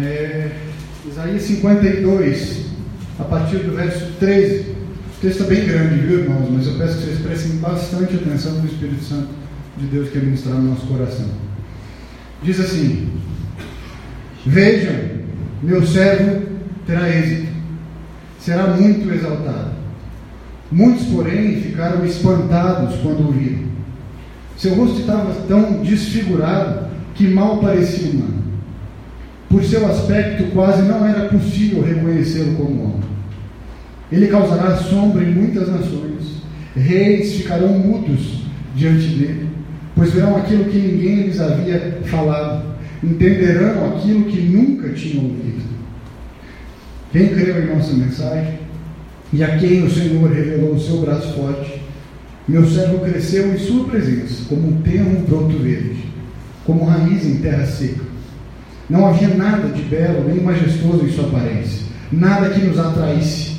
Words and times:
É, 0.00 0.50
Isaías 1.06 1.42
52, 1.42 2.66
a 3.18 3.24
partir 3.24 3.58
do 3.58 3.76
verso 3.76 4.12
13. 4.18 4.60
O 4.60 5.20
texto 5.20 5.42
é 5.44 5.46
bem 5.46 5.66
grande, 5.66 6.06
viu, 6.06 6.20
irmãos? 6.20 6.48
Mas 6.50 6.66
eu 6.66 6.74
peço 6.74 6.98
que 6.98 7.04
vocês 7.04 7.18
prestem 7.20 7.56
bastante 7.58 8.14
atenção 8.14 8.52
no 8.54 8.66
Espírito 8.66 9.04
Santo 9.04 9.28
de 9.76 9.86
Deus 9.86 10.08
que 10.08 10.18
é 10.18 10.20
ministrar 10.20 10.56
no 10.56 10.70
nosso 10.70 10.86
coração. 10.86 11.26
Diz 12.42 12.58
assim: 12.58 13.08
Vejam, 14.46 14.94
meu 15.62 15.86
servo 15.86 16.42
terá 16.86 17.08
êxito, 17.08 17.48
será 18.40 18.68
muito 18.68 19.12
exaltado. 19.12 19.72
Muitos, 20.70 21.04
porém, 21.06 21.60
ficaram 21.60 22.04
espantados 22.04 22.96
quando 23.02 23.28
o 23.28 23.32
viram. 23.32 23.70
Seu 24.56 24.74
rosto 24.74 25.00
estava 25.00 25.34
tão 25.46 25.82
desfigurado 25.82 26.86
que 27.14 27.28
mal 27.28 27.58
parecia 27.58 28.10
humano. 28.10 28.41
Por 29.52 29.62
seu 29.62 29.86
aspecto, 29.86 30.44
quase 30.54 30.80
não 30.80 31.06
era 31.06 31.28
possível 31.28 31.82
reconhecê-lo 31.82 32.54
como 32.54 32.84
homem. 32.84 33.00
Ele 34.10 34.28
causará 34.28 34.76
sombra 34.76 35.22
em 35.22 35.34
muitas 35.34 35.68
nações. 35.68 36.40
Reis 36.74 37.34
ficarão 37.34 37.68
mudos 37.68 38.44
diante 38.74 39.08
dele, 39.08 39.50
pois 39.94 40.10
verão 40.10 40.38
aquilo 40.38 40.64
que 40.64 40.78
ninguém 40.78 41.26
lhes 41.26 41.38
havia 41.38 41.98
falado, 42.06 42.64
entenderão 43.04 43.94
aquilo 43.94 44.24
que 44.24 44.40
nunca 44.40 44.88
tinham 44.94 45.24
ouvido. 45.24 45.64
Quem 47.12 47.28
creu 47.28 47.62
em 47.62 47.74
nossa 47.74 47.92
mensagem 47.92 48.58
e 49.34 49.44
a 49.44 49.58
quem 49.58 49.84
o 49.84 49.90
Senhor 49.90 50.32
revelou 50.32 50.76
o 50.76 50.80
seu 50.80 51.02
braço 51.02 51.30
forte, 51.34 51.82
meu 52.48 52.66
servo 52.66 53.00
cresceu 53.00 53.52
em 53.52 53.58
sua 53.58 53.84
presença, 53.84 54.44
como 54.48 54.66
um 54.66 54.80
termo 54.80 55.20
broto 55.26 55.58
verde, 55.58 56.06
como 56.64 56.86
raiz 56.86 57.26
em 57.26 57.36
terra 57.36 57.66
seca. 57.66 58.11
Não 58.92 59.06
havia 59.06 59.28
nada 59.28 59.68
de 59.68 59.80
belo 59.84 60.28
nem 60.28 60.42
majestoso 60.42 61.02
em 61.06 61.10
sua 61.10 61.24
aparência, 61.24 61.86
nada 62.12 62.50
que 62.50 62.60
nos 62.60 62.78
atraísse. 62.78 63.56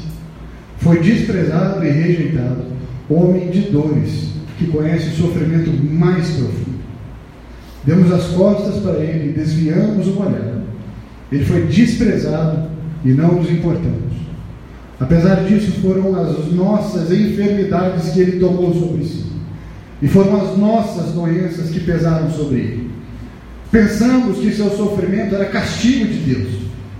Foi 0.78 1.00
desprezado 1.00 1.84
e 1.84 1.90
rejeitado, 1.90 2.66
homem 3.10 3.50
de 3.50 3.62
dores, 3.62 4.30
que 4.60 4.68
conhece 4.68 5.08
o 5.08 5.24
sofrimento 5.24 5.72
mais 5.92 6.28
profundo. 6.28 6.84
Demos 7.84 8.12
as 8.12 8.26
costas 8.28 8.76
para 8.84 9.00
ele 9.00 9.32
e 9.32 9.34
desviamos 9.34 10.06
o 10.06 10.22
olhar. 10.22 10.62
Ele 11.32 11.46
foi 11.46 11.64
desprezado 11.64 12.70
e 13.04 13.10
não 13.10 13.34
nos 13.34 13.50
importamos. 13.50 14.14
Apesar 15.00 15.46
disso, 15.46 15.82
foram 15.82 16.16
as 16.16 16.54
nossas 16.54 17.12
enfermidades 17.12 18.12
que 18.12 18.20
ele 18.20 18.40
tomou 18.40 18.72
sobre 18.72 19.04
si, 19.04 19.26
e 20.00 20.08
foram 20.08 20.40
as 20.44 20.56
nossas 20.60 21.12
doenças 21.12 21.72
que 21.72 21.80
pesaram 21.80 22.30
sobre 22.30 22.58
ele. 22.58 22.94
Pensamos 23.74 24.38
que 24.38 24.54
seu 24.54 24.70
sofrimento 24.70 25.34
era 25.34 25.46
castigo 25.46 26.06
de 26.06 26.20
Deus, 26.32 26.48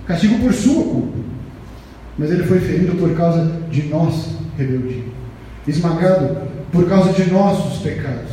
castigo 0.08 0.40
por 0.40 0.52
sua 0.52 0.82
culpa, 0.82 1.18
mas 2.18 2.32
ele 2.32 2.42
foi 2.42 2.58
ferido 2.58 2.96
por 2.96 3.16
causa 3.16 3.44
de 3.70 3.84
nossa 3.84 4.30
rebeldia, 4.58 5.04
esmagado 5.68 6.36
por 6.72 6.88
causa 6.88 7.12
de 7.12 7.30
nossos 7.30 7.80
pecados. 7.80 8.32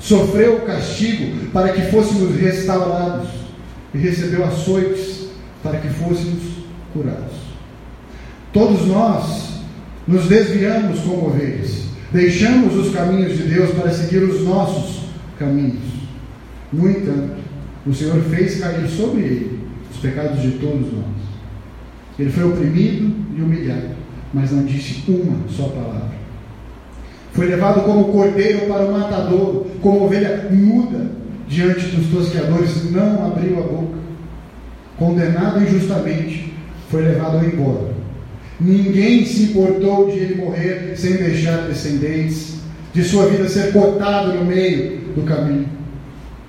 Sofreu 0.00 0.56
o 0.56 0.60
castigo 0.62 1.50
para 1.52 1.68
que 1.68 1.82
fôssemos 1.82 2.34
restaurados 2.34 3.28
e 3.94 3.98
recebeu 3.98 4.44
açoites 4.44 5.28
para 5.62 5.78
que 5.78 5.88
fôssemos 5.88 6.42
curados. 6.92 7.36
Todos 8.52 8.88
nós 8.88 9.60
nos 10.08 10.26
desviamos 10.26 10.98
como 10.98 11.28
ovelhas, 11.28 11.84
deixamos 12.10 12.74
os 12.74 12.92
caminhos 12.92 13.36
de 13.36 13.44
Deus 13.44 13.70
para 13.70 13.92
seguir 13.92 14.24
os 14.24 14.42
nossos 14.42 15.02
caminhos. 15.38 15.92
No 16.72 16.90
entanto, 16.90 17.41
o 17.86 17.94
Senhor 17.94 18.20
fez 18.22 18.60
cair 18.60 18.88
sobre 18.88 19.20
ele 19.20 19.60
os 19.90 19.98
pecados 19.98 20.40
de 20.40 20.52
todos 20.52 20.92
nós. 20.92 21.22
Ele 22.18 22.30
foi 22.30 22.44
oprimido 22.44 23.14
e 23.36 23.40
humilhado, 23.40 23.90
mas 24.32 24.52
não 24.52 24.64
disse 24.64 25.02
uma 25.10 25.48
só 25.48 25.68
palavra. 25.68 26.12
Foi 27.32 27.46
levado 27.46 27.82
como 27.84 28.12
cordeiro 28.12 28.66
para 28.66 28.84
o 28.84 28.92
matador, 28.92 29.66
como 29.80 30.04
ovelha 30.04 30.48
muda 30.50 31.10
diante 31.48 31.86
dos 31.86 32.08
tosqueadores, 32.08 32.90
não 32.90 33.26
abriu 33.26 33.58
a 33.58 33.62
boca. 33.62 33.98
Condenado 34.98 35.62
injustamente, 35.62 36.52
foi 36.90 37.02
levado 37.02 37.44
embora 37.44 37.92
Ninguém 38.64 39.26
se 39.26 39.44
importou 39.44 40.08
de 40.08 40.18
ele 40.18 40.34
morrer 40.36 40.92
sem 40.96 41.14
deixar 41.14 41.66
descendentes, 41.66 42.58
de 42.94 43.02
sua 43.02 43.26
vida 43.26 43.48
ser 43.48 43.72
cortado 43.72 44.34
no 44.34 44.44
meio 44.44 44.98
do 45.16 45.22
caminho. 45.22 45.66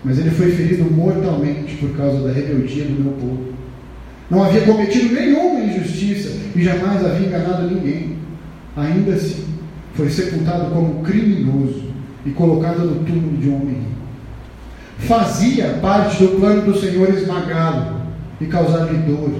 Mas 0.03 0.19
ele 0.19 0.31
foi 0.31 0.51
ferido 0.51 0.89
mortalmente 0.91 1.75
por 1.75 1.95
causa 1.95 2.27
da 2.27 2.33
rebeldia 2.33 2.85
do 2.85 3.03
meu 3.03 3.13
povo. 3.13 3.53
Não 4.29 4.43
havia 4.43 4.61
cometido 4.61 5.13
nenhuma 5.13 5.61
injustiça 5.61 6.31
e 6.55 6.63
jamais 6.63 7.05
havia 7.05 7.27
enganado 7.27 7.73
ninguém. 7.73 8.17
Ainda 8.75 9.13
assim, 9.13 9.45
foi 9.93 10.09
sepultado 10.09 10.71
como 10.71 11.03
criminoso 11.03 11.83
e 12.25 12.31
colocado 12.31 12.79
no 12.79 13.05
túmulo 13.05 13.37
de 13.37 13.49
um 13.49 13.61
homem. 13.61 13.93
Fazia 14.99 15.79
parte 15.81 16.23
do 16.23 16.39
plano 16.39 16.61
do 16.63 16.79
Senhor 16.79 17.09
esmagá-lo 17.09 18.01
e 18.39 18.45
causar-lhe 18.45 18.97
dor. 18.99 19.31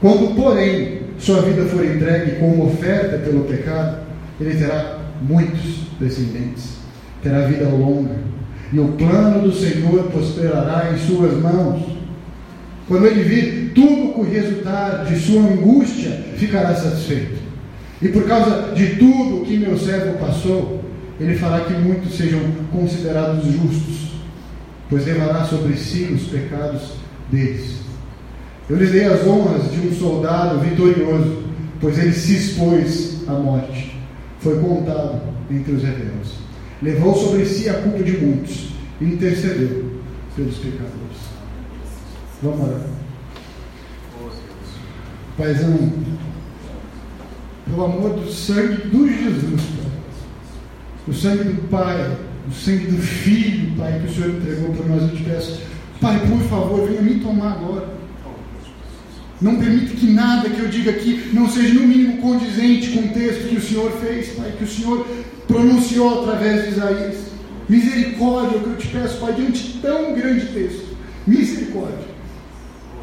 Quando, 0.00 0.34
porém, 0.34 1.02
sua 1.18 1.42
vida 1.42 1.64
for 1.66 1.84
entregue 1.84 2.40
como 2.40 2.66
oferta 2.66 3.18
pelo 3.18 3.44
pecado, 3.44 3.98
ele 4.40 4.56
terá 4.56 4.98
muitos 5.20 5.82
descendentes, 6.00 6.78
terá 7.22 7.46
vida 7.46 7.68
longa, 7.68 8.16
e 8.72 8.80
o 8.80 8.88
plano 8.88 9.42
do 9.42 9.52
Senhor 9.52 10.04
prosperará 10.04 10.92
em 10.92 10.98
suas 11.06 11.36
mãos. 11.38 11.82
Quando 12.88 13.06
ele 13.06 13.22
vir 13.22 13.72
tudo 13.74 14.24
que 14.24 14.34
resultar 14.34 15.04
de 15.04 15.18
sua 15.20 15.42
angústia, 15.42 16.10
ficará 16.36 16.74
satisfeito. 16.74 17.42
E 18.00 18.08
por 18.08 18.24
causa 18.24 18.72
de 18.74 18.96
tudo 18.96 19.44
que 19.44 19.58
meu 19.58 19.78
servo 19.78 20.18
passou, 20.18 20.82
ele 21.20 21.36
fará 21.36 21.60
que 21.60 21.74
muitos 21.74 22.16
sejam 22.16 22.40
considerados 22.72 23.44
justos, 23.44 24.12
pois 24.88 25.06
levará 25.06 25.44
sobre 25.44 25.76
si 25.76 26.04
os 26.04 26.22
pecados 26.24 26.94
deles. 27.30 27.82
Eu 28.68 28.76
lhes 28.76 28.90
dei 28.90 29.04
as 29.04 29.26
honras 29.26 29.70
de 29.70 29.86
um 29.86 29.92
soldado 29.92 30.58
vitorioso, 30.60 31.42
pois 31.80 31.98
ele 31.98 32.12
se 32.12 32.36
expôs 32.36 33.20
à 33.28 33.32
morte. 33.32 33.96
Foi 34.40 34.58
contado 34.58 35.20
entre 35.50 35.72
os 35.72 35.82
rebeldes. 35.82 36.42
Levou 36.82 37.14
sobre 37.14 37.46
si 37.46 37.68
a 37.68 37.74
culpa 37.74 38.02
de 38.02 38.12
muitos 38.18 38.70
e 39.00 39.04
intercedeu 39.04 39.92
pelos 40.34 40.56
pecadores. 40.56 40.92
Vamos 42.42 42.68
orar. 42.68 42.86
Paizão, 45.38 45.92
pelo 47.64 47.84
amor 47.84 48.10
do 48.14 48.30
sangue 48.30 48.88
do 48.88 49.08
Jesus, 49.08 49.62
Pai. 49.62 49.92
O 51.06 51.12
sangue 51.12 51.44
do 51.44 51.68
Pai, 51.68 52.16
o 52.48 52.52
sangue 52.52 52.86
do 52.86 53.00
Filho, 53.00 53.76
Pai, 53.76 54.00
que 54.00 54.10
o 54.10 54.14
Senhor 54.14 54.30
entregou 54.30 54.74
para 54.74 54.86
nós, 54.86 55.02
eu 55.02 55.16
te 55.16 55.22
peço. 55.22 55.62
Pai, 56.00 56.20
por 56.26 56.40
favor, 56.48 56.88
venha 56.88 57.00
me 57.00 57.20
tomar 57.20 57.52
agora. 57.52 58.01
Não 59.42 59.56
permita 59.56 59.96
que 59.96 60.06
nada 60.06 60.48
que 60.48 60.60
eu 60.60 60.68
diga 60.68 60.92
aqui 60.92 61.30
não 61.32 61.50
seja 61.50 61.74
no 61.74 61.86
mínimo 61.86 62.18
condizente 62.18 62.90
com 62.90 63.00
o 63.00 63.08
texto 63.08 63.48
que 63.48 63.56
o 63.56 63.60
Senhor 63.60 63.90
fez, 64.00 64.28
Pai, 64.36 64.52
que 64.56 64.62
o 64.62 64.68
Senhor 64.68 65.04
pronunciou 65.48 66.20
através 66.20 66.62
de 66.62 66.70
Isaías. 66.70 67.16
Misericórdia, 67.68 68.56
é 68.56 68.60
o 68.60 68.62
que 68.62 68.70
eu 68.70 68.76
te 68.76 68.86
peço, 68.86 69.18
Pai, 69.18 69.32
diante 69.32 69.62
de 69.64 69.78
tão 69.80 70.14
grande 70.14 70.46
texto. 70.46 70.96
Misericórdia. 71.26 72.12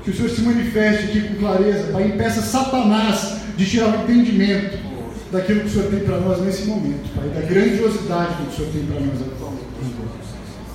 Que 0.04 0.12
o 0.12 0.16
Senhor 0.16 0.30
se 0.30 0.42
manifeste 0.42 1.04
aqui 1.06 1.28
com 1.28 1.36
clareza, 1.36 1.92
Pai, 1.92 2.08
impeça 2.08 2.42
Satanás 2.42 3.42
de 3.58 3.66
tirar 3.66 3.88
o 3.90 4.04
entendimento 4.04 4.80
daquilo 5.34 5.60
que 5.60 5.68
o 5.68 5.70
Senhor 5.70 5.92
tem 5.92 6.00
para 6.00 6.20
nós 6.22 6.42
nesse 6.42 6.64
momento, 6.68 7.14
Pai, 7.16 7.28
da 7.30 7.42
grandiosidade 7.42 8.36
que 8.36 8.50
o 8.50 8.56
Senhor 8.56 8.72
tem 8.72 8.86
para 8.86 9.00
nós 9.02 9.22
atualmente. 9.22 9.70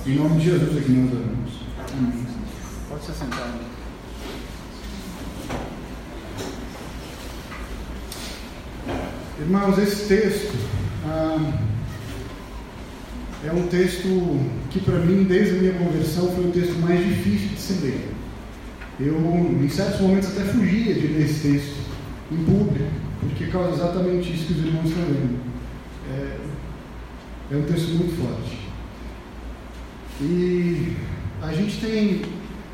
Em 0.05 0.15
nome 0.15 0.39
de 0.39 0.45
Jesus 0.45 0.77
é 0.77 0.81
que 0.81 0.91
nós 0.91 1.11
oramos. 1.11 1.51
Amém. 1.97 2.25
Pode 2.87 3.03
se 3.03 3.11
sentar. 3.13 3.74
Irmãos, 9.37 9.77
esse 9.77 10.07
texto 10.07 10.55
ah, 11.05 11.59
é 13.45 13.51
um 13.51 13.67
texto 13.67 14.39
que, 14.69 14.79
para 14.79 14.99
mim, 14.99 15.25
desde 15.25 15.57
a 15.57 15.59
minha 15.59 15.73
conversão, 15.73 16.31
foi 16.31 16.45
o 16.45 16.51
texto 16.51 16.79
mais 16.79 17.05
difícil 17.05 17.49
de 17.49 17.59
se 17.59 17.73
ler. 17.85 18.11
Eu, 18.97 19.17
em 19.61 19.67
certos 19.67 19.99
momentos, 19.99 20.29
até 20.29 20.45
fugia 20.45 20.93
de 20.93 21.07
ler 21.07 21.25
esse 21.25 21.49
texto 21.49 21.75
em 22.31 22.37
público, 22.45 22.89
porque 23.19 23.47
causa 23.47 23.73
exatamente 23.73 24.33
isso 24.33 24.45
que 24.45 24.53
os 24.53 24.65
irmãos 24.65 24.85
estão 24.85 25.03
lendo. 25.03 25.39
É, 26.13 26.37
é 27.51 27.57
um 27.57 27.63
texto 27.63 27.89
muito 27.89 28.15
forte. 28.15 28.57
E 30.21 30.95
a 31.41 31.51
gente 31.51 31.81
tem 31.81 32.21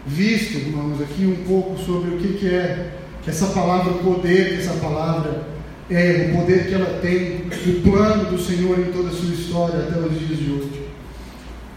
visto, 0.06 0.60
irmãos, 0.60 1.02
aqui 1.02 1.26
um 1.26 1.44
pouco 1.44 1.76
sobre 1.80 2.12
o 2.12 2.18
que, 2.20 2.34
que 2.34 2.50
é 2.50 3.00
essa 3.26 3.48
palavra 3.48 3.94
poder, 3.96 4.60
essa 4.60 4.74
palavra 4.74 5.50
é, 5.92 6.32
o 6.32 6.38
poder 6.38 6.68
que 6.68 6.74
ela 6.74 7.00
tem, 7.02 7.44
o 7.68 7.82
plano 7.82 8.32
do 8.32 8.42
Senhor 8.42 8.80
em 8.80 8.92
toda 8.92 9.10
a 9.10 9.12
sua 9.12 9.34
história 9.34 9.80
até 9.80 10.00
os 10.00 10.18
dias 10.18 10.40
de 10.40 10.52
hoje. 10.52 10.82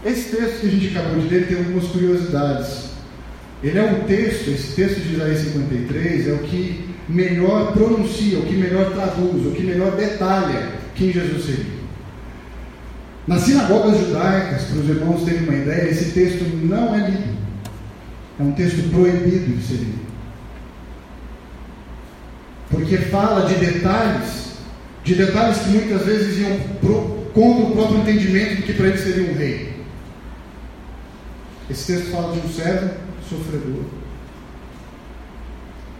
Esse 0.05 0.35
texto 0.35 0.61
que 0.61 0.67
a 0.67 0.69
gente 0.69 0.97
acabou 0.97 1.19
de 1.19 1.27
ler 1.27 1.47
tem 1.47 1.57
algumas 1.57 1.85
curiosidades. 1.87 2.85
Ele 3.61 3.77
é 3.77 3.83
o 3.83 4.05
texto, 4.05 4.49
esse 4.51 4.75
texto 4.75 5.01
de 5.01 5.15
Isaías 5.15 5.39
53 5.39 6.27
é 6.27 6.31
o 6.31 6.39
que 6.39 6.85
melhor 7.09 7.73
pronuncia, 7.73 8.39
o 8.39 8.45
que 8.45 8.53
melhor 8.53 8.91
traduz, 8.93 9.45
o 9.45 9.51
que 9.51 9.63
melhor 9.63 9.95
detalha 9.95 10.71
quem 10.95 11.11
Jesus 11.11 11.45
seria. 11.45 11.75
Nas 13.27 13.41
sinagogas 13.41 13.99
judaicas, 13.99 14.65
para 14.65 14.77
os 14.77 14.89
irmãos 14.89 15.23
terem 15.23 15.43
uma 15.43 15.55
ideia, 15.55 15.89
esse 15.89 16.11
texto 16.11 16.43
não 16.63 16.95
é 16.95 17.09
lido. 17.09 17.35
É 18.39 18.43
um 18.43 18.51
texto 18.51 18.89
proibido 18.91 19.57
de 19.57 19.63
ser 19.63 19.77
lido. 19.77 20.04
Porque 22.69 22.97
fala 22.97 23.47
de 23.47 23.55
detalhes, 23.55 24.53
de 25.03 25.15
detalhes 25.15 25.57
que 25.59 25.69
muitas 25.69 26.05
vezes 26.05 26.39
iam 26.39 26.59
pro, 26.81 27.25
contra 27.33 27.65
o 27.65 27.71
próprio 27.71 27.99
entendimento 27.99 28.55
de 28.55 28.63
que 28.63 28.73
para 28.73 28.87
ele 28.87 28.97
seria 28.97 29.31
um 29.31 29.35
rei. 29.35 29.73
Esse 31.69 31.93
texto 31.93 32.11
fala 32.11 32.33
de 32.33 32.45
um 32.45 32.49
servo 32.51 32.89
sofredor. 33.29 33.83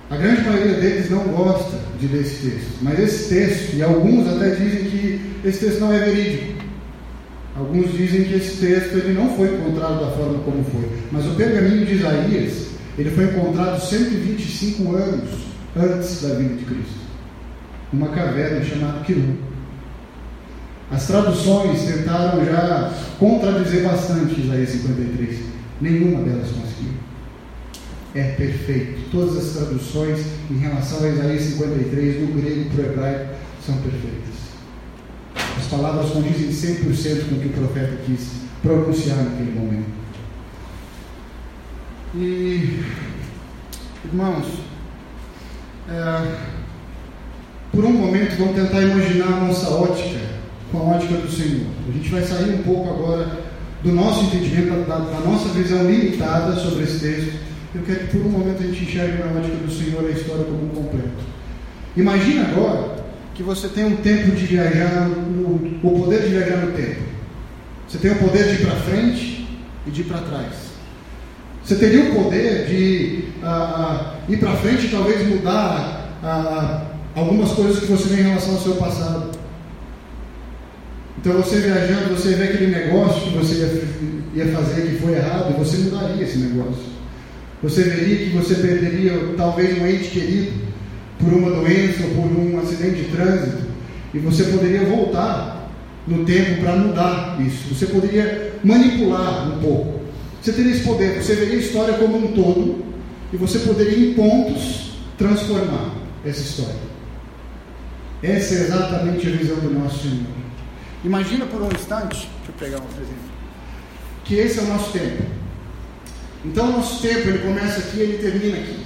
A 0.09 0.17
grande 0.17 0.41
maioria 0.41 0.79
deles 0.79 1.09
não 1.09 1.23
gosta 1.23 1.79
de 1.99 2.07
ler 2.07 2.21
esse 2.21 2.49
texto, 2.49 2.77
mas 2.81 2.99
esse 2.99 3.29
texto, 3.29 3.75
e 3.75 3.81
alguns 3.81 4.27
até 4.27 4.51
dizem 4.51 4.83
que 4.85 5.31
esse 5.43 5.65
texto 5.65 5.79
não 5.79 5.93
é 5.93 5.99
verídico. 5.99 6.63
Alguns 7.57 7.91
dizem 7.93 8.25
que 8.25 8.35
esse 8.35 8.57
texto 8.57 8.97
ele 8.97 9.13
não 9.13 9.35
foi 9.35 9.55
encontrado 9.55 9.99
da 9.99 10.11
forma 10.11 10.39
como 10.43 10.63
foi, 10.65 10.89
mas 11.11 11.25
o 11.25 11.35
pergaminho 11.35 11.85
de 11.85 11.95
Isaías 11.95 12.67
ele 12.97 13.09
foi 13.11 13.25
encontrado 13.25 13.81
125 13.81 14.95
anos 14.95 15.44
antes 15.75 16.21
da 16.21 16.35
vinda 16.35 16.55
de 16.55 16.65
Cristo, 16.65 16.99
numa 17.91 18.09
caverna 18.09 18.63
chamada 18.63 18.99
Quirum. 19.01 19.35
As 20.91 21.07
traduções 21.07 21.81
tentaram 21.83 22.45
já 22.45 22.93
contradizer 23.17 23.83
bastante 23.83 24.41
Isaías 24.41 24.69
53, 24.69 25.39
nenhuma 25.81 26.23
delas 26.23 26.49
conseguiu 26.49 26.75
é 28.15 28.31
perfeito. 28.31 29.09
Todas 29.11 29.37
as 29.37 29.53
traduções 29.53 30.25
em 30.49 30.57
relação 30.57 31.03
a 31.03 31.09
Isaías 31.09 31.43
53, 31.43 32.15
do 32.21 32.41
grego 32.41 32.69
para 32.69 32.83
o 32.83 32.85
hebraico, 32.85 33.35
são 33.63 33.75
perfeitas. 33.77 34.35
As 35.57 35.67
palavras 35.67 36.11
condizem 36.11 36.49
100% 36.49 37.29
com 37.29 37.35
o 37.35 37.39
que 37.39 37.47
o 37.47 37.51
profeta 37.51 37.97
quis 38.05 38.29
pronunciar 38.61 39.17
naquele 39.17 39.51
momento. 39.51 39.89
E, 42.15 42.81
irmãos, 44.05 44.45
é, 45.89 46.35
por 47.71 47.85
um 47.85 47.93
momento 47.93 48.37
vamos 48.37 48.55
tentar 48.55 48.81
imaginar 48.81 49.27
a 49.27 49.45
nossa 49.45 49.69
ótica 49.69 50.19
com 50.71 50.79
a 50.79 50.95
ótica 50.95 51.15
do 51.15 51.31
Senhor. 51.31 51.67
A 51.87 51.91
gente 51.91 52.09
vai 52.09 52.23
sair 52.23 52.55
um 52.55 52.63
pouco 52.63 52.89
agora 52.89 53.39
do 53.83 53.91
nosso 53.91 54.25
entendimento, 54.25 54.87
da, 54.87 54.97
da 54.97 55.19
nossa 55.19 55.49
visão 55.49 55.83
limitada 55.89 56.55
sobre 56.55 56.83
esse 56.83 56.99
texto 56.99 57.45
eu 57.75 57.81
quero 57.81 57.99
que 57.99 58.17
por 58.17 58.25
um 58.25 58.29
momento 58.29 58.63
a 58.63 58.67
gente 58.67 58.85
enxergue 58.85 59.17
na 59.17 59.37
ótica 59.37 59.57
do 59.57 59.69
Senhor 59.69 60.05
a 60.05 60.09
história 60.09 60.45
como 60.45 60.65
um 60.65 60.69
completo. 60.69 61.09
Imagina 61.97 62.47
agora 62.47 63.03
que 63.33 63.43
você 63.43 63.67
tem 63.67 63.83
um 63.83 63.97
tempo 63.97 64.31
de 64.31 64.45
viajar, 64.45 65.09
no, 65.09 65.55
o 65.83 65.99
poder 65.99 66.21
de 66.21 66.29
viajar 66.29 66.65
no 66.65 66.71
tempo. 66.71 67.01
Você 67.85 67.97
tem 67.97 68.11
o 68.11 68.15
poder 68.15 68.45
de 68.45 68.61
ir 68.61 68.65
para 68.65 68.75
frente 68.77 69.47
e 69.85 69.91
de 69.91 70.01
ir 70.01 70.03
para 70.05 70.19
trás. 70.19 70.64
Você 71.65 71.75
teria 71.77 72.11
o 72.11 72.23
poder 72.23 72.67
de 72.67 73.23
ah, 73.41 73.47
ah, 73.47 74.15
ir 74.29 74.37
para 74.37 74.53
frente 74.57 74.85
e 74.85 74.89
talvez 74.89 75.27
mudar 75.27 76.11
ah, 76.23 76.85
algumas 77.15 77.53
coisas 77.53 77.79
que 77.79 77.87
você 77.87 78.07
vê 78.09 78.21
em 78.21 78.25
relação 78.25 78.53
ao 78.53 78.61
seu 78.61 78.75
passado. 78.75 79.31
Então 81.17 81.33
você 81.33 81.61
viajando, 81.61 82.15
você 82.15 82.35
vê 82.35 82.43
aquele 82.43 82.67
negócio 82.67 83.19
que 83.23 83.37
você 83.37 83.55
ia, 84.35 84.45
ia 84.45 84.53
fazer 84.53 84.81
que 84.83 84.97
foi 84.97 85.13
errado 85.13 85.57
você 85.57 85.77
mudaria 85.77 86.23
esse 86.23 86.37
negócio. 86.37 86.83
Você 87.63 87.81
veria 87.81 88.17
que 88.17 88.37
você 88.37 88.53
perderia 88.53 89.33
talvez 89.35 89.81
um 89.81 89.87
ente 89.87 90.09
querido 90.09 90.51
por 91.17 91.33
uma 91.33 91.49
doença 91.49 92.03
ou 92.03 92.21
por 92.21 92.39
um 92.39 92.59
acidente 92.59 93.01
de 93.01 93.05
trânsito, 93.05 93.63
e 94.13 94.19
você 94.19 94.43
poderia 94.43 94.85
voltar 94.85 95.71
no 96.07 96.23
tempo 96.25 96.61
para 96.61 96.75
mudar 96.75 97.37
isso. 97.41 97.73
Você 97.73 97.87
poderia 97.87 98.53
manipular 98.63 99.47
um 99.47 99.59
pouco. 99.59 100.04
Você 100.45 100.53
teria 100.53 100.73
esse 100.73 100.83
poder. 100.83 101.23
Você 101.23 101.33
veria 101.33 101.55
a 101.55 101.59
história 101.59 101.93
como 101.95 102.17
um 102.17 102.31
todo 102.33 102.85
e 103.33 103.35
você 103.35 103.57
poderia, 103.57 104.11
em 104.11 104.13
pontos, 104.13 104.91
transformar 105.17 105.95
essa 106.23 106.39
história. 106.39 106.75
Essa 108.21 108.53
é 108.53 108.57
exatamente 108.59 109.25
a 109.25 109.31
visão 109.31 109.55
do 109.55 109.71
nosso 109.71 110.03
Senhor. 110.03 110.27
Imagina 111.03 111.47
por 111.47 111.63
um 111.63 111.69
instante, 111.69 112.29
deixa 112.37 112.49
eu 112.49 112.53
pegar 112.59 112.77
um 112.77 113.01
exemplo, 113.01 113.31
que 114.23 114.35
esse 114.35 114.59
é 114.59 114.61
o 114.61 114.67
nosso 114.67 114.91
tempo. 114.91 115.23
Então, 116.45 116.69
o 116.69 116.71
nosso 116.73 117.01
tempo 117.01 117.27
ele 117.27 117.39
começa 117.39 117.79
aqui 117.79 117.97
e 117.97 118.01
ele 118.01 118.17
termina 118.19 118.57
aqui. 118.57 118.85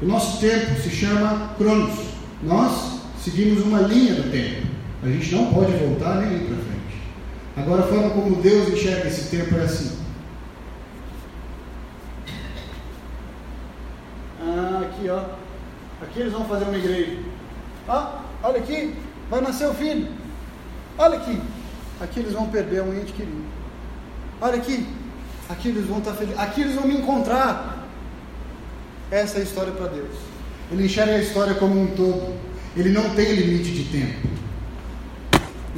O 0.00 0.06
nosso 0.06 0.40
tempo 0.40 0.80
se 0.80 0.88
chama 0.88 1.54
Cronos. 1.58 1.98
Nós 2.42 3.02
seguimos 3.22 3.62
uma 3.62 3.82
linha 3.82 4.14
do 4.14 4.30
tempo. 4.30 4.66
A 5.02 5.06
gente 5.06 5.34
não 5.34 5.52
pode 5.52 5.72
voltar 5.72 6.22
nem 6.22 6.34
ir 6.34 6.46
para 6.46 6.56
frente. 6.56 7.02
Agora, 7.58 7.82
a 7.82 7.86
forma 7.88 8.08
como 8.08 8.36
Deus 8.36 8.70
enxerga 8.70 9.08
esse 9.08 9.36
tempo 9.36 9.54
é 9.54 9.62
assim. 9.62 10.06
Ah, 14.48 14.85
aqui, 14.96 15.08
ó. 15.08 15.20
Aqui 16.02 16.20
eles 16.20 16.32
vão 16.32 16.44
fazer 16.44 16.64
uma 16.64 16.76
igreja. 16.76 17.18
Ah, 17.88 18.20
olha 18.42 18.58
aqui, 18.58 18.94
vai 19.30 19.40
nascer 19.40 19.68
o 19.68 19.74
filho. 19.74 20.08
Olha 20.98 21.18
aqui. 21.18 21.40
Aqui 22.00 22.20
eles 22.20 22.32
vão 22.32 22.48
perder 22.48 22.82
um 22.82 22.92
ente 22.92 23.12
querido. 23.12 23.44
Olha 24.40 24.56
aqui, 24.56 24.86
Aqui 25.48 25.68
eles 25.68 25.86
vão 25.86 25.98
estar 25.98 26.12
felizes. 26.14 26.38
Aqui 26.38 26.62
eles 26.62 26.74
vão 26.74 26.88
me 26.88 26.96
encontrar. 26.96 27.86
Essa 29.10 29.38
é 29.38 29.40
a 29.40 29.44
história 29.44 29.72
para 29.72 29.86
Deus. 29.86 30.14
Ele 30.72 30.86
enxerga 30.86 31.12
a 31.12 31.20
história 31.20 31.54
como 31.54 31.80
um 31.80 31.86
todo. 31.94 32.34
Ele 32.76 32.90
não 32.90 33.10
tem 33.10 33.32
limite 33.32 33.70
de 33.70 33.84
tempo. 33.84 34.28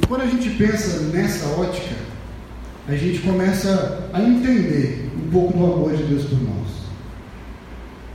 E 0.01 0.07
quando 0.07 0.21
a 0.21 0.27
gente 0.27 0.49
pensa 0.51 1.01
nessa 1.13 1.47
ótica, 1.49 1.95
a 2.87 2.95
gente 2.95 3.19
começa 3.19 4.09
a 4.11 4.19
entender 4.19 5.11
um 5.15 5.29
pouco 5.29 5.57
do 5.57 5.65
amor 5.65 5.95
de 5.95 6.03
Deus 6.03 6.23
por 6.23 6.41
nós. 6.41 6.68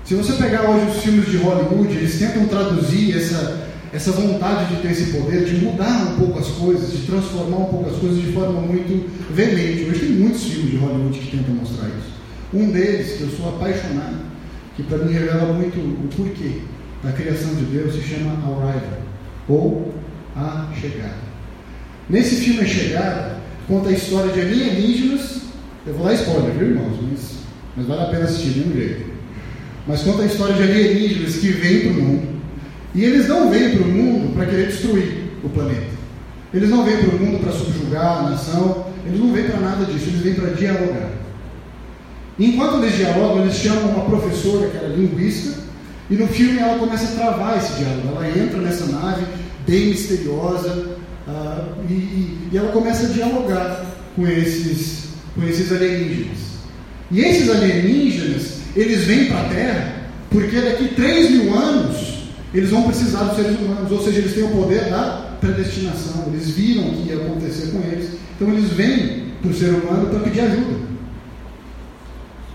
Se 0.04 0.14
você 0.14 0.34
pegar 0.34 0.68
hoje 0.68 0.86
os 0.86 1.02
filmes 1.02 1.30
de 1.30 1.38
Hollywood, 1.38 1.96
eles 1.96 2.18
tentam 2.18 2.46
traduzir 2.46 3.16
essa, 3.16 3.66
essa 3.90 4.12
vontade 4.12 4.74
de 4.74 4.82
ter 4.82 4.90
esse 4.90 5.12
poder, 5.12 5.46
de 5.46 5.64
mudar 5.64 6.12
um 6.12 6.18
pouco 6.18 6.40
as 6.40 6.48
coisas, 6.48 6.92
de 6.92 7.06
transformar 7.06 7.56
um 7.56 7.64
pouco 7.64 7.88
as 7.88 7.96
coisas 7.96 8.20
de 8.20 8.30
forma 8.32 8.60
muito 8.60 9.08
veemente. 9.30 9.88
Hoje 9.88 10.00
tem 10.00 10.10
muitos 10.10 10.42
filmes 10.44 10.72
de 10.72 10.76
Hollywood 10.76 11.18
que 11.18 11.34
tentam 11.34 11.54
mostrar 11.54 11.88
isso. 11.88 12.12
Um 12.52 12.70
deles, 12.70 13.16
que 13.16 13.22
eu 13.22 13.30
sou 13.30 13.48
apaixonado, 13.48 14.16
que 14.76 14.82
para 14.82 14.98
mim 14.98 15.10
revela 15.14 15.54
muito 15.54 15.78
o 15.78 16.08
porquê 16.14 16.60
da 17.02 17.10
criação 17.12 17.54
de 17.54 17.64
Deus, 17.64 17.94
se 17.94 18.02
chama 18.02 18.32
Arrival, 18.32 18.98
ou 19.48 19.94
A 20.36 20.68
Chegada. 20.78 21.24
Nesse 22.10 22.36
filme 22.36 22.60
A 22.60 22.66
Chegada, 22.66 23.38
conta 23.66 23.88
a 23.88 23.92
história 23.92 24.30
de 24.30 24.40
alienígenas, 24.42 25.44
eu 25.86 25.94
vou 25.94 26.04
dar 26.04 26.12
spoiler, 26.12 26.52
viu 26.52 26.68
irmãos? 26.68 26.98
Mas, 27.10 27.20
mas 27.74 27.86
vale 27.86 28.02
a 28.02 28.06
pena 28.06 28.24
assistir 28.24 28.50
de 28.50 28.68
um 28.68 28.72
jeito. 28.74 29.13
Mas 29.86 30.02
conta 30.02 30.22
a 30.22 30.26
história 30.26 30.54
de 30.54 30.62
alienígenas 30.62 31.36
que 31.36 31.48
vêm 31.48 31.80
para 31.80 31.90
o 31.90 31.94
mundo 31.94 32.34
e 32.94 33.04
eles 33.04 33.26
não 33.26 33.50
vêm 33.50 33.76
para 33.76 33.82
o 33.82 33.88
mundo 33.88 34.34
para 34.34 34.46
querer 34.46 34.68
destruir 34.68 35.32
o 35.42 35.48
planeta. 35.48 35.94
Eles 36.52 36.70
não 36.70 36.84
vêm 36.84 36.96
para 36.98 37.16
o 37.16 37.18
mundo 37.18 37.40
para 37.42 37.52
subjugar 37.52 38.18
a 38.18 38.30
nação. 38.30 38.86
Eles 39.04 39.18
não 39.18 39.32
vêm 39.32 39.44
para 39.44 39.58
nada 39.58 39.84
disso. 39.84 40.06
Eles 40.06 40.20
vêm 40.20 40.34
para 40.34 40.50
dialogar. 40.50 41.10
enquanto 42.38 42.82
eles 42.82 42.96
dialogam, 42.96 43.42
eles 43.42 43.56
chamam 43.56 43.90
uma 43.90 44.04
professora 44.04 44.70
que 44.70 44.76
era 44.76 44.86
linguista. 44.86 45.64
E 46.08 46.14
no 46.14 46.28
filme 46.28 46.58
ela 46.58 46.78
começa 46.78 47.04
a 47.04 47.16
travar 47.16 47.58
esse 47.58 47.72
diálogo. 47.74 48.08
Ela 48.14 48.28
entra 48.28 48.60
nessa 48.60 48.86
nave 48.86 49.26
bem 49.66 49.88
misteriosa 49.88 50.96
uh, 51.26 51.74
e, 51.90 51.94
e, 52.52 52.56
ela 52.56 52.70
começa 52.70 53.06
a 53.06 53.08
dialogar 53.08 53.86
com 54.14 54.28
esses, 54.28 55.08
com 55.34 55.42
esses 55.42 55.72
alienígenas. 55.72 56.38
E 57.10 57.20
esses 57.20 57.50
alienígenas, 57.50 58.53
eles 58.76 59.04
vêm 59.04 59.26
para 59.26 59.40
a 59.40 59.48
Terra 59.48 59.94
porque 60.30 60.60
daqui 60.60 60.88
3 60.88 61.30
mil 61.30 61.54
anos 61.56 62.14
eles 62.52 62.70
vão 62.70 62.82
precisar 62.82 63.24
dos 63.24 63.36
seres 63.36 63.58
humanos, 63.58 63.90
ou 63.90 64.02
seja, 64.02 64.18
eles 64.18 64.34
têm 64.34 64.44
o 64.44 64.48
poder 64.48 64.84
da 64.90 65.36
predestinação, 65.40 66.24
eles 66.28 66.50
viram 66.50 66.88
o 66.88 66.92
que 66.92 67.08
ia 67.08 67.16
acontecer 67.16 67.72
com 67.72 67.80
eles, 67.80 68.10
então 68.34 68.48
eles 68.52 68.70
vêm 68.70 69.32
para 69.42 69.50
o 69.50 69.54
ser 69.54 69.70
humano 69.70 70.08
para 70.08 70.20
pedir 70.20 70.40
ajuda. 70.40 70.84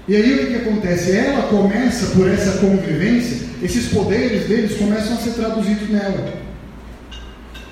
E 0.08 0.16
aí 0.16 0.34
o 0.34 0.38
que, 0.40 0.46
que 0.48 0.56
acontece? 0.56 1.12
Ela 1.12 1.44
começa, 1.44 2.16
por 2.16 2.28
essa 2.28 2.58
convivência, 2.60 3.48
esses 3.62 3.90
poderes 3.90 4.48
deles 4.48 4.78
começam 4.78 5.14
a 5.14 5.18
ser 5.18 5.32
traduzidos 5.32 5.90
nela. 5.90 6.34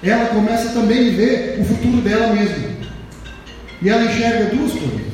Ela 0.04 0.28
começa 0.28 0.70
também 0.70 1.10
a 1.10 1.18
ver 1.18 1.58
o 1.60 1.66
futuro 1.66 2.02
dela 2.02 2.34
mesma. 2.34 2.68
E 3.82 3.90
ela 3.90 4.04
enxerga 4.04 4.56
duas 4.56 4.72
coisas. 4.72 5.07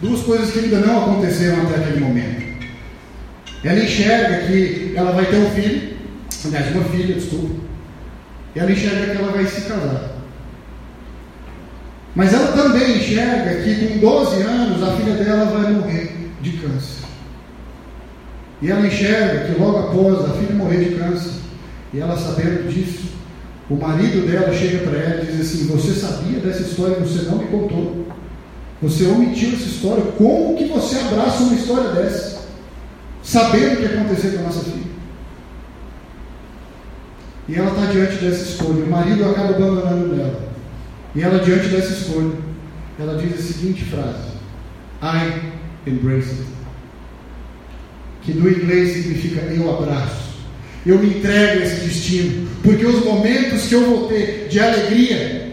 Duas 0.00 0.20
coisas 0.22 0.50
que 0.50 0.58
ainda 0.58 0.78
não 0.80 1.04
aconteceram 1.04 1.62
até 1.62 1.76
aquele 1.76 2.00
momento. 2.00 2.46
Ela 3.64 3.82
enxerga 3.82 4.46
que 4.46 4.92
ela 4.94 5.12
vai 5.12 5.26
ter 5.26 5.36
um 5.36 5.50
filho, 5.50 5.96
aliás, 6.44 6.74
uma 6.74 6.84
filha, 6.84 7.14
desculpa, 7.14 7.54
ela 8.54 8.70
enxerga 8.70 9.14
que 9.14 9.22
ela 9.22 9.32
vai 9.32 9.46
se 9.46 9.62
casar. 9.62 10.16
Mas 12.14 12.32
ela 12.32 12.52
também 12.52 12.98
enxerga 12.98 13.62
que 13.62 13.88
com 13.88 13.98
12 13.98 14.42
anos 14.42 14.82
a 14.82 14.96
filha 14.96 15.14
dela 15.16 15.44
vai 15.46 15.72
morrer 15.72 16.30
de 16.40 16.52
câncer. 16.52 17.04
E 18.62 18.70
ela 18.70 18.86
enxerga 18.86 19.46
que 19.46 19.60
logo 19.60 19.78
após 19.78 20.30
a 20.30 20.34
filha 20.34 20.54
morrer 20.54 20.84
de 20.84 20.94
câncer, 20.96 21.32
e 21.92 22.00
ela 22.00 22.16
sabendo 22.16 22.72
disso, 22.72 23.06
o 23.68 23.74
marido 23.74 24.26
dela 24.26 24.54
chega 24.54 24.78
para 24.88 24.98
ela 24.98 25.22
e 25.22 25.26
diz 25.26 25.40
assim: 25.40 25.66
Você 25.66 25.92
sabia 25.92 26.40
dessa 26.40 26.62
história 26.62 26.96
você 26.96 27.28
não 27.28 27.38
me 27.38 27.46
contou? 27.46 28.06
Você 28.82 29.06
omitiu 29.06 29.54
essa 29.54 29.68
história? 29.68 30.04
Como 30.18 30.56
que 30.56 30.66
você 30.66 30.98
abraça 30.98 31.42
uma 31.44 31.54
história 31.54 31.90
dessa? 31.90 32.46
Sabendo 33.22 33.74
o 33.74 33.76
que 33.76 33.86
aconteceu 33.86 34.32
com 34.32 34.38
a 34.38 34.42
nossa 34.42 34.64
filha. 34.64 34.96
E 37.48 37.54
ela 37.54 37.70
está 37.70 37.92
diante 37.92 38.16
dessa 38.16 38.42
escolha. 38.42 38.84
O 38.84 38.90
marido 38.90 39.24
acaba 39.24 39.50
abandonando 39.50 40.20
ela. 40.20 40.46
E 41.14 41.22
ela, 41.22 41.38
diante 41.38 41.68
dessa 41.68 41.92
escolha, 41.92 42.32
ela 42.98 43.20
diz 43.20 43.34
a 43.34 43.52
seguinte 43.52 43.84
frase: 43.84 44.36
I 45.02 45.88
embrace 45.88 46.30
it. 46.30 46.56
Que 48.22 48.34
no 48.34 48.50
inglês 48.50 48.92
significa 48.92 49.40
eu 49.42 49.78
abraço. 49.78 50.26
Eu 50.84 50.98
me 50.98 51.18
entrego 51.18 51.62
a 51.62 51.64
esse 51.64 51.84
destino. 51.86 52.48
Porque 52.62 52.84
os 52.84 53.04
momentos 53.04 53.66
que 53.66 53.74
eu 53.74 53.84
vou 53.86 54.08
ter 54.08 54.48
de 54.48 54.60
alegria 54.60 55.52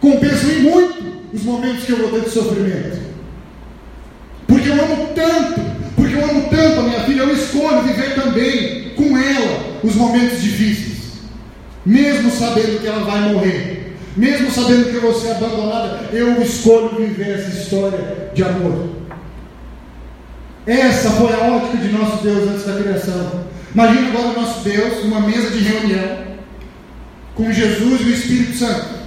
compensam 0.00 0.60
muito 0.60 0.91
os 1.32 1.42
momentos 1.42 1.84
que 1.84 1.92
eu 1.92 1.98
vou 1.98 2.10
ter 2.10 2.28
de 2.28 2.30
sofrimento. 2.30 2.98
Porque 4.46 4.68
eu 4.68 4.74
amo 4.74 5.08
tanto, 5.14 5.60
porque 5.96 6.14
eu 6.14 6.24
amo 6.24 6.48
tanto 6.50 6.80
a 6.80 6.82
minha 6.82 7.00
filha, 7.00 7.22
eu 7.22 7.32
escolho 7.34 7.82
viver 7.82 8.14
também 8.14 8.90
com 8.96 9.16
ela 9.16 9.80
os 9.82 9.94
momentos 9.94 10.42
difíceis 10.42 10.92
mesmo 11.84 12.30
sabendo 12.30 12.80
que 12.80 12.86
ela 12.86 13.04
vai 13.04 13.32
morrer, 13.32 13.96
mesmo 14.16 14.50
sabendo 14.50 14.90
que 14.90 14.96
eu 14.96 15.02
vou 15.02 15.14
ser 15.14 15.32
abandonada, 15.32 16.08
eu 16.12 16.40
escolho 16.40 16.96
viver 16.96 17.38
essa 17.38 17.58
história 17.58 18.30
de 18.34 18.42
amor. 18.44 18.90
Essa 20.66 21.10
foi 21.10 21.32
a 21.32 21.56
ótica 21.56 21.78
de 21.78 21.88
nosso 21.88 22.22
Deus 22.22 22.48
antes 22.48 22.64
da 22.64 22.80
criação. 22.80 23.44
Imagina 23.74 24.08
agora 24.08 24.28
o 24.28 24.40
nosso 24.40 24.60
Deus 24.60 25.04
numa 25.04 25.20
mesa 25.20 25.50
de 25.50 25.58
reunião 25.58 26.22
com 27.34 27.52
Jesus 27.52 28.00
e 28.00 28.04
o 28.04 28.14
Espírito 28.14 28.56
Santo. 28.56 29.01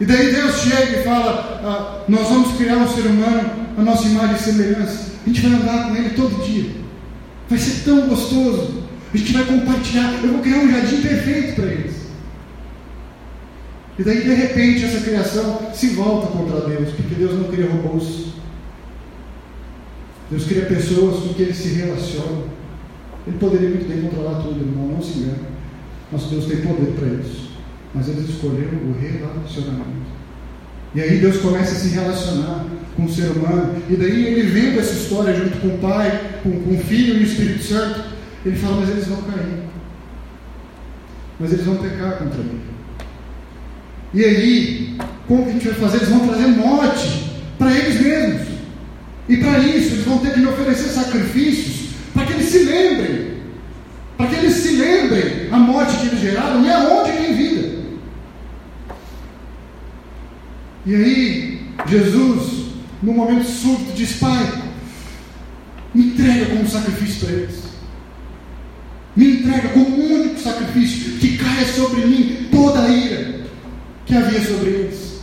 E 0.00 0.04
daí 0.06 0.32
Deus 0.32 0.56
chega 0.62 1.00
e 1.00 1.04
fala: 1.04 1.60
ah, 1.62 2.04
Nós 2.08 2.28
vamos 2.28 2.56
criar 2.56 2.78
um 2.78 2.88
ser 2.88 3.02
humano 3.02 3.50
a 3.76 3.82
nossa 3.82 4.08
imagem 4.08 4.36
e 4.36 4.38
semelhança. 4.38 5.10
A 5.24 5.28
gente 5.28 5.40
vai 5.42 5.60
andar 5.60 5.88
com 5.88 5.96
ele 5.96 6.10
todo 6.10 6.44
dia. 6.44 6.70
Vai 7.48 7.58
ser 7.58 7.84
tão 7.84 8.08
gostoso. 8.08 8.82
A 9.12 9.16
gente 9.16 9.32
vai 9.32 9.44
compartilhar. 9.44 10.12
Eu 10.22 10.32
vou 10.32 10.40
criar 10.40 10.58
um 10.58 10.70
jardim 10.70 11.02
perfeito 11.02 11.54
para 11.56 11.66
eles. 11.66 12.00
E 13.98 14.02
daí, 14.02 14.22
de 14.22 14.32
repente, 14.32 14.84
essa 14.84 15.00
criação 15.00 15.70
se 15.74 15.88
volta 15.88 16.28
contra 16.28 16.60
Deus, 16.60 16.94
porque 16.94 17.14
Deus 17.16 17.34
não 17.34 17.44
cria 17.44 17.68
robôs. 17.68 18.28
Deus 20.30 20.44
cria 20.44 20.64
pessoas 20.64 21.22
com 21.22 21.34
quem 21.34 21.46
eles 21.46 21.58
se 21.58 21.68
relacionam. 21.74 22.44
Ele 23.26 23.36
poderia 23.38 23.68
muito 23.68 23.86
bem 23.86 24.00
controlar 24.00 24.40
tudo, 24.40 24.60
irmão, 24.60 24.88
não 24.88 25.02
se 25.02 25.18
engane. 25.18 25.40
Nosso 26.10 26.28
Deus 26.28 26.46
tem 26.46 26.62
poder 26.62 26.92
para 26.92 27.08
isso. 27.08 27.49
Mas 27.94 28.08
eles 28.08 28.28
escolheram 28.28 28.78
o 28.78 28.96
relacionamento. 28.98 30.10
E 30.94 31.00
aí 31.00 31.18
Deus 31.18 31.38
começa 31.38 31.72
a 31.72 31.76
se 31.76 31.88
relacionar 31.88 32.66
com 32.96 33.04
o 33.04 33.12
ser 33.12 33.30
humano. 33.30 33.82
E 33.88 33.96
daí 33.96 34.26
ele 34.26 34.42
vendo 34.42 34.80
essa 34.80 34.94
história 34.94 35.34
junto 35.34 35.58
com 35.58 35.68
o 35.68 35.78
Pai, 35.78 36.38
com, 36.42 36.50
com 36.50 36.74
o 36.74 36.78
Filho 36.78 37.16
e 37.16 37.20
o 37.20 37.26
Espírito 37.26 37.62
Santo, 37.62 38.04
ele 38.44 38.56
fala, 38.56 38.80
mas 38.80 38.90
eles 38.90 39.06
vão 39.06 39.22
cair. 39.22 39.62
Mas 41.38 41.52
eles 41.52 41.64
vão 41.64 41.76
pecar 41.76 42.18
contra 42.18 42.38
mim. 42.38 42.60
E 44.12 44.24
aí, 44.24 44.98
como 45.28 45.44
que 45.44 45.50
a 45.50 45.52
gente 45.52 45.68
vai 45.68 45.74
fazer? 45.74 45.96
Eles 45.98 46.08
vão 46.08 46.26
trazer 46.26 46.46
morte 46.48 47.30
para 47.58 47.76
eles 47.76 48.00
mesmos. 48.00 48.48
E 49.28 49.36
para 49.36 49.58
isso, 49.60 49.94
eles 49.94 50.04
vão 50.04 50.18
ter 50.18 50.32
que 50.32 50.40
me 50.40 50.46
oferecer 50.46 50.88
sacrifícios 50.88 51.90
para 52.12 52.26
que 52.26 52.32
eles 52.32 52.46
se 52.46 52.64
lembrem. 52.64 53.30
Para 54.16 54.26
que 54.26 54.34
eles 54.34 54.54
se 54.54 54.76
lembrem 54.76 55.48
a 55.52 55.56
morte 55.56 55.96
que 55.96 56.06
eles 56.08 56.20
geraram 56.20 56.64
e 56.64 56.70
aonde 56.70 57.12
tem 57.12 57.34
vida. 57.34 57.80
E 60.90 60.94
aí, 60.96 61.60
Jesus, 61.86 62.64
no 63.00 63.12
momento 63.12 63.44
súbito, 63.44 63.92
diz: 63.92 64.14
Pai, 64.14 64.60
me 65.94 66.06
entrega 66.06 66.46
como 66.46 66.68
sacrifício 66.68 67.26
para 67.28 67.36
eles. 67.36 67.62
Me 69.14 69.34
entrega 69.34 69.68
como 69.68 70.04
único 70.04 70.40
sacrifício 70.40 71.12
que 71.20 71.38
caia 71.38 71.64
sobre 71.68 72.06
mim 72.06 72.48
toda 72.50 72.82
a 72.82 72.88
ira 72.88 73.42
que 74.04 74.16
havia 74.16 74.44
sobre 74.44 74.70
eles. 74.70 75.20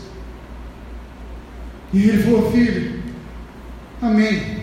E 1.94 2.02
ele 2.02 2.24
falou, 2.24 2.50
filho, 2.50 3.04
amém, 4.02 4.60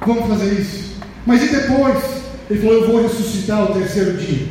vamos 0.00 0.28
fazer 0.28 0.58
isso. 0.58 0.94
Mas 1.26 1.42
e 1.42 1.48
depois? 1.48 2.02
Ele 2.48 2.60
falou, 2.60 2.74
eu 2.74 2.86
vou 2.90 3.02
ressuscitar 3.02 3.70
o 3.70 3.74
terceiro 3.74 4.16
dia. 4.16 4.48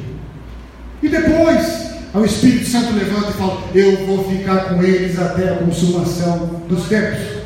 E 1.02 1.10
depois, 1.10 1.87
o 2.20 2.26
Espírito 2.26 2.66
Santo 2.66 2.94
levanta 2.94 3.30
e 3.30 3.34
fala, 3.34 3.64
eu 3.76 4.06
vou 4.06 4.30
ficar 4.30 4.70
com 4.70 4.82
eles 4.82 5.20
até 5.20 5.54
a 5.54 5.58
consumação 5.58 6.64
dos 6.68 6.88
tempos. 6.88 7.38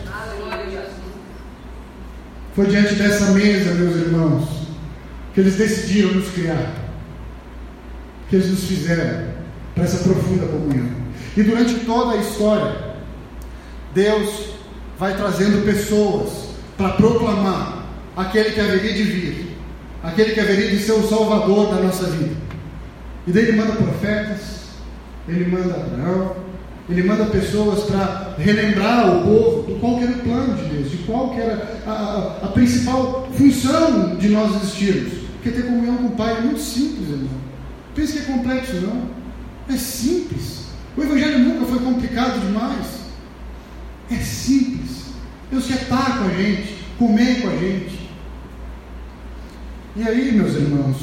Foi 2.55 2.65
diante 2.65 2.95
dessa 2.95 3.31
mesa, 3.31 3.73
meus 3.73 3.95
irmãos, 3.95 4.47
que 5.33 5.39
eles 5.39 5.55
decidiram 5.55 6.13
nos 6.13 6.29
criar, 6.29 6.73
que 8.29 8.35
eles 8.35 8.49
nos 8.49 8.63
fizeram 8.65 9.25
para 9.73 9.85
essa 9.85 9.97
profunda 10.03 10.45
comunhão. 10.47 10.89
E 11.35 11.43
durante 11.43 11.75
toda 11.85 12.13
a 12.13 12.17
história, 12.17 12.75
Deus 13.93 14.51
vai 14.99 15.15
trazendo 15.15 15.65
pessoas 15.65 16.49
para 16.77 16.89
proclamar 16.89 17.85
aquele 18.15 18.51
que 18.51 18.59
haveria 18.59 18.93
de 18.93 19.03
vir, 19.03 19.57
aquele 20.03 20.33
que 20.33 20.39
haveria 20.39 20.69
de 20.69 20.79
ser 20.79 20.93
o 20.93 21.07
Salvador 21.07 21.73
da 21.73 21.81
nossa 21.81 22.05
vida. 22.07 22.50
E 23.27 23.31
daí 23.31 23.43
ele 23.43 23.57
manda 23.57 23.73
profetas, 23.73 24.61
ele 25.27 25.45
manda 25.45 25.75
Abraão, 25.75 26.35
ele 26.89 27.03
manda 27.03 27.25
pessoas 27.25 27.83
para 27.83 28.35
relembrar 28.37 29.09
o 29.09 29.23
povo 29.23 29.71
do 29.71 29.79
qual 29.79 30.01
era 30.01 30.11
o 30.11 30.19
plano 30.19 30.55
de 30.55 30.63
Deus, 30.65 30.91
de 30.91 30.97
qual 30.99 31.33
era 31.33 31.81
a, 31.85 31.91
a, 31.91 32.45
a 32.45 32.47
principal 32.49 33.29
função 33.37 34.15
de 34.15 34.29
nós 34.29 34.55
existirmos. 34.61 35.13
Porque 35.33 35.51
ter 35.51 35.63
comunhão 35.63 35.97
com 35.97 36.07
o 36.07 36.11
Pai 36.11 36.37
é 36.37 36.41
muito 36.41 36.59
simples, 36.59 37.09
irmão. 37.09 37.29
Pensa 37.95 38.13
que 38.13 38.19
é 38.19 38.33
complexo, 38.33 38.75
não. 38.81 39.09
É 39.73 39.77
simples. 39.77 40.65
O 40.97 41.01
Evangelho 41.01 41.39
nunca 41.39 41.65
foi 41.65 41.79
complicado 41.79 42.39
demais. 42.45 43.01
É 44.11 44.15
simples. 44.15 45.05
Deus 45.49 45.65
quer 45.65 45.81
estar 45.83 46.17
com 46.17 46.25
a 46.25 46.33
gente, 46.33 46.75
comer 46.97 47.41
com 47.41 47.49
a 47.49 47.55
gente. 47.57 48.09
E 49.95 50.03
aí, 50.03 50.31
meus 50.31 50.53
irmãos, 50.55 50.97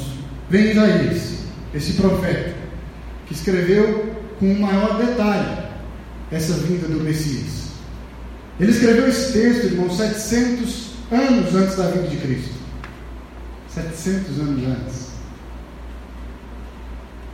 vem 0.48 0.70
Isaías, 0.70 1.37
esse 1.74 1.94
profeta, 1.94 2.54
que 3.26 3.34
escreveu 3.34 4.14
com 4.38 4.52
o 4.52 4.60
maior 4.60 4.96
detalhe 4.98 5.68
essa 6.30 6.54
vinda 6.54 6.86
do 6.88 7.00
Messias. 7.00 7.68
Ele 8.60 8.72
escreveu 8.72 9.08
esse 9.08 9.32
texto, 9.32 9.66
irmão, 9.66 9.90
700 9.90 10.90
anos 11.12 11.54
antes 11.54 11.76
da 11.76 11.90
vinda 11.90 12.08
de 12.08 12.16
Cristo. 12.16 12.54
700 13.68 14.40
anos 14.40 14.68
antes. 14.68 15.08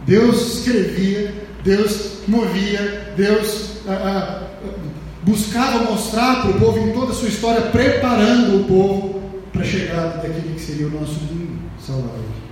Deus 0.07 0.59
escrevia, 0.59 1.35
Deus 1.63 2.19
movia, 2.29 3.15
Deus 3.17 3.79
ah, 3.89 3.93
ah, 3.93 4.69
buscava 5.23 5.91
mostrar 5.91 6.43
para 6.43 6.51
o 6.51 6.61
povo 6.61 6.79
em 6.79 6.93
toda 6.93 7.13
a 7.13 7.15
sua 7.15 7.29
história, 7.29 7.63
preparando 7.71 8.61
o 8.61 8.65
povo 8.65 9.23
para 9.51 9.63
a 9.63 9.65
chegada 9.65 10.17
daquele 10.19 10.55
que 10.55 10.61
seria 10.61 10.89
o 10.89 10.91
nosso 10.91 11.21
lindo 11.31 11.59
Salvador. 11.81 12.44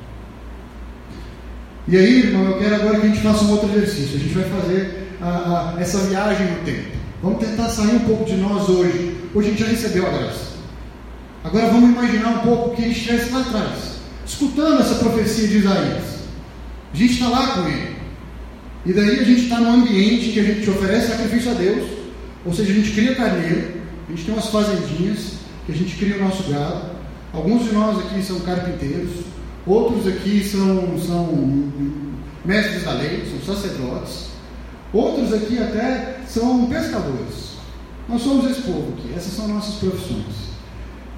E 1.88 1.96
aí, 1.96 2.26
irmão, 2.26 2.44
eu 2.44 2.58
quero 2.58 2.76
agora 2.76 3.00
que 3.00 3.06
a 3.06 3.08
gente 3.08 3.22
faça 3.22 3.44
um 3.44 3.50
outro 3.50 3.68
exercício. 3.70 4.16
A 4.16 4.20
gente 4.20 4.34
vai 4.34 4.44
fazer 4.44 5.08
ah, 5.20 5.74
essa 5.78 5.98
viagem 5.98 6.46
no 6.46 6.64
tempo. 6.64 6.88
Vamos 7.22 7.40
tentar 7.40 7.68
sair 7.68 7.96
um 7.96 8.00
pouco 8.00 8.24
de 8.24 8.36
nós 8.36 8.68
hoje. 8.68 9.16
Hoje 9.34 9.48
a 9.48 9.50
gente 9.50 9.62
já 9.62 9.68
recebeu 9.68 10.06
a 10.06 10.10
graça. 10.10 10.52
Agora 11.44 11.66
vamos 11.66 11.90
imaginar 11.90 12.28
um 12.28 12.38
pouco 12.38 12.76
que 12.76 12.82
ele 12.82 12.92
estivesse 12.92 13.32
lá 13.32 13.40
atrás, 13.40 13.96
escutando 14.24 14.80
essa 14.80 14.94
profecia 14.96 15.48
de 15.48 15.58
Isaías. 15.58 16.04
A 16.94 16.96
gente 16.96 17.14
está 17.14 17.28
lá 17.28 17.46
com 17.48 17.68
ele. 17.68 17.96
E 18.86 18.92
daí 18.92 19.20
a 19.20 19.24
gente 19.24 19.42
está 19.42 19.58
num 19.58 19.82
ambiente 19.82 20.30
que 20.30 20.40
a 20.40 20.44
gente 20.44 20.70
oferece 20.70 21.08
sacrifício 21.08 21.50
a 21.50 21.54
Deus, 21.54 21.88
ou 22.44 22.52
seja, 22.52 22.72
a 22.72 22.74
gente 22.74 22.92
cria 22.92 23.14
carneiro, 23.14 23.72
a 24.08 24.10
gente 24.10 24.24
tem 24.24 24.34
umas 24.34 24.48
fazendinhas, 24.48 25.34
que 25.66 25.72
a 25.72 25.74
gente 25.74 25.96
cria 25.96 26.16
o 26.16 26.20
nosso 26.20 26.50
gado. 26.50 26.92
Alguns 27.32 27.64
de 27.64 27.72
nós 27.72 27.98
aqui 27.98 28.22
são 28.22 28.40
carpinteiros, 28.40 29.10
outros 29.66 30.06
aqui 30.06 30.42
são, 30.44 30.98
são 30.98 31.72
mestres 32.44 32.84
da 32.84 32.92
lei, 32.92 33.24
são 33.30 33.54
sacerdotes, 33.54 34.26
outros 34.92 35.32
aqui 35.32 35.58
até 35.58 36.20
são 36.26 36.66
pescadores. 36.66 37.52
Nós 38.08 38.22
somos 38.22 38.50
esse 38.50 38.62
povo 38.62 38.94
aqui, 38.98 39.14
essas 39.16 39.32
são 39.32 39.48
nossas 39.48 39.76
profissões. 39.76 40.52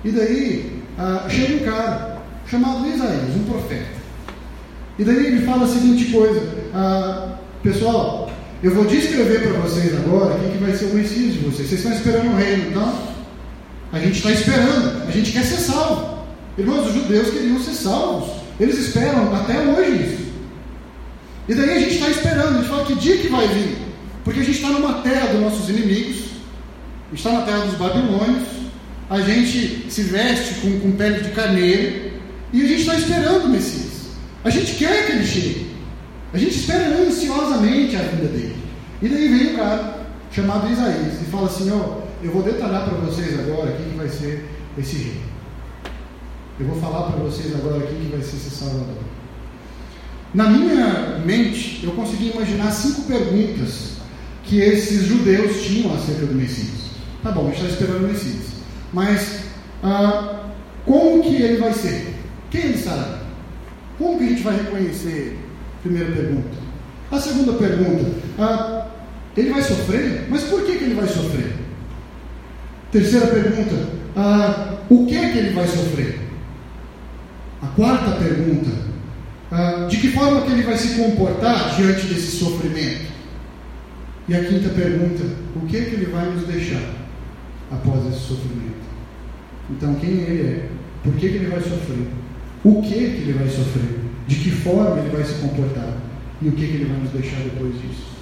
E 0.04 0.10
daí 0.10 0.82
ah, 0.98 1.26
chega 1.28 1.54
um 1.54 1.64
cara 1.64 2.22
chamado 2.46 2.86
Isaías, 2.86 3.36
um 3.36 3.44
profeta. 3.44 4.04
E 4.98 5.04
daí 5.04 5.26
ele 5.26 5.46
fala 5.46 5.64
a 5.64 5.68
seguinte 5.68 6.12
coisa: 6.12 6.40
ah, 6.74 7.38
Pessoal, 7.62 8.30
eu 8.62 8.74
vou 8.74 8.84
descrever 8.84 9.40
para 9.40 9.60
vocês 9.60 9.94
agora 9.94 10.38
quem 10.38 10.52
que 10.52 10.58
vai 10.58 10.74
ser 10.74 10.84
o 10.84 10.94
Messias 10.94 11.32
de 11.32 11.38
vocês. 11.38 11.68
Vocês 11.68 11.80
estão 11.80 11.92
esperando 11.92 12.32
o 12.32 12.36
reino, 12.36 12.68
então? 12.68 13.14
A 13.90 13.98
gente 13.98 14.16
está 14.16 14.30
esperando, 14.30 15.08
a 15.08 15.10
gente 15.10 15.32
quer 15.32 15.44
ser 15.44 15.56
salvo. 15.56 16.13
Irmãos, 16.56 16.86
os 16.86 16.94
judeus 16.94 17.30
queriam 17.30 17.58
ser 17.60 17.74
salvos. 17.74 18.30
Eles 18.60 18.78
esperam 18.78 19.34
até 19.34 19.58
hoje 19.60 20.02
isso. 20.02 20.24
E 21.48 21.54
daí 21.54 21.70
a 21.70 21.80
gente 21.80 21.94
está 21.94 22.08
esperando, 22.08 22.54
a 22.54 22.58
gente 22.58 22.68
fala 22.68 22.86
que 22.86 22.94
dia 22.94 23.18
que 23.18 23.28
vai 23.28 23.46
vir? 23.48 23.76
Porque 24.22 24.40
a 24.40 24.42
gente 24.42 24.56
está 24.56 24.68
numa 24.68 25.02
terra 25.02 25.26
dos 25.26 25.40
nossos 25.40 25.68
inimigos, 25.68 26.24
está 27.12 27.32
na 27.32 27.42
terra 27.42 27.66
dos 27.66 27.74
babilônios, 27.74 28.48
a 29.10 29.20
gente 29.20 29.86
se 29.90 30.02
veste 30.02 30.54
com, 30.60 30.80
com 30.80 30.92
pele 30.92 31.20
de 31.20 31.30
carneiro 31.32 32.12
e 32.52 32.62
a 32.62 32.66
gente 32.66 32.80
está 32.80 32.94
esperando 32.94 33.44
o 33.44 33.48
Messias. 33.50 34.08
A 34.42 34.48
gente 34.48 34.74
quer 34.76 35.06
que 35.06 35.12
ele 35.12 35.26
chegue. 35.26 35.74
A 36.32 36.38
gente 36.38 36.56
espera 36.56 36.86
ansiosamente 36.98 37.96
a 37.96 38.00
vida 38.00 38.28
dele. 38.28 38.56
E 39.02 39.08
daí 39.08 39.28
vem 39.28 39.54
um 39.54 39.56
cara 39.56 40.06
chamado 40.30 40.72
Isaías 40.72 41.20
e 41.20 41.30
fala 41.30 41.46
assim: 41.46 41.70
Ó, 41.70 41.76
oh, 41.76 42.24
eu 42.24 42.32
vou 42.32 42.42
detalhar 42.42 42.88
para 42.88 42.98
vocês 42.98 43.38
agora 43.38 43.72
quem 43.72 43.90
que 43.90 43.96
vai 43.96 44.08
ser 44.08 44.48
esse 44.78 44.96
rei. 44.96 45.33
Eu 46.58 46.66
vou 46.66 46.80
falar 46.80 47.10
para 47.10 47.16
vocês 47.16 47.52
agora 47.52 47.84
quem 47.84 47.98
que 47.98 48.12
vai 48.12 48.22
ser 48.22 48.36
esse 48.36 48.50
Salvador. 48.50 48.94
Na 50.32 50.50
minha 50.50 51.20
mente, 51.24 51.80
eu 51.82 51.92
consegui 51.92 52.30
imaginar 52.30 52.70
cinco 52.70 53.02
perguntas 53.02 53.94
que 54.44 54.60
esses 54.60 55.06
judeus 55.06 55.62
tinham 55.62 55.92
acerca 55.94 56.26
do 56.26 56.34
Messias. 56.34 56.90
Tá 57.24 57.32
bom, 57.32 57.48
a 57.48 57.50
gente 57.50 57.64
está 57.64 57.68
esperando 57.70 58.04
o 58.04 58.08
Messias. 58.08 58.46
Mas 58.92 59.40
ah, 59.82 60.50
como 60.86 61.24
que 61.24 61.34
ele 61.34 61.56
vai 61.58 61.72
ser? 61.72 62.14
Quem 62.50 62.60
ele 62.66 62.78
será? 62.78 63.22
Como 63.98 64.18
que 64.18 64.24
a 64.24 64.28
gente 64.28 64.42
vai 64.42 64.56
reconhecer? 64.56 65.36
Primeira 65.82 66.12
pergunta. 66.12 66.56
A 67.10 67.20
segunda 67.20 67.52
pergunta, 67.54 68.12
ah, 68.38 68.86
ele 69.36 69.50
vai 69.50 69.62
sofrer? 69.62 70.26
Mas 70.28 70.44
por 70.44 70.62
que, 70.64 70.76
que 70.76 70.84
ele 70.84 70.94
vai 70.94 71.08
sofrer? 71.08 71.52
Terceira 72.92 73.26
pergunta, 73.26 73.88
ah, 74.16 74.78
o 74.88 75.04
que 75.06 75.18
que 75.18 75.38
ele 75.38 75.52
vai 75.52 75.66
sofrer? 75.66 76.23
A 77.64 77.66
quarta 77.68 78.10
pergunta, 78.16 78.70
ah, 79.50 79.86
de 79.88 79.96
que 79.96 80.10
forma 80.10 80.42
que 80.42 80.52
ele 80.52 80.62
vai 80.64 80.76
se 80.76 80.98
comportar 80.98 81.74
diante 81.76 82.06
desse 82.06 82.36
sofrimento? 82.36 83.14
E 84.28 84.34
a 84.34 84.44
quinta 84.44 84.68
pergunta, 84.68 85.24
o 85.56 85.60
que 85.60 85.80
que 85.80 85.94
ele 85.94 86.06
vai 86.06 86.30
nos 86.30 86.46
deixar 86.46 86.82
após 87.70 88.06
esse 88.06 88.20
sofrimento? 88.20 88.84
Então, 89.70 89.94
quem 89.94 90.10
ele 90.10 90.42
é? 90.42 90.68
Por 91.02 91.14
que, 91.14 91.28
que 91.28 91.36
ele 91.36 91.48
vai 91.48 91.60
sofrer? 91.60 92.06
O 92.62 92.82
que, 92.82 92.90
que 92.90 92.98
ele 92.98 93.32
vai 93.32 93.48
sofrer? 93.48 94.00
De 94.26 94.36
que 94.36 94.50
forma 94.50 95.00
ele 95.00 95.10
vai 95.10 95.24
se 95.24 95.34
comportar? 95.34 95.96
E 96.42 96.48
o 96.48 96.52
que, 96.52 96.66
que 96.66 96.74
ele 96.74 96.84
vai 96.86 96.98
nos 96.98 97.10
deixar 97.10 97.40
depois 97.40 97.74
disso? 97.74 98.14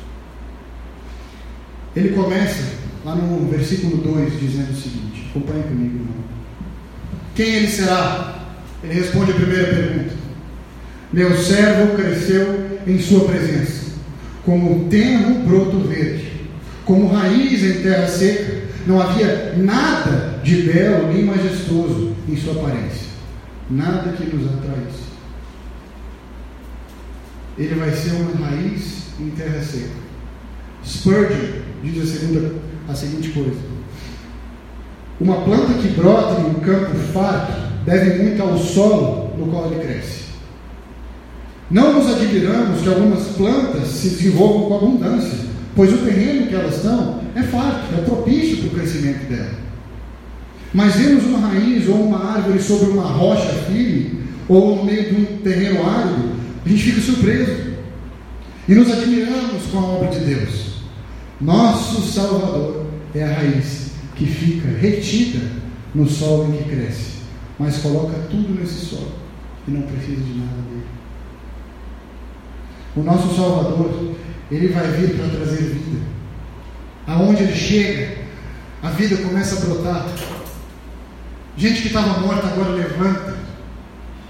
Ele 1.96 2.10
começa 2.10 2.74
lá 3.04 3.16
no 3.16 3.48
versículo 3.48 3.96
2 3.98 4.40
dizendo 4.40 4.70
o 4.70 4.74
seguinte: 4.74 5.26
acompanhe 5.30 5.62
comigo, 5.64 5.96
irmão. 5.96 6.14
Quem 7.34 7.54
ele 7.54 7.68
será? 7.68 8.31
Ele 8.82 8.94
responde 8.94 9.32
a 9.32 9.34
primeira 9.34 9.66
pergunta. 9.66 10.14
Meu 11.12 11.36
servo 11.36 11.94
cresceu 11.94 12.80
em 12.86 12.98
sua 12.98 13.26
presença, 13.26 13.92
como 14.44 14.88
tenro 14.88 15.34
broto 15.46 15.78
verde, 15.80 16.32
como 16.84 17.12
raiz 17.12 17.62
em 17.62 17.82
terra 17.82 18.06
seca. 18.06 18.62
Não 18.86 19.00
havia 19.00 19.54
nada 19.56 20.40
de 20.42 20.62
belo 20.62 21.12
nem 21.12 21.24
majestoso 21.24 22.16
em 22.28 22.36
sua 22.36 22.54
aparência 22.54 23.12
nada 23.72 24.12
que 24.12 24.24
nos 24.24 24.46
atraísse. 24.52 25.12
Ele 27.58 27.74
vai 27.74 27.90
ser 27.90 28.12
uma 28.12 28.46
raiz 28.46 29.08
em 29.20 29.30
terra 29.30 29.62
seca. 29.62 30.02
Spurgeon 30.84 31.62
diz 31.82 32.02
a, 32.02 32.18
segunda, 32.18 32.54
a 32.88 32.94
seguinte 32.94 33.30
coisa: 33.30 33.60
Uma 35.20 35.42
planta 35.42 35.74
que 35.74 35.88
brota 35.88 36.40
em 36.40 36.46
um 36.46 36.54
campo 36.54 36.96
farto 37.12 37.71
deve 37.84 38.22
muito 38.22 38.42
ao 38.42 38.58
solo 38.58 39.30
no 39.38 39.46
qual 39.46 39.70
ele 39.72 39.84
cresce. 39.84 40.22
Não 41.70 41.94
nos 41.94 42.12
admiramos 42.12 42.82
que 42.82 42.88
algumas 42.88 43.28
plantas 43.28 43.88
se 43.88 44.10
desenvolvam 44.10 44.68
com 44.68 44.76
abundância, 44.76 45.38
pois 45.74 45.92
o 45.92 45.98
terreno 45.98 46.46
que 46.46 46.54
elas 46.54 46.76
estão 46.76 47.20
é 47.34 47.42
farto, 47.42 47.94
é 47.96 48.02
propício 48.02 48.58
para 48.58 48.66
o 48.66 48.70
crescimento 48.70 49.28
dela. 49.28 49.62
Mas 50.74 50.96
vemos 50.96 51.24
uma 51.24 51.48
raiz 51.48 51.88
ou 51.88 52.06
uma 52.06 52.34
árvore 52.34 52.60
sobre 52.60 52.90
uma 52.90 53.04
rocha 53.04 53.52
firme, 53.66 54.20
ou 54.48 54.76
no 54.76 54.84
meio 54.84 55.14
de 55.14 55.20
um 55.20 55.24
terreno 55.38 55.88
árido, 55.88 56.32
a 56.64 56.68
gente 56.68 56.82
fica 56.82 57.00
surpreso. 57.00 57.72
E 58.68 58.74
nos 58.74 58.90
admiramos 58.90 59.62
com 59.70 59.78
a 59.78 59.82
obra 59.82 60.08
de 60.10 60.20
Deus. 60.20 60.72
Nosso 61.40 62.02
Salvador 62.02 62.86
é 63.14 63.24
a 63.24 63.34
raiz 63.34 63.92
que 64.14 64.26
fica 64.26 64.68
retida 64.78 65.40
no 65.94 66.08
solo 66.08 66.48
em 66.48 66.58
que 66.58 66.70
cresce, 66.70 67.21
mas 67.58 67.78
coloca 67.78 68.18
tudo 68.30 68.58
nesse 68.60 68.86
solo 68.86 69.12
e 69.66 69.70
não 69.70 69.82
precisa 69.82 70.20
de 70.20 70.38
nada 70.38 70.62
dele. 70.68 70.86
O 72.96 73.02
nosso 73.02 73.34
Salvador, 73.34 74.14
ele 74.50 74.68
vai 74.68 74.86
vir 74.88 75.16
para 75.16 75.28
trazer 75.28 75.62
vida. 75.62 76.00
Aonde 77.06 77.42
ele 77.42 77.54
chega, 77.54 78.18
a 78.82 78.90
vida 78.90 79.16
começa 79.16 79.56
a 79.56 79.60
brotar. 79.60 80.06
Gente 81.56 81.82
que 81.82 81.88
estava 81.88 82.20
morta 82.20 82.46
agora 82.48 82.70
levanta. 82.70 83.36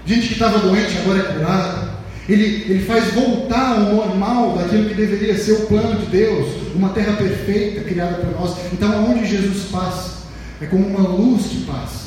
Gente 0.05 0.27
que 0.27 0.33
estava 0.33 0.59
doente 0.59 0.97
agora 0.97 1.19
é 1.19 1.33
curada. 1.33 1.93
Ele, 2.27 2.65
ele 2.69 2.85
faz 2.85 3.13
voltar 3.13 3.79
ao 3.79 3.93
normal 3.93 4.57
daquilo 4.57 4.87
que 4.87 4.93
deveria 4.93 5.37
ser 5.37 5.53
o 5.53 5.65
plano 5.67 5.99
de 5.99 6.05
Deus, 6.05 6.47
uma 6.73 6.89
terra 6.89 7.13
perfeita 7.17 7.81
criada 7.81 8.15
por 8.15 8.39
nós. 8.39 8.55
Então, 8.71 8.91
aonde 8.93 9.25
Jesus 9.25 9.69
passa, 9.69 10.23
é 10.61 10.65
como 10.65 10.87
uma 10.87 11.07
luz 11.07 11.47
que 11.47 11.65
passa. 11.65 12.02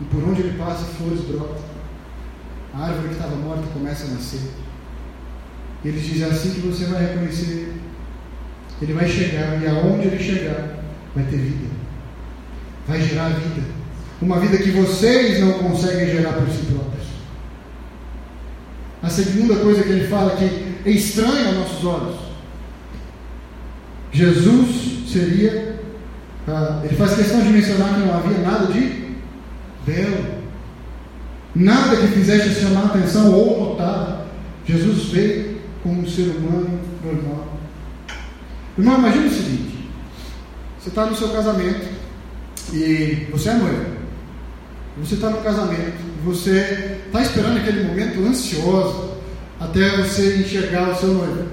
E 0.00 0.04
por 0.04 0.22
onde 0.22 0.42
ele 0.42 0.58
passa, 0.58 0.84
flores 0.84 1.20
brotam. 1.22 1.56
A 2.74 2.84
árvore 2.86 3.08
que 3.08 3.14
estava 3.14 3.34
morta 3.36 3.64
começa 3.72 4.06
a 4.06 4.10
nascer. 4.10 4.40
Ele 5.84 6.00
diz: 6.00 6.22
é 6.22 6.26
assim 6.26 6.50
que 6.50 6.60
você 6.60 6.84
vai 6.84 7.06
reconhecer 7.06 7.50
ele. 7.50 7.82
Ele 8.80 8.92
vai 8.92 9.08
chegar, 9.08 9.60
e 9.60 9.66
aonde 9.66 10.06
ele 10.06 10.22
chegar, 10.22 10.78
vai 11.14 11.24
ter 11.24 11.36
vida. 11.36 11.66
Vai 12.86 13.00
gerar 13.02 13.30
vida. 13.30 13.66
Uma 14.22 14.38
vida 14.38 14.56
que 14.58 14.70
vocês 14.70 15.40
não 15.40 15.54
conseguem 15.54 16.06
gerar 16.06 16.32
por 16.34 16.48
si 16.48 16.66
próprios. 16.66 17.06
A 19.02 19.08
segunda 19.08 19.56
coisa 19.56 19.82
que 19.82 19.90
ele 19.90 20.08
fala 20.08 20.36
que 20.36 20.44
é 20.84 20.90
estranha 20.90 21.48
aos 21.48 21.56
nossos 21.56 21.84
olhos. 21.84 22.16
Jesus 24.12 25.10
seria. 25.12 25.80
Ah, 26.46 26.80
ele 26.84 26.96
faz 26.96 27.14
questão 27.14 27.42
de 27.42 27.50
mencionar 27.50 27.94
que 27.94 28.00
não 28.00 28.16
havia 28.16 28.38
nada 28.38 28.72
de 28.72 29.07
belo. 29.88 30.38
Nada 31.54 31.96
que 31.96 32.08
fizesse 32.08 32.60
chamar 32.60 32.86
atenção 32.86 33.32
ou 33.32 33.70
notar. 33.70 34.26
Jesus 34.66 35.06
veio 35.06 35.58
como 35.82 36.02
um 36.02 36.08
ser 36.08 36.28
humano 36.36 36.78
normal. 37.02 37.58
Irmão, 38.76 38.98
imagine 38.98 39.26
o 39.26 39.30
seguinte: 39.30 39.90
você 40.78 40.88
está 40.90 41.06
no 41.06 41.16
seu 41.16 41.30
casamento 41.30 41.88
e 42.72 43.26
você 43.32 43.48
é 43.48 43.54
noivo. 43.54 43.98
Você 44.98 45.14
está 45.14 45.30
no 45.30 45.38
casamento, 45.42 45.96
você 46.24 46.98
está 47.06 47.22
esperando 47.22 47.58
aquele 47.58 47.84
momento 47.84 48.20
ansioso 48.20 49.16
até 49.60 49.96
você 49.96 50.38
enxergar 50.38 50.90
o 50.90 50.96
seu 50.96 51.14
noivo. 51.14 51.46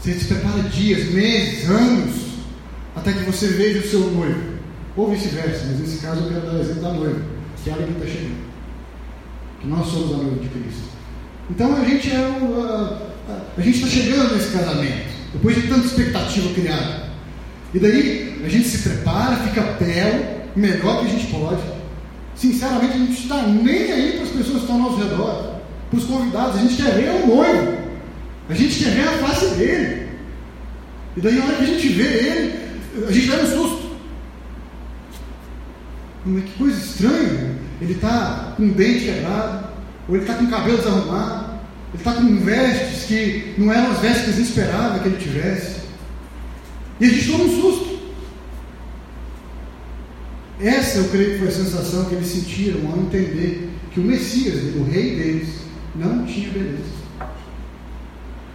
Você 0.00 0.14
se 0.14 0.26
prepara 0.26 0.62
dias, 0.64 1.10
meses, 1.10 1.68
anos, 1.68 2.14
até 2.94 3.12
que 3.12 3.24
você 3.24 3.48
veja 3.48 3.80
o 3.80 3.90
seu 3.90 4.00
noivo. 4.00 4.49
Ou 4.96 5.10
vice-versa, 5.10 5.66
mas 5.68 5.80
nesse 5.80 5.98
caso 6.04 6.22
eu 6.22 6.28
quero 6.28 6.46
dar 6.46 6.52
o 6.54 6.60
exemplo 6.60 6.82
da 6.82 6.92
noiva, 6.92 7.20
que 7.62 7.70
é 7.70 7.72
ela 7.72 7.82
que 7.82 7.92
está 7.92 8.06
chegando. 8.06 8.50
Que 9.60 9.66
nós 9.68 9.86
somos 9.86 10.14
a 10.14 10.16
noiva 10.16 10.36
de 10.42 10.48
Cristo. 10.48 10.90
Então 11.50 11.76
a 11.76 11.84
gente 11.84 12.10
é 12.10 12.18
o, 12.18 12.62
a, 12.62 13.32
a, 13.32 13.42
a 13.56 13.60
gente 13.60 13.76
está 13.76 13.88
chegando 13.88 14.34
nesse 14.34 14.52
casamento, 14.52 15.06
depois 15.32 15.56
de 15.56 15.68
tanta 15.68 15.86
expectativa 15.86 16.54
criada. 16.54 17.10
E 17.72 17.78
daí 17.78 18.42
a 18.44 18.48
gente 18.48 18.68
se 18.68 18.88
prepara, 18.88 19.36
fica 19.36 19.62
belo, 19.78 20.24
melhor 20.56 21.00
que 21.00 21.06
a 21.06 21.10
gente 21.10 21.26
pode. 21.26 21.62
Sinceramente, 22.34 22.94
a 22.94 22.98
gente 22.98 23.22
está 23.22 23.42
nem 23.42 23.92
aí 23.92 24.12
para 24.14 24.22
as 24.22 24.30
pessoas 24.30 24.56
que 24.56 24.60
estão 24.62 24.76
ao 24.76 24.90
nosso 24.90 25.02
redor, 25.02 25.60
para 25.90 25.98
os 25.98 26.04
convidados. 26.04 26.56
A 26.56 26.58
gente 26.58 26.82
quer 26.82 26.94
ver 26.94 27.22
o 27.22 27.26
noivo. 27.26 27.78
A 28.48 28.54
gente 28.54 28.82
quer 28.82 28.90
ver 28.90 29.08
a 29.08 29.28
face 29.28 29.54
dele. 29.54 30.08
E 31.16 31.20
daí, 31.20 31.38
a 31.38 31.44
hora 31.44 31.56
que 31.56 31.62
a 31.62 31.66
gente 31.66 31.88
vê 31.88 32.02
ele, 32.02 32.54
a 33.06 33.12
gente 33.12 33.30
leva 33.30 33.42
um 33.42 33.46
susto. 33.46 33.79
Mas 36.24 36.44
que 36.44 36.50
coisa 36.58 36.78
estranha. 36.78 37.56
Ele 37.80 37.92
está 37.94 38.52
com 38.56 38.64
o 38.64 38.72
dente 38.72 39.06
quebrado, 39.06 39.68
ou 40.08 40.16
ele 40.16 40.24
está 40.24 40.34
com 40.34 40.44
o 40.44 40.50
cabelo 40.50 40.76
desarrumado, 40.76 41.60
ele 41.92 41.98
está 41.98 42.12
com 42.12 42.36
vestes 42.36 43.04
que 43.04 43.54
não 43.56 43.72
eram 43.72 43.92
as 43.92 44.00
vestes 44.00 44.34
que 44.34 44.42
esperava 44.42 44.98
que 44.98 45.08
ele 45.08 45.16
tivesse. 45.16 45.80
E 47.00 47.06
a 47.06 47.08
gente 47.08 47.30
toma 47.30 47.44
um 47.44 47.60
susto. 47.60 48.00
Essa 50.60 50.98
eu 50.98 51.08
creio 51.08 51.32
que 51.32 51.38
foi 51.38 51.48
a 51.48 51.52
sensação 51.52 52.04
que 52.04 52.14
eles 52.14 52.26
sentiram 52.26 52.86
ao 52.90 52.98
entender 52.98 53.70
que 53.92 54.00
o 54.00 54.04
Messias, 54.04 54.74
o 54.76 54.84
rei 54.84 55.16
deles, 55.16 55.48
não 55.94 56.26
tinha 56.26 56.50
beleza. 56.50 57.00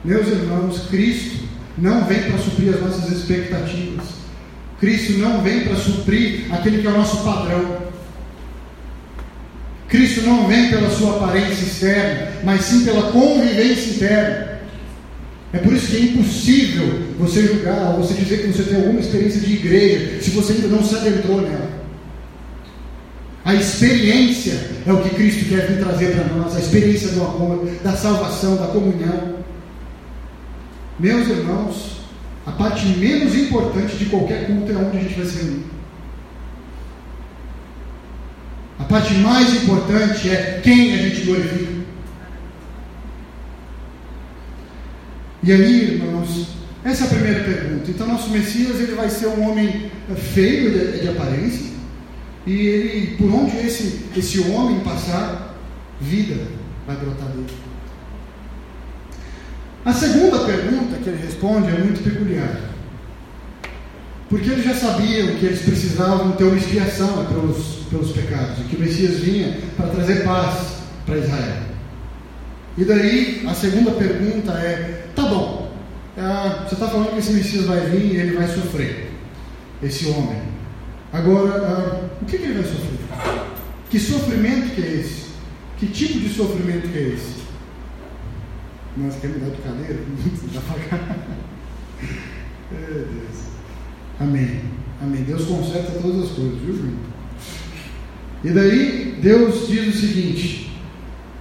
Meus 0.04 0.28
irmãos, 0.28 0.88
Cristo 0.88 1.45
não 1.80 2.06
vem 2.06 2.21
para 2.23 2.38
suprir 2.38 2.75
as 2.75 2.82
nossas 2.82 3.12
expectativas. 3.12 4.24
Cristo 4.79 5.13
não 5.13 5.41
vem 5.41 5.61
para 5.61 5.75
suprir 5.75 6.53
aquele 6.53 6.81
que 6.81 6.88
é 6.88 6.89
o 6.89 6.97
nosso 6.97 7.23
padrão. 7.23 7.85
Cristo 9.88 10.21
não 10.21 10.47
vem 10.47 10.69
pela 10.69 10.89
sua 10.89 11.17
aparência 11.17 11.63
externa, 11.63 12.31
mas 12.43 12.61
sim 12.61 12.83
pela 12.83 13.11
convivência 13.11 13.91
interna. 13.91 14.55
É 15.53 15.57
por 15.59 15.71
isso 15.71 15.88
que 15.88 15.95
é 15.95 15.99
impossível 16.01 17.01
você 17.17 17.47
julgar 17.47 17.93
ou 17.93 18.03
você 18.03 18.13
dizer 18.13 18.41
que 18.41 18.47
você 18.47 18.63
tem 18.63 18.75
alguma 18.75 18.99
experiência 18.99 19.39
de 19.39 19.53
igreja 19.53 20.21
se 20.21 20.31
você 20.31 20.53
ainda 20.53 20.67
não 20.67 20.83
se 20.83 20.95
adentrou 20.95 21.41
nela. 21.41 21.69
A 23.45 23.53
experiência 23.53 24.59
é 24.85 24.91
o 24.91 25.01
que 25.01 25.15
Cristo 25.15 25.45
quer 25.45 25.67
vir 25.67 25.77
trazer 25.77 26.15
para 26.15 26.35
nós, 26.35 26.55
a 26.55 26.59
experiência 26.59 27.09
do 27.09 27.23
amor, 27.23 27.69
da 27.83 27.95
salvação, 27.95 28.57
da 28.57 28.67
comunhão. 28.67 29.35
Meus 30.99 31.27
irmãos, 31.29 32.05
a 32.45 32.51
parte 32.51 32.86
menos 32.86 33.36
importante 33.36 33.95
de 33.97 34.05
qualquer 34.05 34.45
culto 34.45 34.71
é 34.71 34.75
onde 34.75 34.97
a 34.97 35.01
gente 35.01 35.15
vai 35.15 35.25
se 35.25 35.38
reunir. 35.38 35.65
A 38.77 38.84
parte 38.84 39.13
mais 39.15 39.63
importante 39.63 40.29
é 40.29 40.62
quem 40.63 40.93
a 40.93 40.97
gente 40.97 41.21
glorifica. 41.21 41.73
E 45.41 45.51
aí, 45.51 45.93
irmãos, 45.93 46.49
essa 46.84 47.03
é 47.03 47.08
a 47.08 47.10
primeira 47.10 47.43
pergunta. 47.43 47.89
Então, 47.89 48.08
nosso 48.08 48.29
Messias 48.29 48.79
ele 48.79 48.93
vai 48.93 49.10
ser 49.10 49.27
um 49.27 49.49
homem 49.49 49.91
feio 50.15 50.71
de, 50.71 51.01
de 51.01 51.10
aparência, 51.10 51.71
e 52.45 52.53
ele, 52.53 53.17
por 53.17 53.34
onde 53.34 53.58
esse, 53.58 54.05
esse 54.15 54.39
homem 54.41 54.81
passar, 54.81 55.55
vida 55.99 56.47
vai 56.86 56.95
brotar 56.95 57.27
dele. 57.29 57.64
A 59.86 59.93
segunda 59.93 60.39
pergunta 60.39 60.98
que 60.98 61.10
ele 61.10 61.24
responde 61.24 61.69
é 61.69 61.78
muito 61.78 62.04
peculiar. 62.04 62.60
Porque 64.28 64.50
eles 64.50 64.65
já 64.65 64.74
sabiam 64.74 65.36
que 65.36 65.45
eles 65.45 65.62
precisavam 65.62 66.32
ter 66.32 66.45
uma 66.45 66.58
expiação 66.58 67.24
pelos, 67.28 67.86
pelos 67.91 68.12
pecados, 68.12 68.58
e 68.60 68.63
que 68.63 68.76
o 68.76 68.80
Messias 68.80 69.19
vinha 69.19 69.60
para 69.78 69.89
trazer 69.89 70.24
paz 70.24 70.78
para 71.06 71.19
Israel. 71.19 71.63
E 72.76 72.84
daí 72.84 73.45
a 73.48 73.54
segunda 73.54 73.91
pergunta 73.91 74.54
é: 74.54 75.06
tá 75.15 75.21
bom, 75.21 75.71
ah, 76.17 76.65
você 76.67 76.74
está 76.74 76.88
falando 76.88 77.12
que 77.12 77.19
esse 77.19 77.34
Messias 77.34 77.65
vai 77.65 77.82
vir 77.82 78.15
e 78.15 78.17
ele 78.17 78.36
vai 78.36 78.48
sofrer, 78.48 79.12
esse 79.84 80.08
homem. 80.08 80.41
Agora, 81.13 81.62
ah, 81.62 82.10
o 82.24 82.26
que, 82.26 82.39
que 82.39 82.43
ele 82.43 82.56
vai 82.56 82.63
sofrer? 82.63 83.45
Que 83.91 84.00
sofrimento 84.00 84.74
que 84.74 84.82
é 84.82 84.93
esse? 84.95 85.26
Que 85.78 85.86
tipo 85.86 86.19
de 86.19 86.34
sofrimento 86.34 86.91
que 86.91 86.98
é 86.98 87.02
esse? 87.13 87.44
Nossa, 88.97 89.19
quer 89.19 89.29
mudar 89.29 89.49
de 89.49 89.62
cadeira? 89.62 89.99
Dá 90.53 90.62
pra 90.62 90.79
cá. 90.86 91.15
Meu 92.71 93.05
Deus. 93.05 93.45
Amém. 94.19 94.62
Amém. 95.01 95.23
Deus 95.23 95.43
conserta 95.45 95.99
todas 96.01 96.29
as 96.29 96.36
coisas, 96.36 96.60
viu, 96.60 96.75
Júlio? 96.75 96.97
E 98.43 98.49
daí, 98.51 99.19
Deus 99.21 99.67
diz 99.67 99.95
o 99.95 99.99
seguinte, 99.99 100.71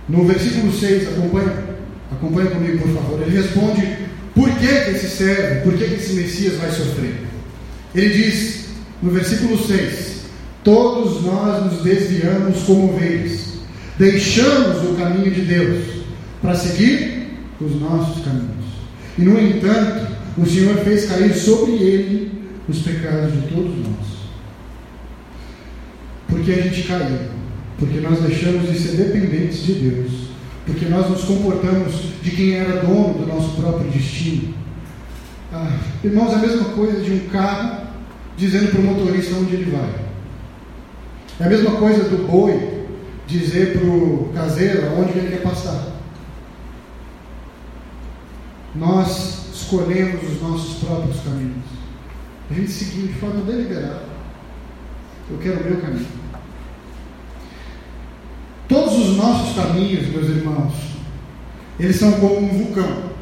no 0.08 0.26
versículo 0.26 0.72
6, 0.72 1.08
acompanha, 1.08 1.64
acompanha 2.10 2.50
comigo, 2.50 2.78
por 2.78 2.94
favor. 2.94 3.22
Ele 3.22 3.36
responde: 3.36 3.98
por 4.34 4.50
que, 4.58 4.66
que 4.66 4.90
esse 4.90 5.08
servo, 5.08 5.62
por 5.62 5.78
que, 5.78 5.84
que 5.86 5.94
esse 5.94 6.14
Messias 6.14 6.54
vai 6.54 6.70
sofrer? 6.72 7.14
Ele 7.94 8.08
diz, 8.08 8.70
no 9.00 9.10
versículo 9.12 9.56
6: 9.56 10.24
Todos 10.64 11.22
nós 11.22 11.72
nos 11.72 11.84
desviamos 11.84 12.64
como 12.64 12.94
ovelhas, 12.94 13.58
deixamos 13.96 14.90
o 14.90 14.94
caminho 14.94 15.30
de 15.30 15.42
Deus 15.42 15.84
para 16.42 16.56
seguir 16.56 17.23
os 17.64 17.80
nossos 17.80 18.24
caminhos. 18.24 18.64
E, 19.18 19.22
no 19.22 19.40
entanto, 19.40 20.06
o 20.36 20.46
Senhor 20.46 20.76
fez 20.78 21.06
cair 21.06 21.32
sobre 21.34 21.72
ele 21.72 22.32
os 22.68 22.78
pecados 22.80 23.32
de 23.32 23.48
todos 23.48 23.76
nós. 23.78 24.14
Porque 26.28 26.52
a 26.52 26.62
gente 26.62 26.82
caiu, 26.82 27.18
porque 27.78 28.00
nós 28.00 28.20
deixamos 28.20 28.70
de 28.70 28.78
ser 28.78 28.96
dependentes 28.96 29.64
de 29.64 29.74
Deus, 29.74 30.12
porque 30.66 30.86
nós 30.86 31.08
nos 31.08 31.22
comportamos 31.22 31.92
de 32.22 32.30
quem 32.30 32.54
era 32.54 32.80
dono 32.80 33.14
do 33.14 33.26
nosso 33.26 33.54
próprio 33.56 33.90
destino. 33.90 34.54
Ah, 35.52 35.78
irmãos, 36.02 36.32
é 36.32 36.34
a 36.36 36.38
mesma 36.38 36.64
coisa 36.70 37.00
de 37.00 37.12
um 37.12 37.28
carro 37.28 37.84
dizendo 38.36 38.72
para 38.72 38.80
o 38.80 38.84
motorista 38.84 39.36
onde 39.36 39.54
ele 39.54 39.70
vai. 39.70 39.88
É 41.38 41.44
a 41.44 41.48
mesma 41.48 41.72
coisa 41.72 42.04
do 42.04 42.26
boi 42.26 42.84
dizer 43.26 43.78
para 43.78 43.86
o 43.86 44.30
caseiro 44.34 44.82
onde 44.98 45.18
ele 45.18 45.28
quer 45.28 45.42
passar. 45.42 45.93
Nós 48.74 49.54
escolhemos 49.54 50.22
os 50.22 50.42
nossos 50.42 50.78
próprios 50.80 51.20
caminhos. 51.20 51.64
A 52.50 52.54
gente 52.54 52.70
seguiu 52.70 53.06
de 53.06 53.14
forma 53.14 53.42
deliberada. 53.42 54.04
Eu 55.30 55.38
quero 55.38 55.60
o 55.60 55.64
meu 55.64 55.80
caminho. 55.80 56.06
Todos 58.68 58.94
os 58.94 59.16
nossos 59.16 59.54
caminhos, 59.54 60.08
meus 60.08 60.28
irmãos, 60.28 60.72
eles 61.78 61.96
são 61.96 62.12
como 62.12 62.38
um 62.38 62.48
vulcão. 62.48 63.14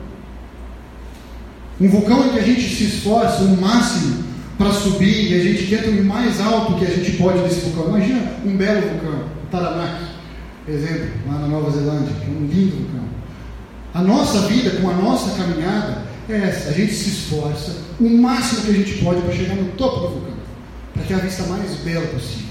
Um 1.80 1.88
vulcão 1.88 2.26
em 2.26 2.30
que 2.30 2.38
a 2.38 2.42
gente 2.42 2.62
se 2.62 2.84
esforça 2.84 3.42
o 3.42 3.60
máximo 3.60 4.24
para 4.56 4.70
subir 4.72 5.32
e 5.32 5.40
a 5.40 5.42
gente 5.42 5.66
tenta 5.68 5.90
o 5.90 6.04
mais 6.04 6.40
alto 6.40 6.78
que 6.78 6.84
a 6.84 6.90
gente 6.90 7.16
pode 7.16 7.40
desse 7.40 7.68
vulcão. 7.68 7.88
Imagina 7.88 8.32
um 8.44 8.56
belo 8.56 8.88
vulcão, 8.88 9.24
Taranaki, 9.50 10.04
exemplo, 10.68 11.10
lá 11.26 11.38
na 11.40 11.48
Nova 11.48 11.70
Zelândia, 11.70 12.14
que 12.20 12.26
é 12.26 12.30
um 12.30 12.46
lindo 12.46 12.76
vulcão. 12.76 13.21
A 13.94 14.02
nossa 14.02 14.48
vida, 14.48 14.70
com 14.80 14.88
a 14.88 14.94
nossa 14.94 15.36
caminhada, 15.36 16.02
é 16.28 16.36
essa. 16.36 16.70
A 16.70 16.72
gente 16.72 16.92
se 16.92 17.10
esforça 17.10 17.82
o 18.00 18.08
máximo 18.08 18.62
que 18.62 18.70
a 18.70 18.74
gente 18.74 19.04
pode 19.04 19.20
para 19.22 19.34
chegar 19.34 19.54
no 19.54 19.72
topo 19.72 20.00
do 20.00 20.08
vulcão, 20.08 20.34
para 20.94 21.02
ter 21.04 21.14
a 21.14 21.18
vista 21.18 21.44
mais 21.44 21.74
bela 21.76 22.06
possível, 22.06 22.48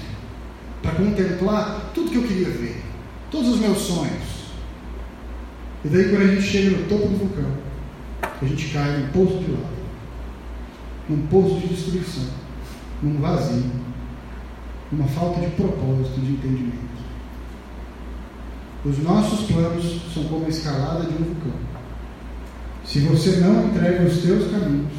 para 0.82 0.92
contemplar 0.92 1.90
tudo 1.94 2.10
que 2.10 2.16
eu 2.16 2.22
queria 2.22 2.48
ver, 2.48 2.82
todos 3.30 3.48
os 3.48 3.60
meus 3.60 3.78
sonhos. 3.78 4.42
E 5.84 5.88
daí, 5.88 6.10
quando 6.10 6.22
a 6.22 6.34
gente 6.34 6.42
chega 6.42 6.76
no 6.76 6.88
topo 6.88 7.08
do 7.08 7.18
vulcão, 7.18 7.50
a 8.40 8.44
gente 8.44 8.68
cai 8.68 8.98
num 8.98 9.08
poço 9.08 9.38
de 9.38 9.50
lava 9.50 9.82
num 11.08 11.26
poço 11.26 11.60
de 11.60 11.68
destruição, 11.68 12.24
num 13.02 13.20
vazio, 13.20 13.70
numa 14.90 15.06
falta 15.08 15.40
de 15.40 15.48
propósito, 15.56 16.20
de 16.20 16.32
entendimento. 16.32 16.91
Os 18.84 18.98
nossos 18.98 19.46
planos 19.46 20.00
são 20.12 20.24
como 20.24 20.46
a 20.46 20.48
escalada 20.48 21.04
de 21.04 21.14
um 21.14 21.24
vulcão. 21.24 21.52
Se 22.84 22.98
você 23.00 23.36
não 23.36 23.66
entrega 23.66 24.04
os 24.04 24.18
teus 24.18 24.50
caminhos, 24.50 24.92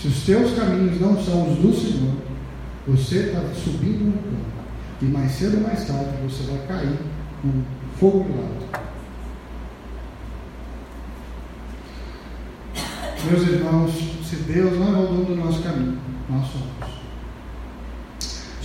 se 0.00 0.08
os 0.08 0.22
teus 0.24 0.54
caminhos 0.54 0.98
não 1.00 1.22
são 1.22 1.52
os 1.52 1.58
do 1.58 1.74
Senhor, 1.74 2.14
você 2.86 3.16
está 3.26 3.40
subindo 3.62 4.06
um 4.06 4.12
vulcão. 4.12 4.56
E 5.02 5.04
mais 5.04 5.32
cedo 5.32 5.58
ou 5.58 5.62
mais 5.62 5.86
tarde 5.86 6.10
você 6.22 6.42
vai 6.50 6.66
cair 6.66 6.98
num 7.44 7.62
fogo 7.98 8.26
lado. 8.30 8.86
Meus 13.30 13.42
irmãos, 13.42 13.90
se 14.24 14.36
Deus 14.36 14.78
não 14.78 14.96
é 14.96 14.98
o 14.98 15.06
dono 15.06 15.24
do 15.26 15.36
nosso 15.36 15.62
caminho, 15.62 15.98
nós 16.30 16.46
somos. 16.46 17.05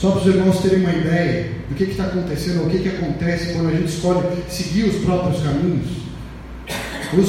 Só 0.01 0.09
para 0.09 0.21
os 0.21 0.35
irmãos 0.35 0.59
terem 0.61 0.79
uma 0.79 0.93
ideia 0.93 1.51
do 1.69 1.75
que 1.75 1.83
está 1.83 2.05
acontecendo, 2.05 2.65
o 2.65 2.69
que, 2.71 2.79
que 2.79 2.89
acontece 2.89 3.53
quando 3.53 3.69
a 3.69 3.71
gente 3.71 3.89
escolhe 3.89 4.19
seguir 4.49 4.85
os 4.85 4.95
próprios 5.05 5.43
caminhos. 5.43 5.85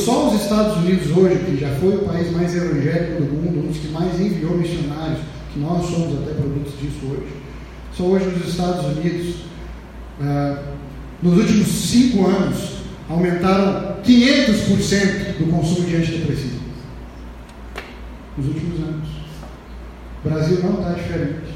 Só 0.02 0.30
os 0.30 0.40
Estados 0.40 0.78
Unidos 0.78 1.14
hoje, 1.14 1.38
que 1.44 1.58
já 1.60 1.68
foi 1.74 1.96
o 1.96 1.98
país 1.98 2.32
mais 2.32 2.56
evangélico 2.56 3.24
do 3.24 3.30
mundo, 3.30 3.58
um 3.58 3.66
dos 3.68 3.76
que 3.76 3.88
mais 3.88 4.18
enviou 4.18 4.56
missionários, 4.56 5.18
que 5.52 5.60
nós 5.60 5.84
somos 5.84 6.22
até 6.22 6.32
produtos 6.32 6.72
disso 6.80 7.00
hoje. 7.10 7.34
Só 7.94 8.04
hoje 8.04 8.24
nos 8.24 8.48
Estados 8.48 8.86
Unidos, 8.96 9.34
ah, 10.22 10.62
nos 11.22 11.36
últimos 11.36 11.68
cinco 11.68 12.26
anos, 12.26 12.76
aumentaram 13.06 13.96
500% 14.02 15.38
do 15.38 15.50
consumo 15.50 15.86
de 15.86 15.96
antidepressivos 15.96 16.62
nos 18.38 18.46
últimos 18.46 18.80
anos. 18.80 19.08
O 20.24 20.28
Brasil 20.30 20.58
não 20.62 20.78
está 20.78 20.92
diferente. 20.92 21.52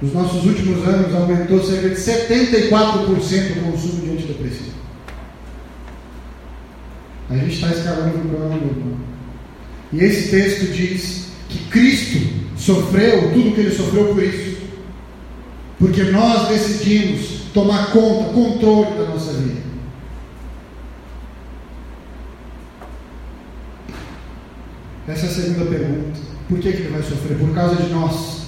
Nos 0.00 0.12
nossos 0.12 0.44
últimos 0.44 0.86
anos 0.86 1.12
aumentou 1.14 1.62
cerca 1.62 1.88
de 1.88 1.96
74% 1.96 3.58
o 3.58 3.72
consumo 3.72 4.02
de 4.02 4.10
antidepressivo. 4.10 4.78
A 7.30 7.36
gente 7.36 7.54
está 7.54 7.70
escalando 7.70 8.18
o 8.18 8.24
meu 8.24 8.42
irmão. 8.44 8.98
E 9.92 10.04
esse 10.04 10.30
texto 10.30 10.72
diz 10.72 11.28
que 11.48 11.58
Cristo 11.70 12.18
sofreu 12.56 13.32
tudo 13.32 13.54
que 13.54 13.60
ele 13.60 13.74
sofreu 13.74 14.14
por 14.14 14.22
isso. 14.22 14.58
Porque 15.78 16.04
nós 16.04 16.48
decidimos 16.48 17.42
tomar 17.52 17.90
conta, 17.90 18.32
controle 18.32 18.98
da 18.98 19.04
nossa 19.06 19.32
vida. 19.32 19.62
Essa 25.08 25.26
é 25.26 25.28
a 25.28 25.32
segunda 25.32 25.64
pergunta. 25.64 26.20
Por 26.48 26.58
que, 26.58 26.70
que 26.70 26.78
ele 26.78 26.90
vai 26.90 27.02
sofrer? 27.02 27.38
Por 27.38 27.54
causa 27.54 27.82
de 27.82 27.90
nós. 27.90 28.47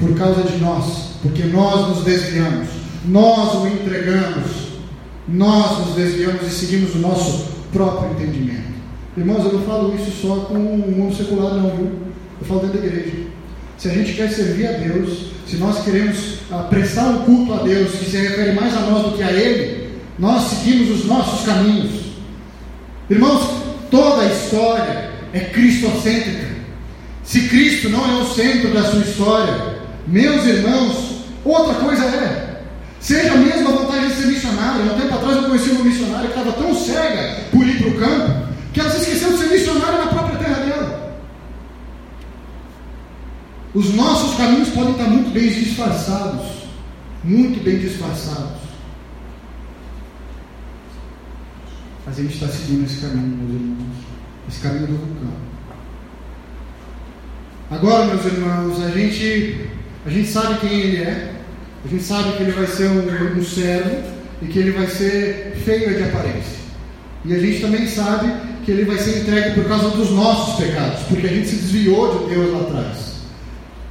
Por 0.00 0.16
causa 0.16 0.42
de 0.42 0.56
nós. 0.58 1.10
Porque 1.22 1.44
nós 1.44 1.88
nos 1.88 2.04
desviamos. 2.04 2.68
Nós 3.06 3.54
o 3.54 3.68
entregamos. 3.68 4.70
Nós 5.28 5.86
nos 5.86 5.94
desviamos 5.94 6.42
e 6.42 6.50
seguimos 6.50 6.94
o 6.96 6.98
nosso 6.98 7.46
próprio 7.72 8.10
entendimento. 8.12 8.70
Irmãos, 9.16 9.44
eu 9.44 9.52
não 9.52 9.62
falo 9.62 9.94
isso 9.94 10.10
só 10.22 10.36
com 10.46 10.54
o 10.54 10.90
mundo 10.90 11.14
secular, 11.14 11.54
não, 11.54 11.70
viu? 11.76 11.90
Eu 12.40 12.46
falo 12.46 12.60
dentro 12.60 12.80
da 12.80 12.86
igreja. 12.86 13.26
Se 13.76 13.88
a 13.88 13.92
gente 13.92 14.14
quer 14.14 14.30
servir 14.30 14.66
a 14.66 14.72
Deus, 14.72 15.30
se 15.46 15.56
nós 15.56 15.84
queremos 15.84 16.38
prestar 16.68 17.06
um 17.08 17.18
culto 17.24 17.54
a 17.54 17.62
Deus 17.62 17.92
que 17.92 18.10
se 18.10 18.16
refere 18.16 18.52
mais 18.52 18.76
a 18.76 18.80
nós 18.80 19.04
do 19.04 19.16
que 19.16 19.22
a 19.22 19.32
Ele, 19.32 19.90
nós 20.18 20.42
seguimos 20.44 21.00
os 21.00 21.06
nossos 21.06 21.46
caminhos. 21.46 21.92
Irmãos, 23.08 23.48
toda 23.90 24.22
a 24.22 24.26
história 24.26 25.10
é 25.32 25.40
cristocêntrica. 25.40 26.48
Se 27.24 27.48
Cristo 27.48 27.88
não 27.88 28.04
é 28.04 28.22
o 28.22 28.26
centro 28.26 28.72
da 28.72 28.82
sua 28.84 29.00
história, 29.00 29.69
meus 30.10 30.44
irmãos, 30.44 31.24
outra 31.44 31.74
coisa 31.74 32.04
é. 32.04 32.62
Seja 33.00 33.34
mesmo 33.34 33.68
a 33.68 33.72
vontade 33.72 34.08
de 34.08 34.14
ser 34.14 34.26
missionário. 34.26 34.90
Há 34.90 34.94
um 34.94 35.00
tempo 35.00 35.14
atrás 35.14 35.36
eu 35.36 35.44
conheci 35.44 35.70
uma 35.70 35.84
missionária 35.84 36.28
que 36.28 36.38
estava 36.38 36.52
tão 36.52 36.74
cega 36.74 37.44
por 37.50 37.66
ir 37.66 37.78
para 37.78 37.88
o 37.88 37.98
campo 37.98 38.50
que 38.72 38.80
ela 38.80 38.90
se 38.90 38.98
esqueceu 38.98 39.32
de 39.32 39.38
ser 39.38 39.48
missionária 39.48 40.04
na 40.04 40.06
própria 40.08 40.38
terra 40.38 40.64
dela. 40.64 41.16
Os 43.72 43.94
nossos 43.94 44.36
caminhos 44.36 44.68
podem 44.70 44.92
estar 44.92 45.08
muito 45.08 45.30
bem 45.30 45.48
disfarçados, 45.48 46.46
muito 47.22 47.62
bem 47.62 47.78
disfarçados. 47.78 48.60
Mas 52.04 52.18
a 52.18 52.22
gente 52.22 52.34
está 52.34 52.48
seguindo 52.48 52.84
esse 52.84 53.00
caminho, 53.00 53.36
meus 53.36 53.60
irmãos, 53.60 53.96
esse 54.48 54.60
caminho 54.60 54.86
do 54.88 54.96
vulcão. 54.96 55.50
Agora, 57.70 58.06
meus 58.06 58.24
irmãos, 58.24 58.82
a 58.82 58.90
gente, 58.90 59.70
a 60.06 60.10
gente 60.10 60.28
sabe 60.28 60.60
quem 60.60 60.80
ele 60.80 60.96
é, 60.98 61.32
a 61.84 61.88
gente 61.88 62.02
sabe 62.02 62.36
que 62.36 62.42
ele 62.42 62.52
vai 62.52 62.66
ser 62.66 62.88
um, 62.88 63.38
um 63.38 63.44
servo 63.44 64.02
e 64.42 64.46
que 64.46 64.58
ele 64.58 64.72
vai 64.72 64.86
ser 64.86 65.56
feio 65.64 65.96
de 65.96 66.02
aparência. 66.02 66.60
E 67.24 67.34
a 67.34 67.38
gente 67.38 67.60
também 67.60 67.86
sabe 67.86 68.32
que 68.64 68.70
ele 68.70 68.84
vai 68.84 68.98
ser 68.98 69.20
entregue 69.20 69.54
por 69.54 69.68
causa 69.68 69.90
dos 69.90 70.10
nossos 70.10 70.64
pecados, 70.64 71.00
porque 71.08 71.26
a 71.26 71.30
gente 71.30 71.48
se 71.48 71.56
desviou 71.56 72.26
de 72.26 72.34
Deus 72.34 72.52
lá 72.52 72.60
atrás. 72.60 73.10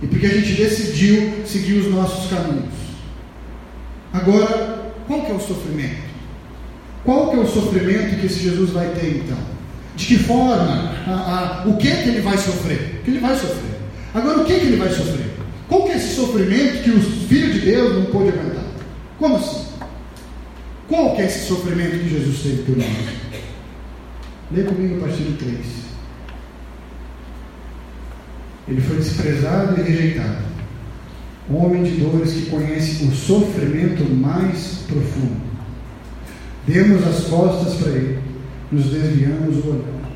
E 0.02 0.08
porque 0.08 0.26
a 0.26 0.30
gente 0.30 0.54
decidiu 0.54 1.46
seguir 1.46 1.74
os 1.80 1.92
nossos 1.92 2.30
caminhos. 2.30 2.74
Agora, 4.14 4.94
qual 5.06 5.26
que 5.26 5.32
é 5.32 5.36
o 5.36 5.40
sofrimento? 5.40 6.10
Qual 7.04 7.30
que 7.30 7.38
é 7.38 7.40
o 7.40 7.48
sofrimento 7.48 8.20
que 8.20 8.26
esse 8.26 8.40
Jesus 8.40 8.72
vai 8.72 8.88
ter 8.90 9.24
então? 9.24 9.38
De 9.96 10.06
que 10.06 10.18
forma? 10.18 10.94
A, 11.06 11.64
a, 11.64 11.68
o 11.68 11.78
que 11.78 11.88
é 11.88 11.96
que 12.04 12.10
ele 12.10 12.22
vai 12.22 12.38
sofrer? 12.38 13.00
O 13.02 13.04
que 13.04 13.12
ele 13.12 13.20
vai 13.20 13.36
sofrer. 13.36 13.80
Agora, 14.14 14.40
o 14.40 14.46
que, 14.46 14.54
é 14.54 14.60
que 14.60 14.66
ele 14.66 14.78
vai 14.78 14.90
sofrer? 14.90 15.29
Qual 15.70 15.84
que 15.84 15.92
é 15.92 15.98
esse 15.98 16.16
sofrimento 16.16 16.84
que 16.84 16.90
o 16.90 17.00
Filho 17.00 17.54
de 17.54 17.60
Deus 17.60 17.96
não 17.96 18.06
pôde 18.06 18.30
aguentar? 18.30 18.66
Como 19.20 19.36
assim? 19.36 19.68
Qual 20.88 21.16
que 21.16 21.22
é 21.22 21.26
esse 21.26 21.48
sofrimento 21.48 22.00
que 22.00 22.10
Jesus 22.10 22.40
teve 22.42 22.64
por 22.64 22.78
nós? 22.78 22.88
Lê 24.52 24.64
comigo 24.64 24.98
a 24.98 25.08
partir 25.08 25.22
do 25.22 25.38
3. 25.38 25.58
Ele 28.68 28.82
foi 28.82 28.98
desprezado 28.98 29.80
e 29.80 29.84
rejeitado. 29.84 30.50
Homem 31.52 31.84
de 31.84 31.92
dores 32.02 32.34
que 32.34 32.50
conhece 32.50 33.04
o 33.06 33.12
sofrimento 33.12 34.04
mais 34.04 34.86
profundo. 34.88 35.42
Demos 36.68 37.08
as 37.08 37.26
costas 37.26 37.76
para 37.76 37.92
ele, 37.92 38.20
nos 38.72 38.86
desviamos 38.86 39.66
o 39.66 39.70
olhar. 39.70 40.12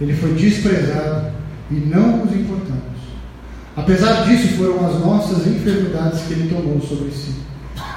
Ele 0.00 0.14
foi 0.14 0.32
desprezado 0.34 1.32
e 1.70 1.74
não 1.74 2.24
nos 2.24 2.34
importamos. 2.34 2.89
Apesar 3.76 4.26
disso, 4.26 4.48
foram 4.56 4.86
as 4.86 5.00
nossas 5.00 5.46
enfermidades 5.46 6.22
que 6.22 6.32
ele 6.32 6.48
tomou 6.48 6.80
sobre 6.80 7.10
si. 7.10 7.34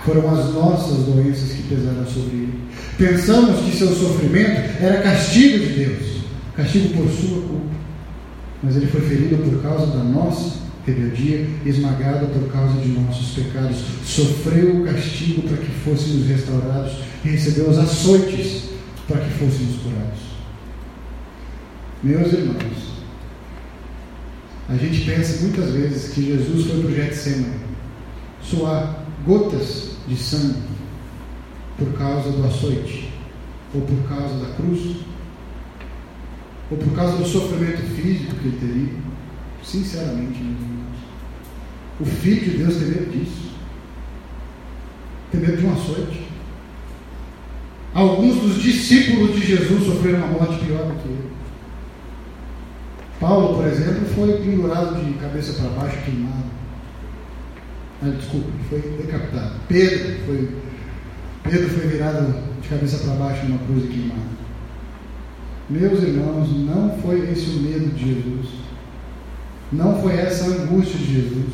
Foram 0.06 0.30
as 0.30 0.54
nossas 0.54 1.06
doenças 1.06 1.52
que 1.52 1.64
pesaram 1.64 2.06
sobre 2.06 2.36
ele. 2.36 2.60
Pensamos 2.98 3.60
que 3.62 3.78
seu 3.78 3.88
sofrimento 3.88 4.62
era 4.82 5.02
castigo 5.02 5.60
de 5.60 5.74
Deus, 5.74 6.24
castigo 6.56 6.90
por 6.90 7.10
sua 7.10 7.42
culpa. 7.42 7.74
Mas 8.62 8.76
ele 8.76 8.88
foi 8.88 9.02
ferido 9.02 9.38
por 9.38 9.62
causa 9.62 9.88
da 9.88 10.04
nossa 10.04 10.64
rebeldia, 10.86 11.48
esmagado 11.66 12.28
por 12.28 12.52
causa 12.52 12.80
de 12.80 12.90
nossos 12.90 13.30
pecados. 13.30 13.78
Sofreu 14.06 14.82
o 14.82 14.86
castigo 14.86 15.42
para 15.44 15.58
que 15.58 15.72
fôssemos 15.84 16.28
restaurados 16.28 16.94
e 17.26 17.30
recebeu 17.30 17.70
os 17.70 17.78
açoites 17.78 18.70
para 19.08 19.20
que 19.22 19.32
fôssemos 19.32 19.78
curados. 19.82 20.20
Meus 22.04 22.34
irmãos, 22.34 22.93
a 24.70 24.76
gente 24.76 25.06
pensa 25.06 25.42
muitas 25.42 25.72
vezes 25.72 26.14
que 26.14 26.26
Jesus 26.26 26.68
foi 26.68 26.82
para 26.82 26.90
o 26.90 26.96
Getsemane 26.96 27.54
suar 28.42 29.06
gotas 29.26 29.98
de 30.08 30.16
sangue 30.16 30.62
por 31.78 31.92
causa 31.94 32.32
do 32.32 32.46
açoite, 32.46 33.10
ou 33.74 33.82
por 33.82 34.08
causa 34.08 34.36
da 34.38 34.54
cruz, 34.56 34.98
ou 36.70 36.78
por 36.78 36.94
causa 36.94 37.18
do 37.18 37.26
sofrimento 37.26 37.82
físico 37.96 38.36
que 38.36 38.48
ele 38.48 38.58
teria. 38.60 39.00
Sinceramente, 39.64 40.42
meus 40.42 40.62
irmãos, 40.62 40.98
o 42.00 42.06
Filho 42.06 42.52
de 42.52 42.58
Deus 42.58 42.76
tem 42.76 42.88
medo 42.88 43.12
disso. 43.12 43.54
Tem 45.32 45.42
medo 45.42 45.58
de 45.58 45.66
um 45.66 45.74
açoite. 45.74 46.28
Alguns 47.94 48.42
dos 48.42 48.62
discípulos 48.62 49.36
de 49.36 49.46
Jesus 49.46 49.86
sofreram 49.86 50.20
uma 50.20 50.28
morte 50.28 50.66
pior 50.66 50.86
do 50.86 51.02
que 51.02 51.08
ele. 51.08 51.33
Paulo, 53.24 53.56
por 53.56 53.66
exemplo, 53.66 54.06
foi 54.14 54.34
pendurado 54.34 55.02
de 55.02 55.14
cabeça 55.14 55.54
para 55.54 55.70
baixo, 55.70 55.98
queimado. 56.04 56.44
Ah, 58.02 58.10
desculpa, 58.20 58.50
foi 58.70 58.82
decapitado. 59.02 59.52
Pedro 59.70 60.16
foi, 60.26 60.50
Pedro 61.44 61.70
foi 61.70 61.88
virado 61.88 62.36
de 62.62 62.68
cabeça 62.68 62.98
para 62.98 63.14
baixo 63.14 63.46
numa 63.46 63.60
cruz 63.60 63.86
e 63.86 63.88
queimado. 63.88 64.34
Meus 65.70 66.04
irmãos, 66.04 66.50
não 66.66 66.98
foi 67.02 67.32
esse 67.32 67.50
o 67.52 67.62
medo 67.62 67.96
de 67.96 68.14
Jesus. 68.14 68.48
Não 69.72 70.02
foi 70.02 70.18
essa 70.18 70.44
a 70.44 70.48
angústia 70.48 71.00
de 71.00 71.14
Jesus. 71.14 71.54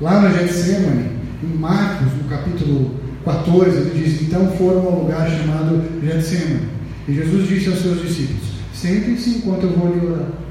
Lá 0.00 0.22
no 0.22 0.34
Getsemane, 0.38 1.18
em 1.42 1.54
Marcos, 1.58 2.14
no 2.14 2.30
capítulo 2.30 2.94
14, 3.26 3.76
ele 3.76 4.04
diz: 4.04 4.22
Então 4.22 4.52
foram 4.52 4.86
ao 4.86 5.00
lugar 5.02 5.28
chamado 5.28 5.82
Getsemane. 6.02 6.66
E 7.06 7.12
Jesus 7.12 7.46
disse 7.46 7.68
aos 7.68 7.80
seus 7.80 8.00
discípulos: 8.00 8.52
Sentem-se 8.72 9.30
enquanto 9.36 9.64
eu 9.64 9.72
vou 9.72 9.94
lhe 9.94 10.06
orar. 10.06 10.47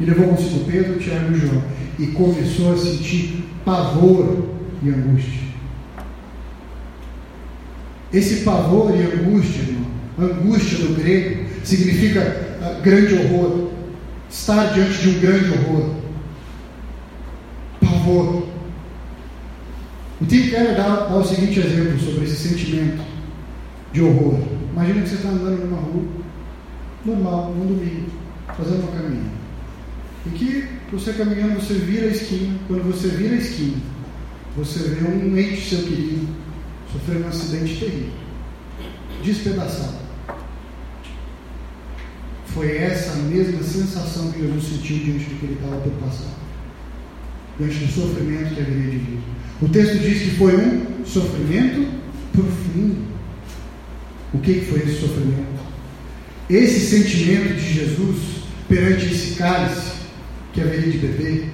E 0.00 0.04
levou 0.04 0.28
consigo 0.28 0.64
Pedro, 0.64 0.98
Tiago 0.98 1.34
e 1.34 1.38
João. 1.38 1.62
E 1.98 2.06
começou 2.08 2.72
a 2.72 2.76
sentir 2.78 3.44
pavor 3.64 4.46
e 4.82 4.88
angústia. 4.88 5.40
Esse 8.12 8.36
pavor 8.42 8.92
e 8.96 9.02
angústia, 9.02 9.60
irmão, 9.60 9.90
angústia 10.18 10.78
no 10.78 10.94
grego, 10.94 11.44
significa 11.62 12.56
uh, 12.60 12.82
grande 12.82 13.14
horror. 13.14 13.70
Estar 14.30 14.72
diante 14.72 14.98
de 14.98 15.08
um 15.10 15.20
grande 15.20 15.50
horror. 15.50 15.94
Pavor. 17.80 18.46
O 20.20 20.26
Tim 20.26 20.48
Keller 20.48 20.76
dá, 20.76 21.06
dá 21.06 21.16
o 21.16 21.24
seguinte 21.24 21.60
exemplo 21.60 21.98
sobre 21.98 22.24
esse 22.24 22.48
sentimento 22.48 23.02
de 23.92 24.02
horror. 24.02 24.40
Imagina 24.72 25.02
que 25.02 25.08
você 25.08 25.14
está 25.16 25.28
andando 25.28 25.66
numa 25.66 25.80
rua, 25.80 26.04
normal, 27.04 27.54
num 27.56 27.66
domingo, 27.66 28.06
fazendo 28.56 28.82
uma 28.82 28.92
caminhada. 28.92 29.39
E 30.26 30.30
que 30.30 30.68
você 30.92 31.12
caminhando, 31.12 31.60
você 31.60 31.74
vira 31.74 32.06
a 32.06 32.10
esquina. 32.10 32.58
Quando 32.68 32.84
você 32.84 33.08
vira 33.08 33.34
a 33.34 33.38
esquina, 33.38 33.76
você 34.56 34.80
vê 34.80 35.08
um 35.08 35.36
ente 35.38 35.68
seu 35.68 35.82
querido 35.82 36.28
sofrendo 36.92 37.24
um 37.24 37.28
acidente 37.28 37.76
terrível, 37.76 38.12
despedaçado. 39.22 40.00
Foi 42.46 42.76
essa 42.76 43.14
mesma 43.14 43.62
sensação 43.62 44.32
que 44.32 44.40
Jesus 44.40 44.64
sentiu 44.64 44.98
diante 44.98 45.24
do 45.26 45.38
que 45.38 45.46
ele 45.46 45.54
estava 45.54 45.76
por 45.76 45.92
passar, 45.92 46.34
diante 47.58 47.76
do 47.76 47.92
sofrimento 47.92 48.54
que 48.54 48.60
haveria 48.60 48.90
de 48.90 48.98
vir. 48.98 49.18
O 49.62 49.68
texto 49.68 49.98
diz 50.00 50.22
que 50.22 50.30
foi 50.30 50.56
um 50.56 51.06
sofrimento 51.06 51.86
profundo. 52.32 53.10
O 54.34 54.38
que 54.38 54.60
foi 54.62 54.80
esse 54.80 55.00
sofrimento? 55.00 55.60
Esse 56.48 56.80
sentimento 56.80 57.54
de 57.54 57.72
Jesus 57.72 58.16
perante 58.68 59.06
esse 59.06 59.36
cálice 59.36 59.99
que 60.52 60.60
haveria 60.60 60.90
de 60.90 60.98
beber. 60.98 61.48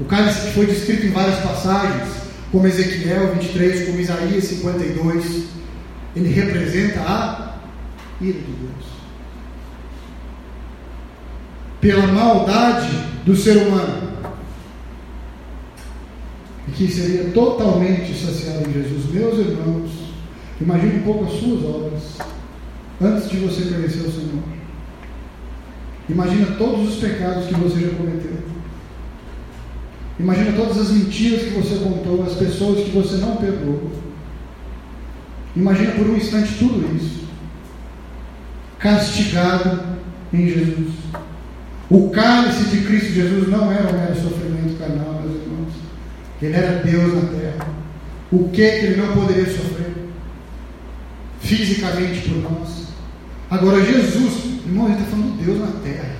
O 0.00 0.04
cálice 0.04 0.46
que 0.46 0.54
foi 0.54 0.66
descrito 0.66 1.06
em 1.06 1.10
várias 1.10 1.40
passagens, 1.40 2.08
como 2.52 2.66
Ezequiel 2.66 3.34
23, 3.34 3.86
como 3.86 4.00
Isaías 4.00 4.44
52, 4.44 5.44
ele 6.16 6.28
representa 6.32 7.00
a 7.00 7.58
ira 8.20 8.38
de 8.38 8.52
Deus. 8.52 8.88
Pela 11.80 12.06
maldade 12.06 12.90
do 13.24 13.36
ser 13.36 13.66
humano. 13.66 14.08
E 16.66 16.70
que 16.72 16.88
seria 16.88 17.30
totalmente 17.30 18.12
saciado 18.14 18.68
em 18.68 18.72
Jesus. 18.72 19.12
Meus 19.12 19.38
irmãos, 19.38 19.90
imagine 20.60 21.00
um 21.00 21.02
pouco 21.02 21.24
as 21.24 21.40
suas 21.40 21.64
obras 21.64 22.02
antes 23.00 23.30
de 23.30 23.36
você 23.38 23.62
conhecer 23.62 24.00
o 24.00 24.12
Senhor. 24.12 24.57
Imagina 26.08 26.46
todos 26.56 26.88
os 26.88 27.00
pecados 27.00 27.46
que 27.46 27.54
você 27.54 27.80
já 27.80 27.90
cometeu. 27.90 28.38
Imagina 30.18 30.52
todas 30.52 30.78
as 30.78 30.90
mentiras 30.90 31.42
que 31.42 31.50
você 31.50 31.76
contou, 31.76 32.24
as 32.24 32.34
pessoas 32.34 32.84
que 32.84 32.90
você 32.90 33.16
não 33.18 33.36
perdoou. 33.36 33.92
Imagina 35.54 35.92
por 35.92 36.06
um 36.08 36.16
instante 36.16 36.54
tudo 36.58 36.96
isso. 36.96 37.28
Castigado 38.78 39.80
em 40.32 40.48
Jesus. 40.48 40.94
O 41.90 42.10
cálice 42.10 42.64
de 42.64 42.84
Cristo 42.84 43.12
Jesus 43.12 43.48
não 43.48 43.72
era 43.72 43.88
um 43.88 43.98
mero 43.98 44.14
sofrimento 44.14 44.78
carnal, 44.78 45.22
meus 45.22 45.36
irmãos. 45.36 45.72
Ele 46.40 46.54
era 46.54 46.82
Deus 46.82 47.14
na 47.14 47.28
terra. 47.30 47.66
O 48.30 48.48
que, 48.50 48.70
que 48.70 48.86
ele 48.86 49.00
não 49.00 49.14
poderia 49.14 49.46
sofrer? 49.46 49.94
Fisicamente 51.40 52.28
por 52.28 52.36
nós. 52.42 52.88
Agora, 53.50 53.82
Jesus, 53.84 54.57
irmão, 54.68 54.86
ele 54.86 54.94
está 54.94 55.10
falando 55.10 55.38
de 55.38 55.44
Deus 55.44 55.60
na 55.60 55.80
terra. 55.80 56.16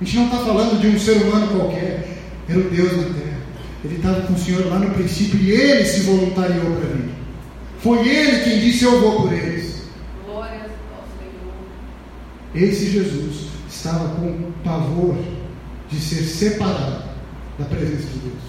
A 0.00 0.04
gente 0.04 0.16
não 0.16 0.24
está 0.24 0.38
falando 0.38 0.80
de 0.80 0.88
um 0.88 0.98
ser 0.98 1.22
humano 1.22 1.58
qualquer. 1.58 2.18
Era 2.48 2.58
o 2.58 2.70
Deus 2.70 2.92
na 2.96 3.14
terra. 3.14 3.38
Ele 3.84 3.96
estava 3.96 4.22
com 4.22 4.32
o 4.32 4.38
Senhor 4.38 4.66
lá 4.66 4.78
no 4.78 4.90
princípio 4.90 5.38
e 5.40 5.50
ele 5.50 5.84
se 5.84 6.00
voluntariou 6.00 6.76
para 6.76 6.88
vir. 6.88 7.10
Foi 7.80 8.08
ele 8.08 8.44
quem 8.44 8.60
disse: 8.60 8.84
Eu 8.84 9.00
vou 9.00 9.22
por 9.22 9.32
eles. 9.32 9.82
Glórias 10.24 10.70
ao 10.96 11.04
Senhor. 11.18 11.54
Esse 12.54 12.90
Jesus 12.90 13.48
estava 13.68 14.08
com 14.16 14.52
pavor 14.64 15.16
de 15.90 16.00
ser 16.00 16.22
separado 16.22 17.04
da 17.58 17.64
presença 17.66 18.08
de 18.08 18.18
Deus. 18.18 18.42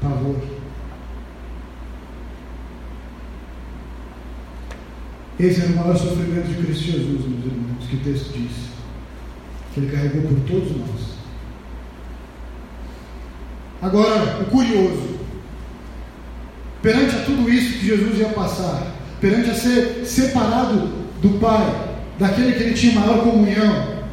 Pavor. 0.00 0.55
Esse 5.38 5.60
era 5.60 5.72
o 5.72 5.76
maior 5.76 5.96
sofrimento 5.96 6.48
de 6.48 6.54
Cristo 6.54 6.84
Jesus, 6.84 7.06
meus 7.06 7.44
irmãos, 7.44 7.86
que 7.88 7.96
o 7.96 8.00
texto 8.00 8.32
diz. 8.32 8.52
Que 9.74 9.80
ele 9.80 9.92
carregou 9.92 10.22
por 10.22 10.40
todos 10.48 10.70
nós. 10.70 11.16
Agora, 13.82 14.40
o 14.40 14.44
curioso. 14.46 15.16
Perante 16.82 17.16
a 17.16 17.20
tudo 17.20 17.50
isso 17.50 17.78
que 17.78 17.86
Jesus 17.86 18.18
ia 18.18 18.28
passar, 18.28 18.94
perante 19.20 19.50
a 19.50 19.54
ser 19.54 20.04
separado 20.06 20.88
do 21.20 21.38
Pai, 21.40 21.96
daquele 22.18 22.52
que 22.52 22.62
ele 22.62 22.74
tinha 22.74 23.00
maior 23.00 23.22
comunhão, 23.22 24.04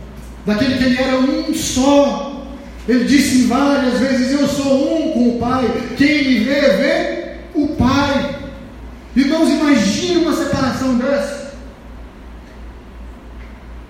daquele 0.46 0.78
que 0.78 0.84
ele 0.84 0.98
era 0.98 1.20
um 1.20 1.54
só. 1.54 2.46
Ele 2.88 3.06
disse 3.06 3.44
várias 3.44 4.00
vezes: 4.00 4.32
Eu 4.32 4.48
sou 4.48 4.98
um 4.98 5.12
com 5.12 5.30
o 5.30 5.40
Pai. 5.40 5.66
Quem 5.98 6.28
me 6.28 6.40
vê, 6.40 6.62
vê 6.62 7.36
o 7.54 7.68
Pai. 7.76 8.36
Irmãos, 9.16 9.50
imagine 10.04 10.26
uma 10.26 10.36
separação 10.36 10.98
dessa. 10.98 11.54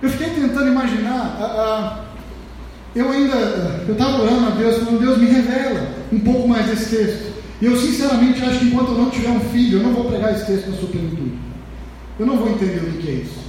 Eu 0.00 0.10
fiquei 0.10 0.30
tentando 0.30 0.68
imaginar. 0.68 1.36
Ah, 1.40 1.44
ah, 1.44 2.04
eu 2.94 3.10
ainda, 3.10 3.36
eu 3.88 3.92
estava 3.92 4.22
orando 4.22 4.46
a 4.46 4.50
Deus, 4.50 4.78
falando, 4.78 5.00
Deus 5.00 5.18
me 5.18 5.26
revela 5.26 5.88
um 6.12 6.20
pouco 6.20 6.46
mais 6.46 6.66
desse 6.66 6.96
texto. 6.96 7.34
E 7.60 7.66
eu 7.66 7.76
sinceramente 7.76 8.42
acho 8.44 8.58
que 8.58 8.66
enquanto 8.66 8.92
eu 8.92 8.98
não 8.98 9.10
tiver 9.10 9.30
um 9.30 9.40
filho, 9.40 9.78
eu 9.78 9.82
não 9.82 9.94
vou 9.94 10.04
pregar 10.04 10.32
esse 10.32 10.46
texto 10.46 10.70
na 10.70 10.76
sua 10.76 10.88
plenitude. 10.88 11.32
Eu 12.18 12.26
não 12.26 12.36
vou 12.36 12.50
entender 12.50 12.80
o 12.80 12.98
que 12.98 13.08
é 13.08 13.12
isso. 13.12 13.44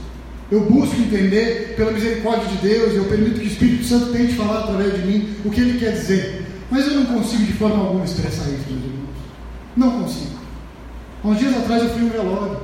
Eu 0.49 0.61
busco 0.61 0.95
entender 0.95 1.73
pela 1.75 1.91
misericórdia 1.91 2.47
de 2.47 2.57
Deus, 2.57 2.93
eu 2.93 3.05
permito 3.05 3.39
que 3.39 3.45
o 3.45 3.47
Espírito 3.47 3.83
Santo 3.83 4.11
tente 4.11 4.33
falar 4.33 4.59
através 4.59 4.93
de 4.93 5.07
mim 5.07 5.35
o 5.43 5.49
que 5.49 5.59
ele 5.59 5.79
quer 5.79 5.91
dizer. 5.91 6.45
Mas 6.71 6.87
eu 6.87 6.93
não 6.93 7.05
consigo 7.05 7.43
de 7.43 7.53
forma 7.53 7.77
alguma 7.77 8.05
expressar 8.05 8.43
isso, 8.45 8.65
meus 8.69 8.83
irmãos. 8.83 9.09
Não 9.75 10.03
consigo. 10.03 10.44
Há 11.25 11.27
uns 11.27 11.39
dias 11.39 11.57
atrás 11.57 11.81
eu 11.81 11.89
fui 11.89 12.03
um 12.03 12.09
velório, 12.09 12.59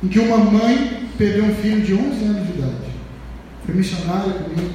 em 0.00 0.06
que 0.06 0.20
uma 0.20 0.38
mãe 0.38 1.08
perdeu 1.18 1.44
um 1.44 1.54
filho 1.56 1.80
de 1.82 1.92
11 1.92 2.24
anos 2.24 2.46
de 2.46 2.52
idade. 2.56 2.92
Foi 3.64 3.74
missionária 3.74 4.32
comigo, 4.32 4.74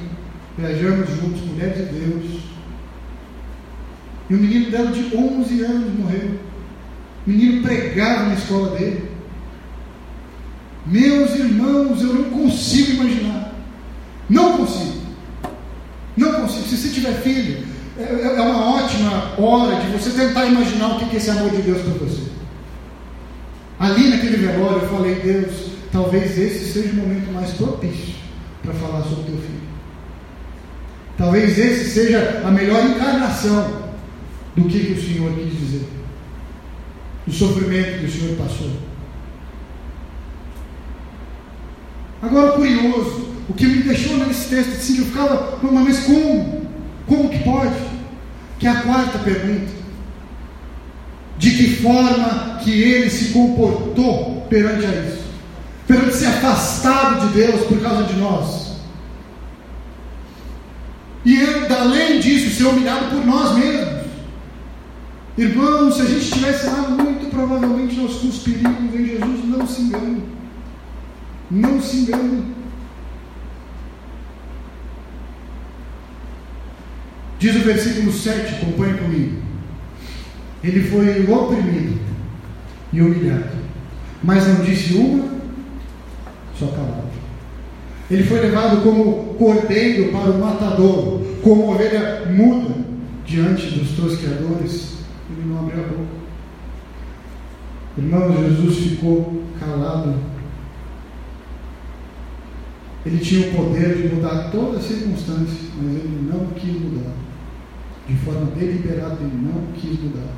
viajamos 0.58 1.08
juntos, 1.08 1.40
mulheres 1.40 1.78
de 1.78 1.98
Deus. 1.98 2.40
E 4.28 4.34
o 4.34 4.36
menino 4.36 4.70
dela 4.70 4.92
de 4.92 5.16
11 5.16 5.62
anos 5.62 5.98
morreu. 5.98 6.40
O 7.26 7.30
menino 7.30 7.62
pregava 7.62 8.24
na 8.24 8.34
escola 8.34 8.76
dele. 8.76 9.08
Meus 10.84 11.34
irmãos, 11.34 12.02
eu 12.02 12.12
não 12.12 12.24
consigo 12.24 13.00
imaginar. 13.00 13.54
Não 14.28 14.58
consigo. 14.58 15.06
Não 16.18 16.34
consigo. 16.34 16.68
Se 16.68 16.76
você 16.76 16.88
tiver 16.90 17.14
filho, 17.22 17.66
é, 17.98 18.02
é, 18.02 18.36
é 18.36 18.40
uma 18.42 18.74
ótima 18.76 19.32
hora 19.38 19.80
de 19.80 19.86
você 19.90 20.10
tentar 20.10 20.44
imaginar 20.44 20.88
o 20.88 20.98
que 20.98 21.16
é 21.16 21.18
esse 21.18 21.30
amor 21.30 21.48
de 21.48 21.62
Deus 21.62 21.80
para 21.80 21.94
você. 21.94 22.31
Ali 23.82 24.10
naquele 24.10 24.36
velório 24.36 24.82
eu 24.82 24.88
falei, 24.88 25.16
Deus, 25.16 25.72
talvez 25.90 26.38
esse 26.38 26.72
seja 26.72 26.92
o 26.92 26.94
momento 26.94 27.32
mais 27.32 27.50
propício 27.50 28.14
para 28.62 28.72
falar 28.74 29.02
sobre 29.02 29.22
o 29.22 29.24
teu 29.24 29.36
filho. 29.38 29.60
Talvez 31.18 31.58
esse 31.58 31.90
seja 31.90 32.42
a 32.44 32.50
melhor 32.52 32.80
encarnação 32.86 33.90
do 34.54 34.68
que, 34.68 34.78
que 34.78 34.92
o 34.92 35.02
Senhor 35.02 35.32
quis 35.32 35.58
dizer. 35.58 35.88
Do 37.26 37.32
sofrimento 37.32 37.98
que 37.98 38.06
o 38.06 38.12
Senhor 38.12 38.36
passou. 38.36 38.70
Agora, 42.22 42.52
curioso, 42.52 43.34
o 43.48 43.52
que 43.52 43.66
me 43.66 43.82
deixou 43.82 44.16
nesse 44.18 44.48
texto, 44.48 44.74
assim, 44.74 44.98
eu 44.98 45.06
ficava, 45.06 45.58
mas 45.60 46.04
como? 46.04 46.68
Como 47.08 47.28
que 47.28 47.40
pode? 47.40 47.74
Que 48.60 48.68
é 48.68 48.70
a 48.70 48.82
quarta 48.82 49.18
pergunta. 49.18 49.81
De 51.42 51.50
que 51.50 51.82
forma 51.82 52.60
que 52.62 52.70
ele 52.70 53.10
se 53.10 53.32
comportou 53.32 54.46
perante 54.48 54.86
a 54.86 54.90
isso? 54.90 55.24
Perante 55.88 56.14
ser 56.14 56.26
afastado 56.26 57.26
de 57.26 57.34
Deus 57.34 57.62
por 57.62 57.80
causa 57.80 58.04
de 58.04 58.14
nós. 58.14 58.76
E 61.24 61.36
além 61.68 62.20
disso, 62.20 62.56
ser 62.56 62.66
humilhado 62.66 63.06
por 63.06 63.26
nós 63.26 63.58
mesmos. 63.58 64.06
Irmãos, 65.36 65.96
se 65.96 66.02
a 66.02 66.04
gente 66.04 66.20
estivesse 66.20 66.66
lá, 66.66 66.88
muito 66.90 67.28
provavelmente 67.28 67.96
nós 67.96 68.18
cuspiríamos 68.18 68.94
em 68.94 69.04
Jesus, 69.04 69.44
não 69.44 69.66
se 69.66 69.82
engane. 69.82 70.22
Não 71.50 71.82
se 71.82 71.96
engane. 71.96 72.54
Diz 77.40 77.56
o 77.56 77.64
versículo 77.64 78.12
7, 78.12 78.54
acompanhe 78.54 78.94
comigo. 78.98 79.51
Ele 80.62 80.82
foi 80.88 81.30
oprimido 81.30 82.00
e 82.92 83.00
humilhado, 83.00 83.50
mas 84.22 84.46
não 84.46 84.64
disse 84.64 84.94
uma 84.94 85.28
só 86.58 86.66
palavra. 86.66 87.12
Ele 88.10 88.24
foi 88.24 88.40
levado 88.40 88.82
como 88.82 89.34
cordeiro 89.34 90.12
para 90.12 90.30
o 90.30 90.38
matador, 90.38 91.22
como 91.42 91.72
ovelha 91.72 92.26
muda 92.26 92.74
diante 93.26 93.70
dos 93.70 93.92
tosqueadores. 93.92 94.98
Ele 95.30 95.48
não 95.48 95.60
abriu 95.60 95.82
a 95.82 95.88
boca. 95.88 96.22
Irmãos, 97.96 98.38
Jesus 98.38 98.90
ficou 98.90 99.42
calado 99.58 100.14
ele 103.04 103.18
tinha 103.18 103.48
o 103.48 103.52
poder 103.52 103.96
de 103.96 104.14
mudar 104.14 104.50
toda 104.52 104.78
a 104.78 104.80
circunstância, 104.80 105.58
mas 105.76 105.96
ele 105.96 106.28
não 106.32 106.46
quis 106.54 106.80
mudar. 106.80 107.12
De 108.06 108.14
forma 108.16 108.46
deliberada, 108.52 109.16
ele 109.20 109.40
não 109.42 109.72
quis 109.74 110.00
mudar. 110.00 110.32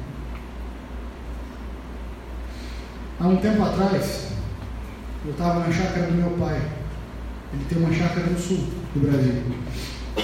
Há 3.21 3.29
um 3.29 3.37
tempo 3.37 3.63
atrás, 3.63 4.29
eu 5.25 5.31
estava 5.31 5.61
na 5.61 5.73
chácara 5.73 6.07
do 6.07 6.15
meu 6.15 6.31
pai. 6.31 6.61
Ele 7.53 7.65
tem 7.69 7.79
uma 7.79 7.93
chácara 7.93 8.27
no 8.27 8.39
sul 8.39 8.65
do 8.95 9.01
Brasil. 9.07 9.43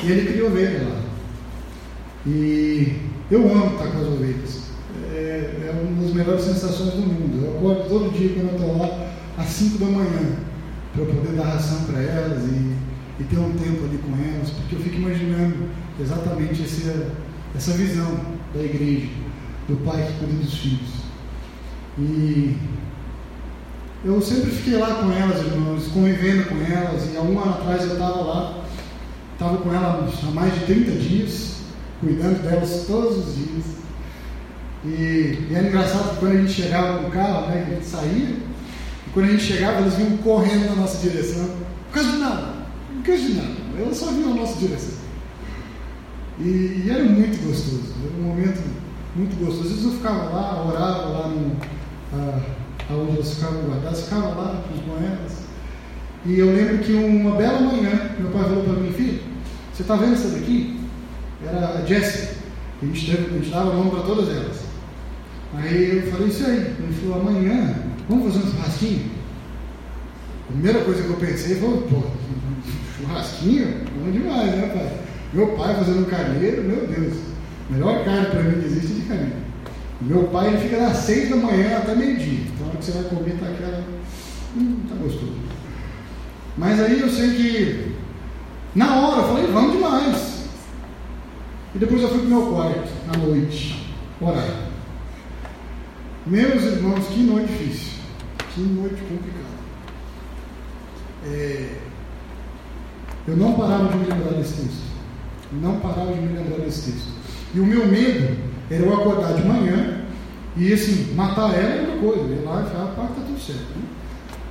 E 0.03 0.11
ele 0.11 0.33
criou 0.33 0.49
ovelha 0.49 0.89
lá. 0.89 1.01
E 2.27 2.97
eu 3.31 3.51
amo 3.51 3.75
estar 3.75 3.87
com 3.87 3.99
as 3.99 4.07
ovelhas. 4.07 4.61
É, 5.13 5.69
é 5.69 5.83
uma 5.83 6.03
das 6.03 6.13
melhores 6.13 6.43
sensações 6.43 6.95
do 6.95 7.03
mundo. 7.03 7.45
Eu 7.45 7.57
acordo 7.57 7.89
todo 7.89 8.13
dia 8.13 8.35
quando 8.35 8.49
eu 8.49 8.57
estou 8.57 8.79
lá, 8.79 9.13
às 9.39 9.47
5 9.47 9.79
da 9.79 9.87
manhã 9.87 10.51
para 10.93 11.03
eu 11.03 11.07
poder 11.07 11.37
dar 11.37 11.45
ração 11.45 11.85
para 11.85 12.03
elas 12.03 12.43
e, 12.45 12.77
e, 13.21 13.25
ter 13.25 13.39
um 13.39 13.53
tempo 13.53 13.85
ali 13.85 13.99
com 13.99 14.13
elas, 14.17 14.51
porque 14.51 14.75
eu 14.75 14.81
fico 14.81 14.97
imaginando 14.97 15.69
exatamente 16.01 16.63
esse, 16.63 16.91
essa 17.55 17.73
visão 17.73 18.21
da 18.53 18.61
igreja, 18.61 19.07
do 19.69 19.77
pai 19.85 20.05
que 20.05 20.19
cuida 20.19 20.43
dos 20.43 20.55
filhos. 20.55 21.10
E 22.01 22.57
eu 24.03 24.21
sempre 24.23 24.51
fiquei 24.51 24.79
lá 24.79 24.95
com 24.95 25.13
elas, 25.13 25.45
irmãos, 25.45 25.89
convivendo 25.89 26.45
com 26.45 26.57
elas, 26.57 27.13
e 27.13 27.17
há 27.17 27.21
um 27.21 27.39
ano 27.39 27.51
atrás 27.51 27.83
eu 27.83 27.93
estava 27.93 28.21
lá, 28.23 28.65
estava 29.35 29.59
com 29.59 29.73
elas 29.73 30.15
há 30.27 30.31
mais 30.31 30.55
de 30.55 30.61
30 30.61 30.91
dias, 30.93 31.57
cuidando 32.01 32.43
delas 32.43 32.85
todos 32.87 33.19
os 33.19 33.35
dias. 33.35 33.65
E, 34.83 35.49
e 35.51 35.55
era 35.55 35.69
engraçado 35.69 36.15
que 36.15 36.21
quando 36.21 36.33
a 36.33 36.37
gente 36.39 36.53
chegava 36.53 37.03
no 37.03 37.11
carro, 37.11 37.49
né, 37.49 37.67
a 37.67 37.75
gente 37.75 37.85
saía, 37.85 38.37
quando 39.13 39.27
a 39.27 39.33
gente 39.33 39.43
chegava, 39.43 39.81
eles 39.81 39.95
vinham 39.95 40.17
correndo 40.19 40.71
na 40.71 40.77
nossa 40.77 41.07
direção. 41.07 41.51
Por 41.91 41.95
causa 41.95 42.13
de 42.13 42.19
nada. 42.19 42.55
Por 42.95 43.05
causa 43.05 43.23
de 43.23 43.35
nada. 43.35 43.57
Elas 43.79 43.97
só 43.99 44.07
vinham 44.07 44.31
na 44.31 44.37
nossa 44.37 44.59
direção. 44.59 44.95
E, 46.39 46.85
e, 46.85 46.87
era 46.89 47.05
muito 47.05 47.47
gostoso. 47.47 47.93
Era 48.03 48.23
um 48.23 48.29
momento 48.29 48.63
muito 49.15 49.37
gostoso. 49.37 49.63
Às 49.63 49.69
vezes 49.69 49.85
eu 49.85 49.91
ficava 49.93 50.31
lá, 50.31 50.65
orava 50.65 51.09
lá 51.09 51.29
no, 51.29 51.57
ah, 52.13 52.41
onde 52.91 53.17
elas 53.17 53.35
ficavam 53.35 53.63
guardadas, 53.63 54.05
ficava 54.05 54.29
lá 54.29 54.63
com 54.87 54.97
elas. 54.97 55.41
E 56.27 56.39
eu 56.39 56.55
lembro 56.55 56.79
que 56.79 56.93
uma 56.93 57.37
bela 57.37 57.61
manhã, 57.61 58.11
meu 58.19 58.31
pai 58.31 58.45
falou 58.45 58.65
para 58.65 58.75
mim, 58.75 58.93
filho, 58.93 59.23
você 59.73 59.83
está 59.83 59.97
vendo 59.97 60.15
essa 60.15 60.29
daqui? 60.29 60.81
Era 61.47 61.79
a 61.79 61.87
Jessie. 61.87 62.41
A 62.83 62.87
gente, 62.87 63.11
a 63.11 63.15
gente 63.15 63.51
dava 63.51 63.75
nome 63.75 63.91
para 63.91 64.01
todas 64.01 64.29
elas. 64.29 64.61
Aí 65.55 65.97
eu 65.97 66.11
falei, 66.11 66.29
isso 66.29 66.47
aí. 66.47 66.59
Ele 66.79 66.99
falou, 67.01 67.21
amanhã 67.21 67.91
Vamos 68.11 68.35
fazer 68.35 68.45
um 68.45 68.51
churrasquinho? 68.51 69.11
A 70.49 70.53
primeira 70.53 70.81
coisa 70.81 71.01
que 71.01 71.11
eu 71.11 71.17
pensei 71.17 71.57
foi, 71.61 71.81
pô, 71.83 72.03
churrasquinho? 72.99 73.85
Bom 73.97 74.11
demais, 74.11 74.51
né, 74.51 74.67
pai? 74.75 74.93
Meu 75.33 75.47
pai 75.57 75.77
fazendo 75.77 76.01
um 76.01 76.11
carneiro, 76.11 76.65
meu 76.65 76.89
Deus. 76.89 77.15
Melhor 77.71 78.05
carne 78.05 78.27
para 78.27 78.43
mim 78.43 78.61
que 78.61 78.67
existe 78.67 78.91
é 78.91 78.95
de 78.97 79.01
caminho. 79.03 79.50
Meu 80.01 80.25
pai 80.25 80.49
ele 80.49 80.59
fica 80.59 80.79
das 80.79 80.97
seis 80.99 81.29
da 81.29 81.37
manhã 81.37 81.77
até 81.77 81.95
meio-dia. 81.95 82.47
Então 82.55 82.67
a 82.67 82.69
hora 82.71 82.79
que 82.79 82.85
você 82.85 82.93
vai 82.93 83.05
comer 83.05 83.39
tá 83.39 83.47
aquela. 83.47 83.85
Hum, 84.57 84.81
tá 84.89 84.95
gostoso. 84.95 85.35
Mas 86.57 86.81
aí 86.81 87.01
eu 87.01 87.09
sei 87.09 87.31
que 87.31 87.97
na 88.75 89.01
hora 89.01 89.23
eu 89.23 89.29
falei, 89.29 89.47
vamos 89.53 89.73
demais. 89.73 90.41
E 91.75 91.79
depois 91.79 92.03
eu 92.03 92.09
fui 92.09 92.19
para 92.19 92.27
o 92.27 92.31
meu 92.31 92.47
quarto, 92.53 92.91
à 93.13 93.19
noite, 93.19 93.95
orar. 94.21 94.69
Meus 96.27 96.63
irmãos, 96.65 97.07
que 97.09 97.21
noite 97.21 97.53
difícil. 97.53 98.01
Que 98.55 98.61
noite 98.61 99.01
complicada. 99.03 99.51
É, 101.27 101.77
eu 103.29 103.37
não 103.37 103.53
parava 103.55 103.89
de 103.89 103.97
me 103.99 104.07
lembrar 104.07 104.33
desse 104.33 104.55
texto. 104.55 104.91
Não 105.53 105.79
parava 105.81 106.13
de 106.13 106.21
me 106.21 106.37
lembrar 106.37 106.65
desse 106.65 106.93
texto. 106.93 107.09
E 107.55 107.61
o 107.61 107.67
meu 107.67 107.87
medo 107.87 108.50
era 108.71 108.83
eu 108.83 108.95
acordar 108.95 109.35
de 109.35 109.43
manhã 109.43 110.01
e 110.57 110.73
assim, 110.73 111.15
matar 111.15 111.55
ela 111.55 111.75
é 111.75 111.89
uma 111.89 111.99
coisa, 111.99 112.33
ir 112.33 112.45
lá 112.45 112.63
e 112.63 112.71
falar, 112.71 112.93
pá, 112.95 113.03
tá 113.03 113.23
tudo 113.27 113.41
certo. 113.41 113.71
Né? 113.77 113.83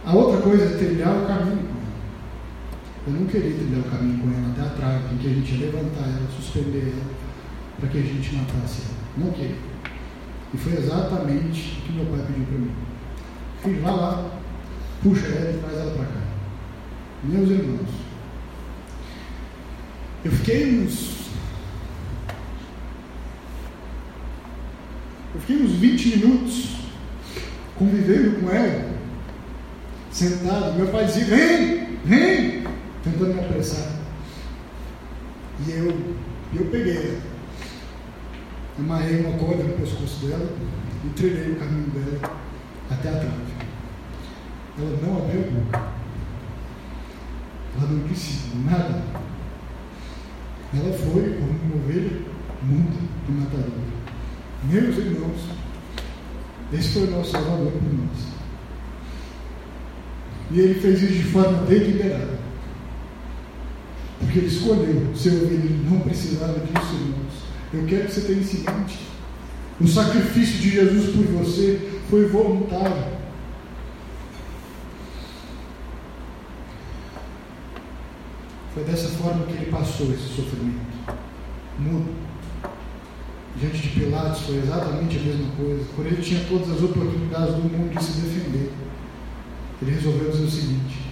A 0.06 0.14
outra 0.14 0.42
coisa 0.42 0.64
é 0.64 0.78
trilhar 0.78 1.16
o 1.16 1.28
caminho 1.28 1.58
com 1.58 1.78
ela. 1.78 3.08
Eu 3.08 3.14
não 3.14 3.26
queria 3.28 3.54
trilhar 3.54 3.80
o 3.80 3.90
caminho 3.90 4.20
com 4.20 4.30
ela 4.30 4.52
até 4.52 4.62
a 4.62 4.70
trave, 4.76 5.14
em 5.14 5.18
que 5.18 5.28
a 5.28 5.30
gente 5.30 5.54
ia 5.54 5.66
levantar 5.66 6.04
ela, 6.04 6.28
suspender 6.36 6.94
ela, 6.94 7.12
para 7.80 7.90
que 7.90 7.98
a 7.98 8.02
gente 8.02 8.36
matasse 8.36 8.82
ela. 8.84 9.26
Não 9.26 9.32
queria. 9.34 9.56
E 10.54 10.58
foi 10.58 10.74
exatamente 10.74 11.80
o 11.80 11.82
que 11.84 11.92
meu 11.94 12.06
pai 12.06 12.26
pediu 12.28 12.46
para 12.46 12.58
mim. 12.58 12.72
Filho, 13.62 13.82
vá 13.84 13.92
lá, 13.92 14.32
puxa 15.04 15.28
ela 15.28 15.52
e 15.52 15.58
traz 15.60 15.78
ela 15.78 15.92
para 15.92 16.06
cá. 16.06 16.22
Meus 17.24 17.50
irmãos, 17.50 17.90
eu 20.24 20.32
fiquei 20.32 20.80
uns. 20.80 21.19
Eu 25.34 25.40
fiquei 25.42 25.64
uns 25.64 25.74
20 25.74 26.18
minutos 26.18 26.70
convivendo 27.78 28.42
com 28.42 28.50
ela, 28.50 28.90
sentado. 30.12 30.74
Meu 30.74 30.88
pai 30.88 31.06
dizia: 31.06 31.26
Vem, 31.26 31.98
vem, 32.04 32.64
tentando 33.04 33.36
me 33.36 33.40
apressar. 33.40 34.00
E 35.68 35.72
eu, 35.72 36.16
eu 36.56 36.66
peguei 36.72 36.98
ela, 36.98 37.22
amarrei 38.80 39.20
uma 39.26 39.38
corda 39.38 39.64
no 39.64 39.74
pescoço 39.74 40.26
dela 40.26 40.50
e 41.06 41.10
trilhei 41.10 41.52
o 41.52 41.56
caminho 41.58 41.90
dela 41.92 42.34
até 42.90 43.10
a 43.10 43.20
trave. 43.20 43.60
Ela 44.80 45.00
não 45.02 45.18
abriu 45.18 45.42
a 45.42 45.52
boca. 45.52 45.92
Ela 47.78 47.88
não 47.92 48.08
disse 48.08 48.56
nada. 48.66 49.04
Ela 50.74 50.94
foi 50.98 51.34
como 51.34 51.52
uma 51.52 51.84
ovelha 51.84 52.22
muda 52.64 52.98
e 53.28 53.32
matadora. 53.32 53.99
Meus 54.64 54.98
irmãos, 54.98 55.40
esse 56.74 56.90
foi 56.90 57.08
o 57.08 57.12
nosso 57.12 57.32
Salvador 57.32 57.72
por 57.72 57.94
nós. 57.94 58.30
E 60.52 60.60
ele 60.60 60.80
fez 60.80 61.02
isso 61.02 61.14
de 61.14 61.24
forma 61.24 61.64
deliberada. 61.66 62.40
Porque 64.20 64.40
ele 64.40 64.48
escolheu 64.48 65.16
ser 65.16 65.30
ovelha, 65.30 65.54
ele 65.54 65.90
não 65.90 66.02
precisava 66.02 66.60
disso, 66.60 66.94
irmãos. 66.94 67.50
Eu 67.74 67.86
quero 67.86 68.08
que 68.08 68.14
você 68.14 68.22
tenha 68.22 68.40
isso 68.40 68.58
em 68.58 68.60
mente. 68.60 69.00
O 69.80 69.88
sacrifício 69.88 70.60
de 70.60 70.72
Jesus 70.72 71.16
por 71.16 71.26
você 71.26 72.02
foi 72.10 72.28
voluntário. 72.28 73.20
Foi 78.74 78.84
dessa 78.84 79.08
forma 79.10 79.46
que 79.46 79.54
ele 79.54 79.72
passou 79.72 80.12
esse 80.12 80.36
sofrimento. 80.36 80.80
Mudo. 81.80 82.29
Diante 83.60 83.78
de 83.78 83.90
Pilatos 83.90 84.42
foi 84.42 84.58
exatamente 84.58 85.18
a 85.18 85.22
mesma 85.22 85.52
coisa. 85.58 85.86
Por 85.96 86.06
ele 86.06 86.22
tinha 86.22 86.46
todas 86.48 86.72
as 86.72 86.82
oportunidades 86.82 87.56
do 87.56 87.64
mundo 87.64 87.94
de 87.94 88.04
se 88.04 88.22
defender. 88.22 88.72
Ele 89.82 89.92
resolveu 89.92 90.32
dizer 90.32 90.44
o 90.44 90.50
seguinte: 90.50 91.12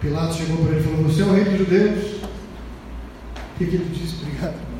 Pilatos 0.00 0.36
chegou 0.36 0.56
para 0.58 0.72
ele 0.72 0.80
e 0.80 0.82
falou: 0.82 1.02
Você 1.04 1.22
é 1.22 1.24
o 1.24 1.32
rei 1.32 1.44
dos 1.44 1.58
judeus? 1.58 2.22
O 3.54 3.58
que, 3.58 3.66
que 3.66 3.76
ele 3.76 3.94
disse? 3.94 4.16
Obrigado, 4.22 4.54
irmão. 4.54 4.72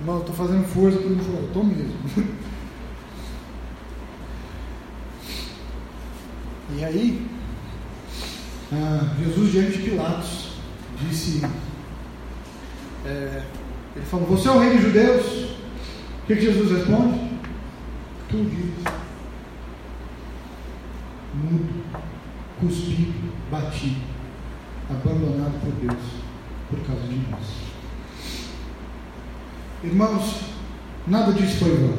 Irmão, 0.00 0.14
eu 0.14 0.20
estou 0.20 0.34
fazendo 0.34 0.64
força 0.64 0.98
para 0.98 1.10
não 1.10 1.24
chorar. 1.24 1.42
Estou 1.42 1.64
mesmo. 1.64 2.38
E 6.76 6.84
aí, 6.84 7.26
ah, 8.70 9.14
Jesus 9.18 9.52
diante 9.52 9.78
de 9.78 9.90
Pilatos 9.90 10.52
disse: 11.00 11.40
é, 13.06 13.42
Ele 13.98 14.06
falou, 14.06 14.26
Você 14.28 14.48
é 14.48 14.50
o 14.52 14.60
rei 14.60 14.74
dos 14.74 14.82
judeus? 14.82 15.26
O 16.22 16.26
que, 16.26 16.40
Jesus 16.40 16.70
responde? 16.70 17.18
Tu 18.28 18.36
dizes. 18.44 18.84
Mudo, 21.34 21.84
cuspido, 22.60 23.32
batido, 23.50 24.00
abandonado 24.88 25.60
por 25.60 25.72
Deus 25.72 26.04
por 26.70 26.78
causa 26.86 27.02
de 27.08 27.16
nós. 27.30 27.44
Irmãos, 29.82 30.40
nada 31.06 31.32
disso 31.32 31.56
foi 31.56 31.74
vão. 31.76 31.98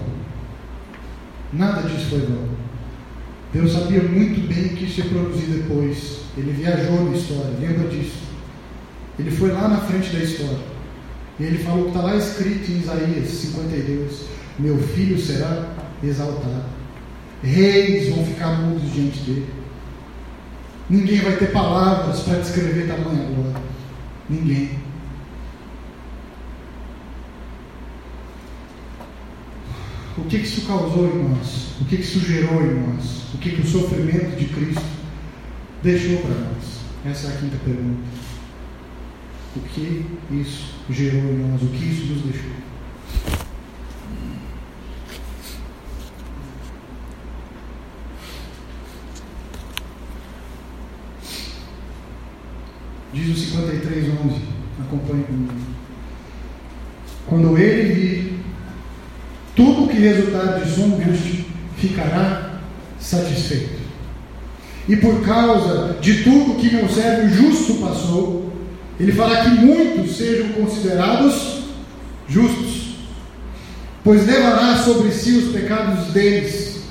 Nada 1.51 1.81
disso 1.89 2.09
foi 2.09 2.19
vão. 2.19 2.47
Deus 3.51 3.71
sabia 3.71 4.03
muito 4.03 4.47
bem 4.47 4.67
o 4.67 4.75
que 4.75 4.85
ia 4.85 5.05
produzir 5.05 5.47
depois. 5.47 6.19
Ele 6.37 6.51
viajou 6.53 7.05
na 7.05 7.17
história, 7.17 7.57
lembra 7.59 7.89
disso. 7.89 8.19
Ele 9.17 9.31
foi 9.31 9.51
lá 9.51 9.67
na 9.67 9.77
frente 9.77 10.11
da 10.11 10.23
história. 10.23 10.78
E 11.39 11.43
ele 11.43 11.63
falou 11.63 11.83
que 11.83 11.89
está 11.89 12.01
lá 12.01 12.15
escrito 12.15 12.71
em 12.71 12.79
Isaías 12.79 13.29
52: 13.29 14.25
Meu 14.59 14.77
filho 14.77 15.17
será 15.17 15.73
exaltado. 16.03 16.65
Reis 17.41 18.09
vão 18.09 18.25
ficar 18.25 18.59
mudos 18.59 18.91
diante 18.91 19.19
dele. 19.19 19.49
Ninguém 20.89 21.19
vai 21.21 21.37
ter 21.37 21.51
palavras 21.51 22.21
para 22.21 22.39
descrever 22.39 22.87
tamanha 22.87 23.29
glória. 23.29 23.61
Ninguém. 24.29 24.71
O 30.17 30.23
que, 30.23 30.39
que 30.39 30.45
isso 30.45 30.67
causou 30.67 31.07
em 31.07 31.29
nós? 31.29 31.75
O 31.79 31.85
que, 31.85 31.95
que 31.95 32.03
isso 32.03 32.19
gerou 32.19 32.61
em 32.61 32.73
nós? 32.81 33.33
O 33.33 33.37
que, 33.37 33.51
que 33.51 33.61
o 33.61 33.65
sofrimento 33.65 34.35
de 34.35 34.45
Cristo 34.45 34.83
deixou 35.81 36.17
para 36.17 36.35
nós? 36.35 36.79
Essa 37.05 37.27
é 37.27 37.29
a 37.35 37.37
quinta 37.37 37.57
pergunta. 37.63 38.18
O 39.59 39.61
que 39.61 40.05
isso 40.31 40.73
gerou 40.89 41.21
em 41.21 41.37
nós? 41.37 41.61
O 41.61 41.67
que 41.67 41.85
isso 41.85 42.13
nos 42.13 42.21
deixou? 42.23 42.51
Diz 53.13 53.37
o 53.37 53.39
53, 53.39 54.05
11. 54.05 54.41
Acompanhe 54.79 55.23
comigo. 55.23 55.53
Quando 57.27 57.57
ele 57.57 57.93
vir 57.93 58.39
tudo 59.55 59.89
que 59.89 59.97
resultar 59.97 60.59
de 60.59 60.71
sua 60.71 60.85
angústia 60.85 61.45
ficará 61.75 62.61
satisfeito. 62.97 63.79
E 64.87 64.95
por 64.95 65.21
causa 65.25 65.97
de 65.99 66.23
tudo 66.23 66.55
que 66.59 66.73
meu 66.73 66.87
servo 66.87 67.29
justo 67.29 67.75
passou, 67.75 68.48
ele 68.99 69.13
fará 69.13 69.43
que 69.43 69.49
muitos 69.51 70.17
sejam 70.17 70.49
considerados 70.49 71.61
justos, 72.27 72.95
pois 74.03 74.25
levará 74.27 74.75
sobre 74.77 75.11
si 75.11 75.31
os 75.37 75.53
pecados 75.53 76.07
deles. 76.07 76.83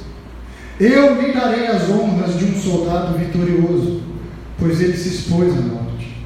Eu 0.81 1.21
lhe 1.21 1.33
darei 1.33 1.67
as 1.67 1.91
honras 1.91 2.39
de 2.39 2.47
um 2.47 2.59
soldado 2.59 3.19
vitorioso, 3.19 4.03
pois 4.59 4.81
ele 4.81 4.97
se 4.97 5.09
expôs 5.09 5.53
à 5.53 5.61
morte. 5.61 6.17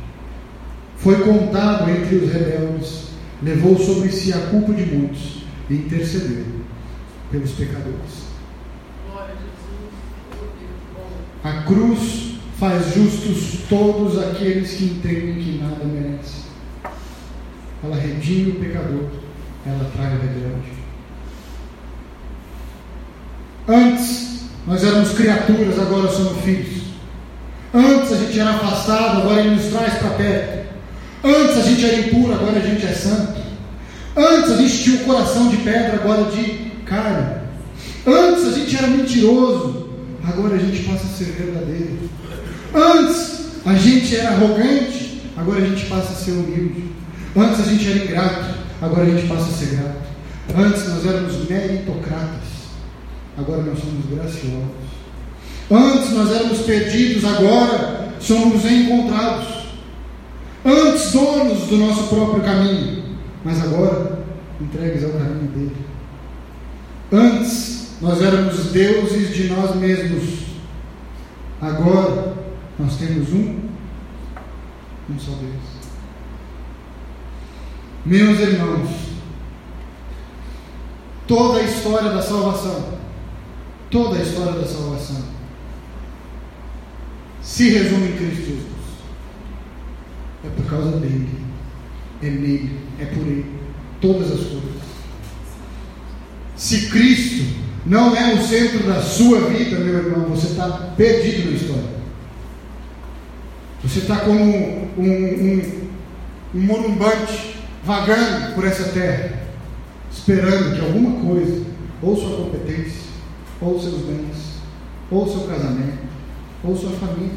Foi 0.98 1.16
contado 1.24 1.90
entre 1.90 2.16
os 2.16 2.32
rebeldes, 2.32 3.06
levou 3.42 3.76
sobre 3.76 4.12
si 4.12 4.32
a 4.32 4.38
culpa 4.38 4.72
de 4.72 4.84
muitos 4.84 5.42
e 5.68 5.74
intercedeu 5.74 6.44
pelos 7.30 7.50
pecadores. 7.52 8.22
A 11.42 11.62
cruz 11.62 12.31
faz 12.58 12.94
justos 12.94 13.60
todos 13.68 14.18
aqueles 14.18 14.70
que 14.72 14.84
entendem 14.84 15.34
que 15.34 15.60
nada 15.62 15.84
merece. 15.84 16.42
Ela 17.84 17.96
redime 17.96 18.52
o 18.52 18.60
pecador, 18.60 19.06
ela 19.66 19.90
trai 19.94 20.16
o 20.16 20.20
rebelde. 20.20 20.72
Antes 23.68 24.42
nós 24.66 24.84
éramos 24.84 25.12
criaturas, 25.12 25.78
agora 25.78 26.08
somos 26.08 26.40
filhos. 26.42 26.82
Antes 27.74 28.12
a 28.12 28.16
gente 28.16 28.38
era 28.38 28.50
afastado, 28.50 29.22
agora 29.22 29.40
ele 29.40 29.56
nos 29.56 29.66
traz 29.66 29.94
para 29.94 30.10
perto. 30.10 30.62
Antes 31.24 31.56
a 31.56 31.62
gente 31.62 31.84
era 31.84 32.00
impuro, 32.00 32.34
agora 32.34 32.58
a 32.58 32.60
gente 32.60 32.84
é 32.84 32.92
santo. 32.92 33.40
Antes 34.16 34.50
a 34.50 34.56
gente 34.56 34.82
tinha 34.82 35.00
um 35.00 35.04
coração 35.04 35.48
de 35.48 35.56
pedra, 35.58 35.94
agora 35.94 36.30
de 36.30 36.72
carne. 36.84 37.42
Antes 38.06 38.46
a 38.46 38.52
gente 38.52 38.76
era 38.76 38.88
mentiroso, 38.88 39.88
agora 40.22 40.56
a 40.56 40.58
gente 40.58 40.82
passa 40.82 41.06
a 41.06 41.08
ser 41.08 41.24
verdadeiro. 41.32 42.10
Antes 42.74 43.42
a 43.64 43.74
gente 43.74 44.16
era 44.16 44.30
arrogante, 44.30 45.22
agora 45.36 45.62
a 45.62 45.66
gente 45.66 45.86
passa 45.86 46.12
a 46.12 46.16
ser 46.16 46.32
humilde. 46.32 46.84
Antes 47.36 47.60
a 47.60 47.64
gente 47.64 47.88
era 47.88 48.04
ingrato, 48.04 48.54
agora 48.80 49.02
a 49.02 49.10
gente 49.10 49.28
passa 49.28 49.44
a 49.44 49.52
ser 49.52 49.76
grato. 49.76 50.02
Antes 50.56 50.88
nós 50.88 51.06
éramos 51.06 51.48
meritocratas, 51.48 52.48
agora 53.38 53.62
nós 53.62 53.78
somos 53.78 54.06
graciosos. 54.06 54.92
Antes 55.70 56.10
nós 56.12 56.30
éramos 56.30 56.58
perdidos, 56.60 57.24
agora 57.24 58.12
somos 58.20 58.64
encontrados. 58.64 59.62
Antes 60.64 61.12
donos 61.12 61.66
do 61.68 61.76
nosso 61.76 62.04
próprio 62.04 62.42
caminho, 62.42 63.02
mas 63.44 63.62
agora 63.62 64.18
entregues 64.60 65.04
ao 65.04 65.10
caminho 65.10 65.48
dele. 65.48 65.76
Antes 67.10 67.88
nós 68.00 68.22
éramos 68.22 68.66
deuses 68.72 69.34
de 69.34 69.44
nós 69.48 69.76
mesmos, 69.76 70.40
agora 71.60 72.41
nós 72.78 72.96
temos 72.96 73.32
um, 73.32 73.60
um 75.10 75.18
só 75.18 75.32
Deus. 75.32 75.82
Meus 78.04 78.40
irmãos, 78.40 78.90
toda 81.26 81.60
a 81.60 81.62
história 81.62 82.10
da 82.10 82.22
salvação, 82.22 82.98
toda 83.90 84.18
a 84.18 84.22
história 84.22 84.52
da 84.52 84.66
salvação, 84.66 85.22
se 87.42 87.70
resume 87.70 88.08
em 88.08 88.16
Cristo 88.16 88.46
Jesus. 88.46 88.62
É 90.44 90.48
por 90.48 90.64
causa 90.66 90.96
dele, 90.98 91.28
é 92.22 92.26
nele, 92.26 92.80
é 92.98 93.04
por 93.04 93.22
ele, 93.22 93.60
todas 94.00 94.32
as 94.32 94.40
coisas. 94.40 94.82
Se 96.56 96.88
Cristo 96.88 97.44
não 97.86 98.16
é 98.16 98.34
o 98.34 98.42
centro 98.42 98.84
da 98.84 99.00
sua 99.00 99.40
vida, 99.48 99.78
meu 99.78 99.98
irmão, 99.98 100.26
você 100.26 100.48
está 100.48 100.68
perdido 100.96 101.50
na 101.50 101.56
história. 101.56 102.01
Você 103.84 103.98
está 103.98 104.16
como 104.20 104.40
um, 104.40 104.88
um, 104.96 105.88
um 106.54 106.60
morumbante 106.60 107.56
vagando 107.84 108.54
por 108.54 108.64
essa 108.64 108.90
terra, 108.90 109.42
esperando 110.10 110.76
que 110.76 110.80
alguma 110.80 111.20
coisa, 111.24 111.64
ou 112.00 112.16
sua 112.16 112.36
competência, 112.36 113.02
ou 113.60 113.80
seus 113.80 114.02
bens, 114.02 114.60
ou 115.10 115.26
seu 115.26 115.48
casamento, 115.48 115.98
ou 116.62 116.76
sua 116.76 116.92
família, 116.92 117.34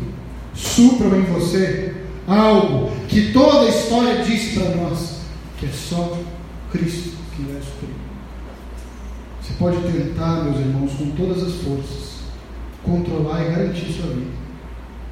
supram 0.53 1.19
em 1.19 1.23
você 1.23 1.95
algo 2.27 2.91
que 3.07 3.31
toda 3.31 3.61
a 3.61 3.69
história 3.69 4.23
diz 4.23 4.53
para 4.53 4.75
nós, 4.75 5.21
que 5.57 5.65
é 5.65 5.69
só 5.69 6.15
Cristo 6.71 7.17
que 7.35 7.41
vai 7.43 7.61
suprir. 7.61 7.95
Você 9.41 9.53
pode 9.57 9.77
tentar, 9.91 10.43
meus 10.43 10.59
irmãos, 10.59 10.93
com 10.93 11.11
todas 11.11 11.41
as 11.41 11.53
forças, 11.55 12.19
controlar 12.83 13.43
e 13.43 13.49
garantir 13.49 13.91
sua 13.93 14.11
vida. 14.13 14.44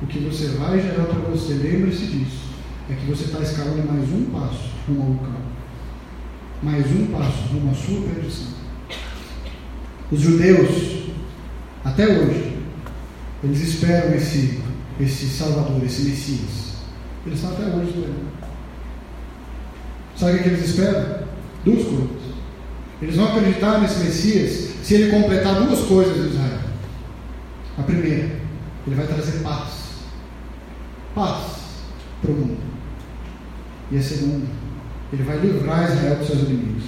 O 0.04 0.06
que 0.06 0.20
você 0.20 0.48
vai 0.58 0.82
gerar 0.82 1.06
para 1.06 1.30
você, 1.30 1.54
lembre-se 1.54 2.08
disso, 2.08 2.44
é 2.90 2.94
que 2.94 3.06
você 3.06 3.24
está 3.24 3.40
escalando 3.40 3.90
mais 3.90 4.04
um 4.12 4.26
passo 4.26 4.70
rumo 4.86 5.02
ao 5.02 5.08
vulcão. 5.08 5.42
Mais 6.62 6.86
um 6.88 7.08
passo 7.08 7.54
rumo 7.54 7.72
à 7.72 7.74
sua 7.74 8.02
perdição. 8.02 8.48
Os 10.12 10.20
judeus, 10.20 11.10
até 11.86 12.06
hoje, 12.06 12.58
eles 13.46 13.62
esperam 13.62 14.14
esse, 14.14 14.62
esse 15.00 15.26
Salvador, 15.28 15.82
esse 15.86 16.02
Messias. 16.02 16.74
Eles 17.26 17.40
estão 17.40 17.54
até 17.54 17.64
hoje 17.64 17.92
esperando. 17.92 18.34
Sabe 20.18 20.38
o 20.38 20.44
que 20.44 20.50
eles 20.50 20.66
esperam? 20.66 21.28
Duas 21.64 21.84
coisas. 21.86 22.24
Eles 23.02 23.16
vão 23.16 23.38
acreditar 23.38 23.80
nesse 23.80 24.04
Messias 24.04 24.70
se 24.84 24.96
ele 24.96 25.12
completar 25.12 25.64
duas 25.64 25.80
coisas 25.88 26.18
em 26.18 26.30
Israel. 26.30 26.60
A 27.78 27.84
primeira, 27.84 28.36
ele 28.86 28.96
vai 28.96 29.08
trazer 29.08 29.42
paz. 29.42 29.83
Paz 31.14 31.44
para 32.22 32.32
o 32.32 32.36
mundo. 32.36 32.58
E 33.92 33.98
a 33.98 34.02
segunda, 34.02 34.46
ele 35.12 35.24
vai 35.24 35.38
livrar 35.38 35.92
Israel 35.92 36.16
dos 36.16 36.28
seus 36.28 36.42
inimigos. 36.42 36.84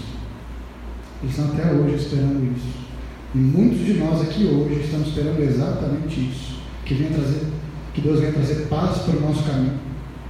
Eles 1.21 1.37
estão 1.37 1.53
até 1.53 1.71
hoje 1.71 1.95
esperando 1.95 2.55
isso. 2.55 2.85
E 3.33 3.37
muitos 3.37 3.85
de 3.85 3.93
nós 3.95 4.21
aqui 4.21 4.45
hoje 4.45 4.81
estamos 4.81 5.09
esperando 5.09 5.39
exatamente 5.41 6.19
isso. 6.19 6.55
Que, 6.85 6.95
trazer, 6.95 7.47
que 7.93 8.01
Deus 8.01 8.19
venha 8.19 8.33
trazer 8.33 8.67
paz 8.67 8.99
para 8.99 9.17
o 9.17 9.21
nosso 9.21 9.43
caminho. 9.43 9.79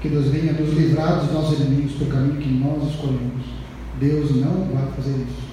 Que 0.02 0.10
Deus 0.10 0.26
venha 0.28 0.54
nos 0.54 0.74
livrar 0.74 1.20
dos 1.20 1.32
nossos 1.32 1.60
inimigos 1.60 1.94
para 1.94 2.08
o 2.08 2.12
caminho 2.12 2.42
que 2.42 2.50
nós 2.50 2.90
escolhemos. 2.90 3.46
Deus 4.00 4.36
não 4.36 4.68
vai 4.74 4.92
fazer 4.96 5.12
isso. 5.12 5.46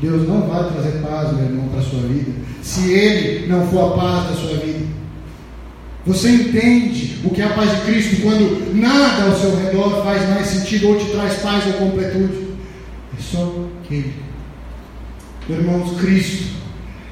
Deus 0.00 0.26
não 0.26 0.48
vai 0.48 0.72
trazer 0.72 1.00
paz, 1.00 1.32
meu 1.32 1.44
irmão, 1.44 1.68
para 1.68 1.78
a 1.78 1.82
sua 1.82 2.00
vida, 2.00 2.32
se 2.60 2.90
Ele 2.90 3.46
não 3.46 3.64
for 3.68 3.92
a 3.92 3.96
paz 3.96 4.30
da 4.30 4.34
sua 4.34 4.56
vida. 4.56 5.01
Você 6.04 6.30
entende 6.30 7.20
o 7.24 7.30
que 7.30 7.40
é 7.40 7.44
a 7.44 7.54
paz 7.54 7.70
de 7.70 7.80
Cristo 7.82 8.22
quando 8.22 8.74
nada 8.74 9.30
ao 9.30 9.38
seu 9.38 9.56
redor 9.56 10.02
faz 10.02 10.28
mais 10.28 10.48
sentido 10.48 10.88
ou 10.88 10.98
te 10.98 11.10
traz 11.12 11.34
paz 11.36 11.64
ou 11.66 11.74
completude? 11.74 12.48
É 13.16 13.22
só 13.22 13.68
Ele. 13.88 14.12
Irmãos, 15.48 16.00
Cristo 16.00 16.54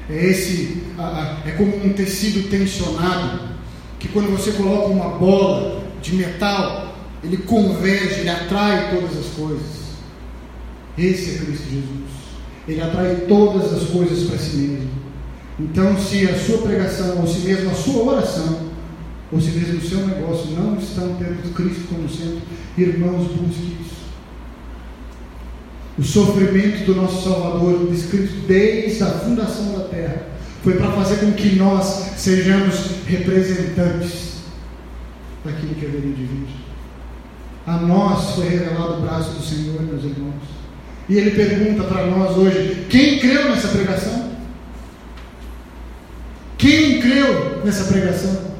é 0.09 0.25
esse, 0.25 0.83
é 1.45 1.51
como 1.51 1.85
um 1.85 1.93
tecido 1.93 2.49
tensionado 2.49 3.39
que 3.97 4.09
quando 4.09 4.29
você 4.31 4.51
coloca 4.51 4.87
uma 4.87 5.17
bola 5.17 5.83
de 6.01 6.15
metal, 6.15 6.95
ele 7.23 7.37
converge, 7.37 8.21
ele 8.21 8.29
atrai 8.29 8.89
todas 8.95 9.17
as 9.17 9.27
coisas. 9.27 9.81
Esse 10.97 11.35
é 11.35 11.45
Cristo 11.45 11.63
Jesus. 11.69 12.11
Ele 12.67 12.81
atrai 12.81 13.15
todas 13.27 13.71
as 13.73 13.83
coisas 13.89 14.27
para 14.27 14.37
si 14.37 14.57
mesmo. 14.57 14.89
Então, 15.59 15.97
se 15.97 16.27
a 16.27 16.37
sua 16.37 16.57
pregação, 16.59 17.19
ou 17.21 17.27
se 17.27 17.39
mesmo 17.39 17.69
a 17.69 17.75
sua 17.75 18.03
oração, 18.03 18.70
ou 19.31 19.39
se 19.39 19.51
mesmo 19.51 19.79
o 19.79 19.81
seu 19.81 20.07
negócio 20.07 20.51
não 20.51 20.77
estão 20.77 21.15
tendo 21.15 21.53
Cristo 21.53 21.87
como 21.87 22.09
centro, 22.09 22.41
irmãos, 22.77 23.27
busque 23.27 23.77
isso. 23.81 24.01
O 25.97 26.03
sofrimento 26.03 26.85
do 26.85 26.95
nosso 26.95 27.23
Salvador, 27.23 27.87
descrito 27.89 28.33
desde 28.47 29.03
a 29.03 29.07
fundação 29.07 29.73
da 29.77 29.85
terra, 29.85 30.27
foi 30.63 30.75
para 30.75 30.91
fazer 30.91 31.17
com 31.17 31.31
que 31.31 31.55
nós 31.55 31.85
sejamos 32.17 33.05
representantes 33.07 34.41
daquilo 35.45 35.75
que 35.75 35.85
haveria 35.85 36.13
de 36.13 36.23
vir. 36.23 36.47
A 37.65 37.77
nós 37.77 38.35
foi 38.35 38.49
revelado 38.49 38.97
o 38.97 39.01
braço 39.01 39.31
do 39.31 39.43
Senhor, 39.43 39.81
meus 39.81 40.03
irmãos. 40.03 40.33
E 41.07 41.17
ele 41.17 41.31
pergunta 41.31 41.83
para 41.83 42.05
nós 42.07 42.35
hoje: 42.37 42.85
quem 42.89 43.19
creu 43.19 43.49
nessa 43.49 43.69
pregação? 43.69 44.31
Quem 46.57 46.99
creu 46.99 47.61
nessa 47.63 47.85
pregação? 47.85 48.50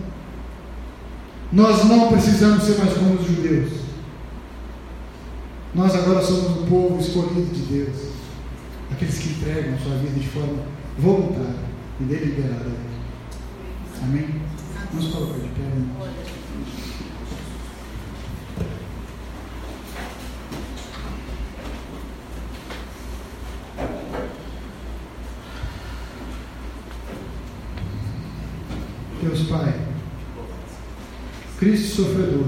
Nós 1.52 1.84
não 1.84 2.08
precisamos 2.08 2.64
ser 2.64 2.78
mais 2.78 2.94
como 2.94 3.16
os 3.16 3.28
judeus. 3.28 3.82
Nós 5.76 5.94
agora 5.94 6.22
somos 6.22 6.62
um 6.62 6.66
povo 6.66 7.00
escolhido 7.00 7.54
de 7.54 7.62
Deus. 7.64 8.12
Aqueles 8.90 9.20
que 9.20 9.30
entregam 9.30 9.78
sua 9.80 9.98
vida 9.98 10.18
de 10.18 10.28
forma 10.28 10.64
voluntária 10.98 11.56
e 12.00 12.04
deliberada. 12.04 12.72
Amém? 14.02 14.42
Vamos 14.94 15.14
colocar 15.14 15.40
de 15.40 15.50
pé. 15.50 15.62
Irmãos. 15.62 16.32
Deus 29.22 29.42
Pai. 29.50 29.91
Cristo 31.62 31.98
sofredor, 31.98 32.48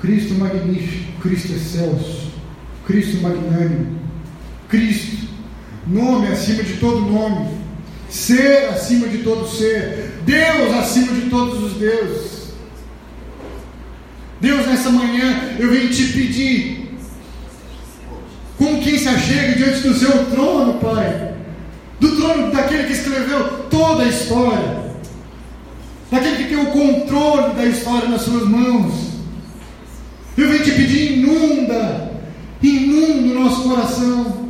Cristo 0.00 0.34
magnífico, 0.34 1.20
Cristo 1.20 1.52
excelso, 1.52 2.30
Cristo 2.86 3.20
magnânimo, 3.20 3.98
Cristo, 4.68 5.26
nome 5.84 6.28
acima 6.28 6.62
de 6.62 6.74
todo 6.74 7.00
nome, 7.00 7.48
ser 8.08 8.68
acima 8.68 9.08
de 9.08 9.18
todo 9.24 9.48
ser, 9.48 10.20
Deus 10.24 10.72
acima 10.74 11.12
de 11.12 11.22
todos 11.22 11.60
os 11.60 11.72
deuses. 11.72 12.52
Deus, 14.40 14.64
nessa 14.68 14.90
manhã 14.90 15.56
eu 15.58 15.72
venho 15.72 15.90
te 15.90 16.04
pedir, 16.12 16.88
como 18.56 18.80
quem 18.80 18.96
se 18.96 19.08
achega 19.08 19.56
diante 19.56 19.80
do 19.80 19.94
seu 19.94 20.26
trono, 20.26 20.74
Pai, 20.74 21.34
do 21.98 22.14
trono 22.14 22.52
daquele 22.52 22.84
que 22.84 22.92
escreveu 22.92 23.64
toda 23.68 24.04
a 24.04 24.08
história 24.08 24.87
daquele 26.10 26.36
que 26.36 26.44
tem 26.44 26.56
o 26.58 26.66
controle 26.66 27.54
da 27.54 27.64
história 27.66 28.08
nas 28.08 28.22
suas 28.22 28.48
mãos. 28.48 29.08
Eu 30.36 30.48
venho 30.48 30.64
te 30.64 30.70
pedir, 30.70 31.18
inunda, 31.18 32.12
inunda 32.62 33.38
o 33.38 33.42
nosso 33.42 33.68
coração. 33.68 34.48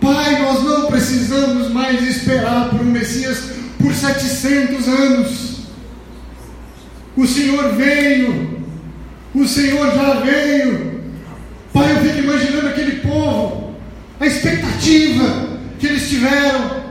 Pai, 0.00 0.40
nós 0.40 0.62
não 0.64 0.86
precisamos 0.86 1.70
mais 1.70 2.02
esperar 2.02 2.70
por 2.70 2.80
um 2.80 2.84
Messias 2.84 3.50
por 3.80 3.94
700 3.94 4.88
anos. 4.88 5.52
O 7.16 7.26
Senhor 7.26 7.74
veio, 7.74 8.62
o 9.34 9.46
Senhor 9.46 9.94
já 9.94 10.14
veio. 10.20 11.02
Pai, 11.72 11.92
eu 11.92 12.00
fico 12.00 12.18
imaginando 12.18 12.68
aquele 12.68 13.00
povo, 13.00 13.74
a 14.18 14.26
expectativa 14.26 15.58
que 15.78 15.86
eles 15.86 16.08
tiveram 16.08 16.81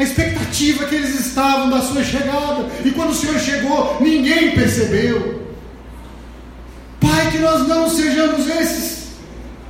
a 0.00 0.02
expectativa 0.02 0.86
que 0.86 0.94
eles 0.94 1.20
estavam 1.20 1.68
da 1.68 1.82
sua 1.82 2.02
chegada. 2.02 2.66
E 2.82 2.90
quando 2.90 3.10
o 3.10 3.14
Senhor 3.14 3.38
chegou, 3.38 3.98
ninguém 4.00 4.52
percebeu. 4.52 5.46
Pai, 6.98 7.30
que 7.30 7.38
nós 7.38 7.68
não 7.68 7.88
sejamos 7.88 8.48
esses 8.48 9.10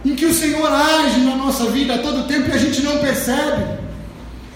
em 0.04 0.14
que 0.14 0.24
o 0.24 0.32
Senhor 0.32 0.72
age 0.72 1.20
na 1.20 1.34
nossa 1.34 1.66
vida 1.70 1.96
a 1.96 1.98
todo 1.98 2.28
tempo 2.28 2.48
e 2.48 2.52
a 2.52 2.58
gente 2.58 2.80
não 2.82 2.98
percebe. 2.98 3.80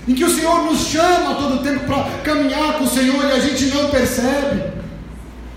Em 0.07 0.15
que 0.15 0.23
o 0.23 0.31
Senhor 0.31 0.63
nos 0.63 0.87
chama 0.87 1.33
a 1.33 1.35
todo 1.35 1.65
tempo 1.65 1.81
para 1.87 2.05
caminhar 2.23 2.75
com 2.75 2.85
o 2.85 2.89
Senhor 2.89 3.25
e 3.25 3.33
a 3.33 3.41
gente 3.41 3.65
não 3.67 3.91
percebe. 3.91 4.63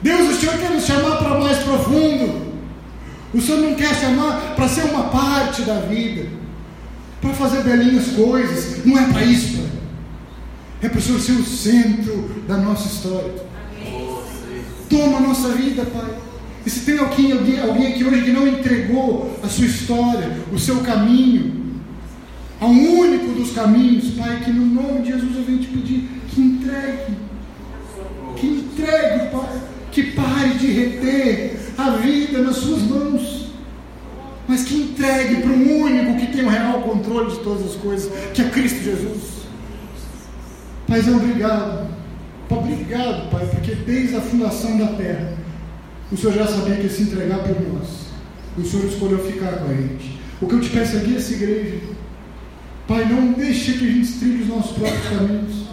Deus, 0.02 0.36
o 0.36 0.40
Senhor 0.40 0.58
quer 0.58 0.72
nos 0.72 0.86
chamar 0.86 1.18
para 1.18 1.40
mais 1.40 1.60
profundo. 1.60 2.58
O 3.36 3.40
Senhor 3.40 3.62
não 3.62 3.76
quer 3.76 3.94
chamar 3.94 4.56
para 4.56 4.68
ser 4.68 4.86
uma 4.86 5.10
parte 5.10 5.62
da 5.62 5.76
vida, 5.82 6.28
para 7.22 7.34
fazer 7.36 7.62
belinhas 7.62 8.08
coisas. 8.08 8.84
Não 8.84 8.98
é 8.98 9.06
para 9.12 9.24
isso. 9.24 9.67
É 10.82 10.90
para 10.90 11.00
o 11.00 11.02
Senhor 11.02 11.20
ser 11.20 11.32
o 11.34 11.46
centro 11.46 12.44
da 12.48 12.58
nossa 12.58 12.88
história. 12.88 13.34
Toma 14.90 15.18
a 15.18 15.22
nossa 15.22 15.50
vida, 15.50 15.86
Pai. 15.86 16.16
E 16.66 16.70
se 16.70 16.82
tem 16.82 17.00
alguém, 17.00 17.32
alguém, 17.32 17.60
alguém 17.60 17.88
aqui 17.88 18.04
hoje 18.04 18.24
que 18.24 18.32
não 18.32 18.48
entregou 18.48 19.40
a 19.42 19.48
sua 19.48 19.66
história, 19.66 20.38
o 20.52 20.60
seu 20.60 20.82
caminho, 20.82 21.82
a 22.60 22.66
um 22.66 23.00
único 23.00 23.32
dos 23.32 23.54
caminhos, 23.54 24.12
Pai, 24.16 24.42
que 24.44 24.52
no 24.52 24.66
nome 24.66 25.02
de 25.02 25.14
Jesus 25.14 25.36
eu 25.36 25.44
venho 25.44 25.60
te 25.60 25.68
pedir 25.68 26.10
que 26.30 26.42
entregue, 26.42 27.18
que 28.36 28.48
entregue, 28.48 29.32
Pai, 29.32 29.62
que 29.92 30.04
pare 30.12 30.50
de 30.56 30.68
reter 30.68 31.60
a 31.78 31.90
vida 31.92 32.40
nas 32.40 32.58
suas 32.58 32.82
mãos, 32.84 33.48
mas 34.48 34.64
que 34.64 34.76
entregue 34.76 35.38
para 35.38 35.52
um 35.52 35.82
único 35.82 36.20
que 36.20 36.28
tem 36.28 36.46
o 36.46 36.50
real 36.50 36.82
controle 36.82 37.32
de 37.32 37.40
todas 37.40 37.66
as 37.66 37.76
coisas, 37.76 38.12
que 38.34 38.42
é 38.42 38.50
Cristo 38.50 38.84
Jesus. 38.84 39.47
Paizão, 40.88 41.18
obrigado. 41.18 41.88
Obrigado, 42.50 43.30
Pai, 43.30 43.46
porque 43.48 43.76
desde 43.76 44.16
a 44.16 44.22
fundação 44.22 44.78
da 44.78 44.88
terra, 44.88 45.34
o 46.10 46.16
Senhor 46.16 46.34
já 46.34 46.48
sabia 46.48 46.76
que 46.76 46.84
ia 46.84 46.90
se 46.90 47.04
entregar 47.04 47.40
por 47.40 47.74
nós. 47.74 48.08
O 48.58 48.64
Senhor 48.64 48.86
escolheu 48.86 49.20
ficar 49.20 49.52
com 49.58 49.70
a 49.70 49.74
gente. 49.74 50.18
O 50.42 50.48
que 50.48 50.56
eu 50.56 50.62
te 50.62 50.70
peço 50.70 50.98
aqui, 50.98 51.18
essa 51.18 51.34
igreja, 51.34 51.78
Pai, 52.88 53.06
não 53.06 53.34
deixe 53.34 53.74
que 53.74 53.86
a 53.86 53.92
gente 53.92 54.14
trilhe 54.14 54.44
os 54.44 54.48
nossos 54.48 54.78
próprios 54.78 55.10
caminhos. 55.10 55.68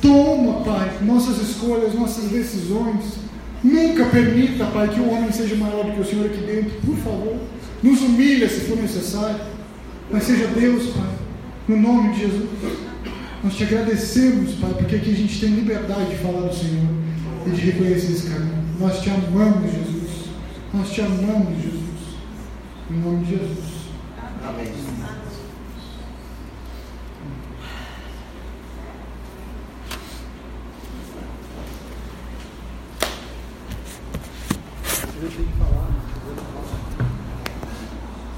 Toma, 0.00 0.60
Pai, 0.64 0.98
nossas 1.02 1.38
escolhas, 1.38 1.92
nossas 1.94 2.30
decisões. 2.30 3.16
Nunca 3.64 4.04
permita, 4.06 4.64
Pai, 4.66 4.88
que 4.88 5.00
o 5.00 5.10
homem 5.10 5.32
seja 5.32 5.56
maior 5.56 5.84
do 5.84 5.92
que 5.92 6.00
o 6.00 6.04
Senhor 6.04 6.26
aqui 6.26 6.38
dentro. 6.38 6.80
Por 6.86 6.96
favor, 6.98 7.36
nos 7.82 8.00
humilha 8.00 8.48
se 8.48 8.60
for 8.60 8.76
necessário. 8.76 9.40
Mas 10.08 10.22
seja 10.22 10.46
Deus, 10.46 10.86
Pai, 10.88 11.10
no 11.66 11.76
nome 11.80 12.12
de 12.12 12.20
Jesus. 12.20 12.91
Nós 13.42 13.54
te 13.56 13.64
agradecemos, 13.64 14.54
Pai, 14.54 14.72
porque 14.74 14.96
aqui 14.96 15.10
a 15.10 15.16
gente 15.16 15.40
tem 15.40 15.50
liberdade 15.50 16.10
de 16.10 16.16
falar 16.16 16.46
do 16.46 16.54
Senhor 16.54 16.88
e 17.44 17.50
de 17.50 17.60
reconhecer 17.60 18.12
esse 18.12 18.30
caminho. 18.30 18.62
Nós 18.78 19.00
te 19.00 19.10
amamos, 19.10 19.72
Jesus. 19.72 20.26
Nós 20.72 20.90
te 20.92 21.00
amamos, 21.00 21.60
Jesus. 21.60 21.82
Em 22.88 23.00
nome 23.00 23.24
de 23.24 23.30
Jesus. 23.32 23.72